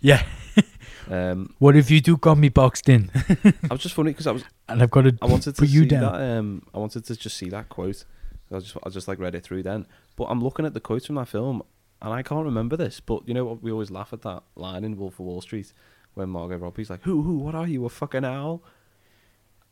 Yeah. 0.00 0.22
Um, 1.08 1.54
what 1.58 1.76
if 1.76 1.90
you 1.90 2.00
do 2.00 2.16
got 2.16 2.38
me 2.38 2.48
boxed 2.50 2.88
in? 2.88 3.10
I 3.14 3.72
was 3.72 3.80
just 3.80 3.94
funny 3.94 4.12
because 4.12 4.26
I 4.26 4.32
was. 4.32 4.44
And 4.68 4.82
I've 4.82 4.90
got 4.90 5.02
to 5.02 5.18
I 5.20 5.26
wanted 5.26 5.54
to 5.56 5.62
put 5.62 5.68
you 5.68 5.82
see 5.82 5.88
down. 5.88 6.02
that. 6.02 6.38
Um, 6.38 6.62
I 6.72 6.78
wanted 6.78 7.04
to 7.06 7.16
just 7.16 7.36
see 7.36 7.48
that 7.48 7.68
quote. 7.68 8.04
I 8.52 8.58
just, 8.58 8.76
I 8.84 8.88
just 8.90 9.08
like 9.08 9.18
read 9.18 9.34
it 9.34 9.42
through 9.42 9.62
then. 9.62 9.86
But 10.16 10.24
I'm 10.24 10.40
looking 10.42 10.66
at 10.66 10.74
the 10.74 10.80
quotes 10.80 11.06
from 11.06 11.16
that 11.16 11.28
film, 11.28 11.62
and 12.00 12.12
I 12.12 12.22
can't 12.22 12.44
remember 12.44 12.76
this. 12.76 13.00
But 13.00 13.26
you 13.26 13.34
know 13.34 13.44
what? 13.44 13.62
We 13.62 13.72
always 13.72 13.90
laugh 13.90 14.12
at 14.12 14.22
that 14.22 14.42
line 14.54 14.84
in 14.84 14.96
Wolf 14.96 15.14
of 15.14 15.26
Wall 15.26 15.40
Street 15.40 15.72
when 16.20 16.30
Margot 16.30 16.56
Robbie's 16.58 16.90
like, 16.90 17.02
"Who, 17.02 17.22
who? 17.22 17.38
What 17.38 17.54
are 17.54 17.66
you? 17.66 17.84
A 17.84 17.88
fucking 17.88 18.24
owl?" 18.24 18.62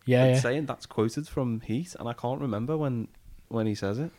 Yeah, 0.06 0.26
yeah. 0.28 0.40
saying 0.40 0.66
that's 0.66 0.86
quoted 0.86 1.28
from 1.28 1.60
Heat, 1.60 1.94
and 1.98 2.08
I 2.08 2.12
can't 2.14 2.40
remember 2.40 2.76
when 2.76 3.08
when 3.48 3.66
he 3.66 3.74
says 3.74 3.98
it. 3.98 4.10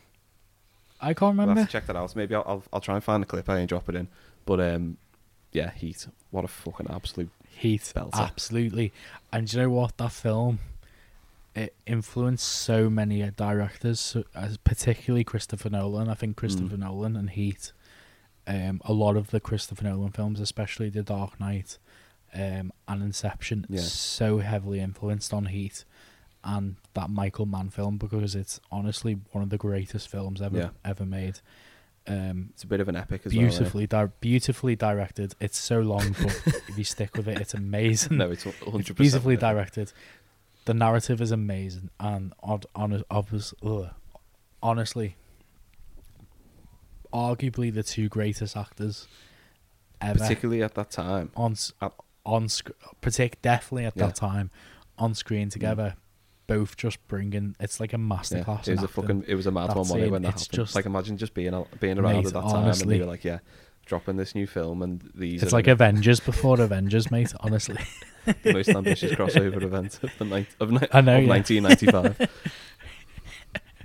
I 1.02 1.14
can't 1.14 1.36
We'll 1.38 1.46
remember. 1.48 1.62
have 1.62 1.70
to 1.70 1.72
check 1.72 1.88
that 1.88 1.96
out. 1.96 2.16
Maybe 2.16 2.36
I'll, 2.36 2.44
I'll 2.46 2.64
I'll 2.74 2.82
try 2.82 2.96
and 2.96 3.04
find 3.04 3.22
the 3.24 3.28
clip 3.28 3.48
and 3.50 3.68
drop 3.68 3.90
it 3.90 3.96
in. 3.96 4.08
But 4.46 4.60
um, 4.62 4.98
yeah, 5.52 5.72
Heat. 5.72 6.08
What 6.32 6.46
a 6.46 6.48
fucking 6.48 6.88
absolute 6.90 7.30
Heat, 7.50 7.82
belter. 7.96 8.16
absolutely. 8.16 8.92
And 9.34 9.52
you 9.52 9.60
know 9.62 9.70
what? 9.70 9.98
That 9.98 10.12
film 10.12 10.60
it 11.56 11.74
influenced 11.88 12.48
so 12.48 12.90
many 12.90 13.24
uh, 13.24 13.32
directors, 13.36 14.16
particularly 14.64 15.24
Christopher 15.24 15.70
Nolan. 15.70 16.08
I 16.08 16.14
think 16.14 16.38
Christopher 16.38 16.76
Mm. 16.76 16.80
Nolan 16.80 17.16
and 17.16 17.30
Heat. 17.32 17.72
Um, 18.48 18.82
a 18.86 18.94
lot 18.94 19.16
of 19.18 19.32
the 19.32 19.40
Christopher 19.40 19.84
Nolan 19.84 20.12
films, 20.12 20.40
especially 20.40 20.90
The 20.90 21.04
Dark 21.04 21.40
Knight, 21.40 21.78
um, 22.34 22.72
and 22.88 23.02
Inception, 23.04 23.66
Yeah. 23.70 23.82
so 23.82 24.40
heavily 24.40 24.80
influenced 24.80 25.34
on 25.34 25.46
Heat 25.48 25.86
and 26.44 26.76
that 26.94 27.10
Michael 27.10 27.46
Mann 27.46 27.70
film 27.70 27.98
because 27.98 28.34
it's 28.36 28.60
honestly 28.72 29.20
one 29.32 29.44
of 29.44 29.50
the 29.50 29.58
greatest 29.58 30.08
films 30.10 30.42
ever 30.42 30.58
Yeah. 30.58 30.70
ever 30.86 31.06
made. 31.06 31.40
Um, 32.08 32.50
It's 32.54 32.64
a 32.64 32.68
bit 32.68 32.80
of 32.80 32.88
an 32.88 32.96
epic 32.96 33.22
as 33.26 33.34
well, 33.34 33.42
beautifully, 33.42 33.86
di- 33.88 34.10
beautifully 34.22 34.76
directed. 34.76 35.36
It's 35.40 35.58
so 35.58 35.82
long, 35.82 36.14
but 36.14 36.42
if 36.70 36.78
you 36.78 36.84
stick 36.84 37.16
with 37.18 37.28
it, 37.28 37.40
it's 37.40 37.54
amazing. 37.54 38.18
No, 38.18 38.32
it's 38.32 38.46
100% 38.46 38.96
beautifully 38.96 39.36
yeah. 39.36 39.40
directed. 39.42 39.92
The 40.66 40.74
narrative 40.74 41.20
is 41.22 41.32
amazing, 41.32 41.90
and 42.00 42.34
on, 42.42 42.62
on, 42.76 43.04
obvious, 43.12 43.54
ugh, 43.64 43.90
honestly, 44.64 45.18
arguably 47.14 47.74
the 47.74 47.84
two 47.84 48.08
greatest 48.10 48.56
actors 48.56 49.08
ever, 50.02 50.20
particularly 50.20 50.64
at 50.64 50.76
that 50.76 50.92
time. 50.92 51.32
on 51.36 51.52
s- 51.54 51.74
on 52.34 52.48
sc- 52.50 52.72
partic- 53.02 53.36
definitely 53.42 53.86
at 53.86 53.94
Yeah. 53.96 54.08
that 54.08 54.16
time 54.16 54.50
on 54.98 55.14
screen 55.16 55.50
together. 55.50 55.96
Both 56.48 56.78
just 56.78 57.06
bringing 57.08 57.56
it's 57.60 57.80
like 57.80 57.94
a 57.94 57.98
Yeah, 57.98 58.04
masterclass. 58.04 58.68
it 58.68 58.72
was 58.76 58.84
a 58.84 58.88
fucking 58.88 59.26
it 59.28 59.36
was 59.36 59.46
a 59.46 59.52
mad 59.52 59.70
That 59.70 59.76
one 59.78 59.86
scene, 59.86 60.10
when 60.12 60.24
that 60.24 60.34
it's 60.34 60.44
happened. 60.48 60.56
just 60.66 60.76
like 60.76 60.86
imagine 60.86 61.18
just 61.18 61.34
being 61.34 61.54
being 61.80 62.00
around 62.00 62.16
Mate, 62.18 62.26
at 62.28 62.34
that 62.34 62.42
time 62.44 62.68
and 62.68 62.76
they 62.90 63.00
were 63.00 63.06
like, 63.06 63.24
yeah, 63.24 63.40
dropping 63.86 64.18
this 64.18 64.34
new 64.34 64.48
film, 64.48 64.82
and 64.82 65.10
these 65.14 65.44
It's 65.44 65.52
like 65.54 65.66
the- 65.66 65.72
Avengers 65.74 66.20
before 66.20 66.60
Avengers, 66.60 67.12
mate. 67.12 67.34
Honestly, 67.42 67.78
the 68.44 68.54
most 68.54 68.70
ambitious 68.70 69.12
crossover 69.12 69.62
event 69.62 70.00
of 70.04 70.12
the 70.18 70.26
night 70.26 70.48
of, 70.60 70.72
ni- 70.72 70.88
I 70.92 71.02
know, 71.02 71.18
of 71.18 71.24
yeah. 71.26 71.30
1995. 71.30 72.30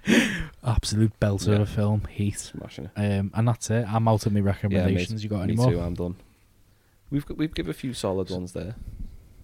absolute 0.64 1.18
belter 1.20 1.48
Yeah. 1.48 1.54
of 1.56 1.60
a 1.62 1.66
film, 1.66 2.02
Heat. 2.10 2.38
Smashing 2.38 2.86
it. 2.86 2.90
Um, 2.96 3.30
and 3.34 3.46
that's 3.48 3.70
it. 3.70 3.86
I'm 3.92 4.08
out 4.08 4.24
of 4.26 4.32
my 4.32 4.38
Yeah, 4.38 4.42
mate, 4.44 4.50
recommendations. 4.50 5.22
you 5.24 5.30
got 5.30 5.42
any 5.42 5.52
me 5.52 5.56
more? 5.56 5.70
Too, 5.70 5.80
I'm 5.80 5.94
done. 5.94 6.16
We've 7.14 7.24
got, 7.24 7.38
we've 7.38 7.54
given 7.54 7.70
a 7.70 7.74
few 7.74 7.94
solid 7.94 8.28
ones 8.28 8.54
there. 8.54 8.74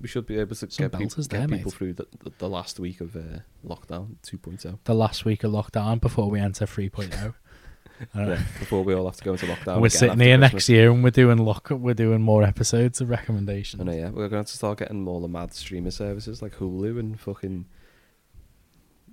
We 0.00 0.08
should 0.08 0.26
be 0.26 0.40
able 0.40 0.56
to 0.56 0.68
Some 0.68 0.88
get, 0.88 0.98
peop- 0.98 1.08
belters 1.08 1.28
get 1.28 1.48
people 1.48 1.70
through 1.70 1.92
the, 1.92 2.08
the, 2.24 2.32
the 2.38 2.48
last 2.48 2.80
week 2.80 3.00
of 3.00 3.14
uh, 3.14 3.42
lockdown 3.64 4.16
oh. 4.16 4.36
2.0. 4.36 4.78
The 4.82 4.94
last 4.94 5.24
week 5.24 5.44
of 5.44 5.52
lockdown 5.52 6.00
before 6.00 6.28
we 6.28 6.40
enter 6.40 6.66
3.0. 6.66 7.32
I 8.14 8.18
don't 8.18 8.28
know. 8.28 8.34
Yeah, 8.34 8.42
before 8.58 8.82
we 8.82 8.92
all 8.92 9.04
have 9.04 9.18
to 9.18 9.22
go 9.22 9.34
into 9.34 9.46
lockdown. 9.46 9.80
we're 9.80 9.88
sitting 9.88 10.18
here 10.18 10.36
Christmas. 10.36 10.52
next 10.52 10.68
year 10.68 10.90
and 10.90 11.04
we're 11.04 11.10
doing 11.10 11.38
lock 11.38 11.70
we're 11.70 11.94
doing 11.94 12.22
more 12.22 12.42
episodes 12.42 13.00
of 13.00 13.08
recommendations. 13.08 13.80
I 13.80 13.84
know, 13.84 13.92
yeah. 13.92 14.10
We're 14.10 14.28
going 14.28 14.44
to 14.44 14.52
start 14.52 14.78
getting 14.78 15.06
all 15.06 15.20
the 15.20 15.28
mad 15.28 15.54
streamer 15.54 15.92
services 15.92 16.42
like 16.42 16.56
Hulu 16.56 16.98
and 16.98 17.20
fucking 17.20 17.66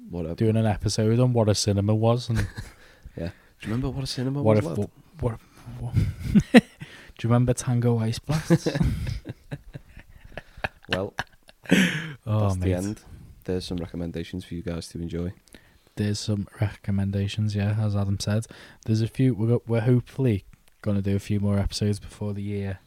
whatever. 0.09 0.33
Doing 0.33 0.57
an 0.57 0.65
episode 0.65 1.19
on 1.19 1.31
what 1.33 1.47
a 1.47 1.53
cinema 1.53 1.93
was 1.93 2.27
and 2.29 2.39
Yeah. 3.15 3.27
Do 3.27 3.67
you 3.67 3.67
remember 3.67 3.91
what 3.91 4.03
a 4.03 4.07
cinema 4.07 4.41
what 4.41 4.55
was? 4.55 4.65
if 4.65 4.65
lad? 4.65 4.77
what, 4.77 4.89
what, 5.19 5.39
what 6.53 6.63
Do 7.17 7.27
you 7.27 7.31
remember 7.33 7.53
Tango 7.53 7.97
Ice 7.99 8.19
Blast? 8.19 8.67
Well, 10.89 11.13
oh 12.25 12.41
that's 12.47 12.55
mate. 12.57 12.65
the 12.69 12.73
end. 12.73 12.99
There's 13.43 13.65
some 13.65 13.77
recommendations 13.77 14.45
for 14.45 14.53
you 14.55 14.61
guys 14.61 14.87
to 14.89 15.01
enjoy. 15.01 15.33
There's 15.97 16.17
some 16.19 16.47
recommendations, 16.61 17.55
yeah, 17.55 17.75
as 17.81 17.93
Adam 17.95 18.17
said. 18.21 18.45
There's 18.85 19.01
a 19.01 19.07
few 19.07 19.33
we're, 19.33 19.59
we're 19.67 19.81
hopefully 19.81 20.45
gonna 20.81 21.01
do 21.01 21.13
a 21.15 21.19
few 21.19 21.41
more 21.41 21.59
episodes 21.59 21.99
before 21.99 22.33
the 22.33 22.41
year 22.41 22.79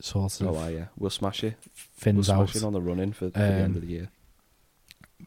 sort 0.00 0.40
of 0.40 0.48
Oh, 0.56 0.68
yeah. 0.68 0.86
We'll 0.96 1.10
smash 1.10 1.42
it. 1.42 1.56
fins 1.72 2.28
we'll 2.28 2.40
out. 2.42 2.50
smash 2.50 2.62
it 2.62 2.66
on 2.66 2.72
the 2.72 2.80
run 2.80 3.00
in 3.00 3.12
for, 3.12 3.30
for 3.30 3.38
the 3.38 3.44
end 3.44 3.64
Um, 3.72 3.76
of 3.76 3.80
the 3.82 3.88
year. 3.88 4.10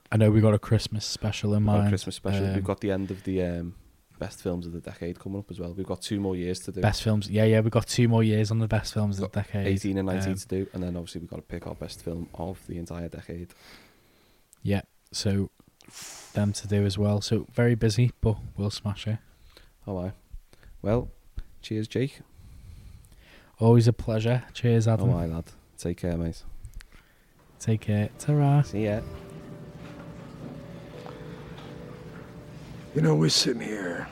I 0.09 0.15
know 0.15 0.31
we 0.31 0.39
got 0.39 0.53
a 0.53 0.59
Christmas 0.59 1.05
special 1.05 1.53
in 1.55 1.63
We've 1.63 1.73
mind. 1.75 1.89
Christmas 1.89 2.15
special. 2.15 2.45
Um, 2.45 2.53
We've 2.53 2.63
got 2.63 2.79
the 2.79 2.91
end 2.91 3.11
of 3.11 3.23
the 3.25 3.41
um, 3.43 3.75
best 4.19 4.41
films 4.41 4.65
of 4.65 4.73
the 4.73 4.79
decade 4.79 5.19
coming 5.19 5.39
up 5.39 5.49
as 5.51 5.59
well. 5.59 5.73
We've 5.73 5.85
got 5.85 6.01
two 6.01 6.19
more 6.19 6.35
years 6.35 6.59
to 6.61 6.71
do. 6.71 6.81
best 6.81 7.03
films. 7.03 7.29
Yeah, 7.29 7.43
yeah, 7.45 7.59
we've 7.59 7.71
got 7.71 7.87
two 7.87 8.07
more 8.07 8.23
years 8.23 8.51
on 8.51 8.59
the 8.59 8.67
best 8.67 8.93
films 8.93 9.19
of 9.19 9.31
the 9.31 9.41
decade. 9.41 9.67
18 9.67 9.97
and 9.97 10.07
19 10.07 10.29
Um, 10.31 10.35
to 10.37 10.47
do, 10.47 10.67
and 10.73 10.83
then 10.83 10.95
obviously 10.95 11.21
we've 11.21 11.29
got 11.29 11.37
to 11.37 11.41
pick 11.43 11.67
our 11.67 11.75
best 11.75 12.01
film 12.03 12.27
of 12.33 12.59
the 12.67 12.77
entire 12.77 13.09
decade. 13.09 13.49
Yeah, 14.63 14.81
so 15.11 15.49
them 16.33 16.51
to 16.53 16.67
do 16.67 16.85
as 16.85 16.97
well. 16.97 17.21
So 17.21 17.47
very 17.53 17.75
busy, 17.75 18.11
but 18.21 18.37
we'll 18.57 18.69
smash 18.71 19.07
it. 19.07 19.19
Oh, 19.85 19.97
aye. 19.99 20.11
Well, 20.81 21.09
cheers, 21.61 21.87
Jake. 21.87 22.19
Always 23.59 23.87
a 23.87 23.93
pleasure. 23.93 24.43
Cheers, 24.53 24.87
Adam. 24.87 25.09
Oh, 25.09 25.17
aye, 25.17 25.25
lad. 25.25 25.45
Take 25.77 25.97
care, 25.97 26.17
mate. 26.17 26.43
Take 27.59 27.81
care. 27.81 28.09
Ta-ra. 28.19 28.61
See 28.63 28.85
ya. 28.85 29.01
You 32.97 33.03
know, 33.03 33.13
we're 33.13 33.29
sitting 33.29 33.61
here. 33.61 34.07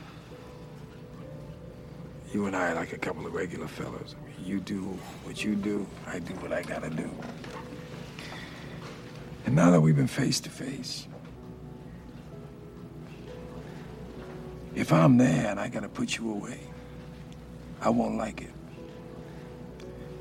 You 2.31 2.45
and 2.45 2.55
I 2.55 2.73
like 2.73 2.93
a 2.93 2.99
couple 2.99 3.25
of 3.25 3.33
regular 3.33 3.65
mean, 3.65 4.13
you 4.45 4.59
do 4.59 4.83
what 5.23 5.43
you 5.43 5.55
do, 5.55 5.88
I 6.05 6.19
do 6.19 6.36
what 6.36 6.53
I 6.53 6.61
gotta 6.61 6.91
do. 6.91 7.09
And 9.47 9.55
now 9.55 9.71
that 9.71 9.81
we've 9.81 9.95
been 9.95 10.05
face 10.05 10.39
to 10.41 10.51
face, 10.51 11.07
if 14.75 14.93
I'm 14.93 15.17
there 15.17 15.47
and 15.47 15.59
I 15.59 15.67
gotta 15.67 15.89
put 15.89 16.19
you 16.19 16.29
away, 16.29 16.59
I 17.81 17.89
won't 17.89 18.17
like 18.17 18.41
it. 18.41 18.53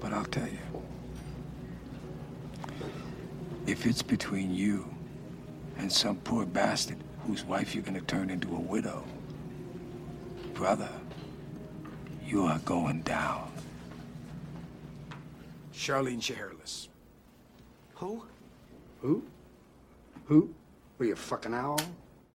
But 0.00 0.14
I'll 0.14 0.24
tell 0.24 0.48
you, 0.48 0.82
if 3.66 3.84
it's 3.84 4.00
between 4.00 4.54
you 4.54 4.88
and 5.76 5.92
some 5.92 6.16
poor 6.16 6.46
bastard 6.46 6.96
whose 7.26 7.44
wife 7.44 7.74
you're 7.74 7.84
gonna 7.84 8.00
turn 8.02 8.30
into 8.30 8.54
a 8.54 8.60
widow, 8.60 9.04
brother, 10.52 10.90
you 12.24 12.42
are 12.44 12.58
going 12.60 13.00
down. 13.02 13.50
Charlene 15.72 16.20
Shiherlis. 16.20 16.88
Who? 17.94 18.24
Who? 19.00 19.22
Who? 20.26 20.54
Were 20.98 21.06
you 21.06 21.12
a 21.12 21.16
fucking 21.16 21.54
owl? 21.54 21.80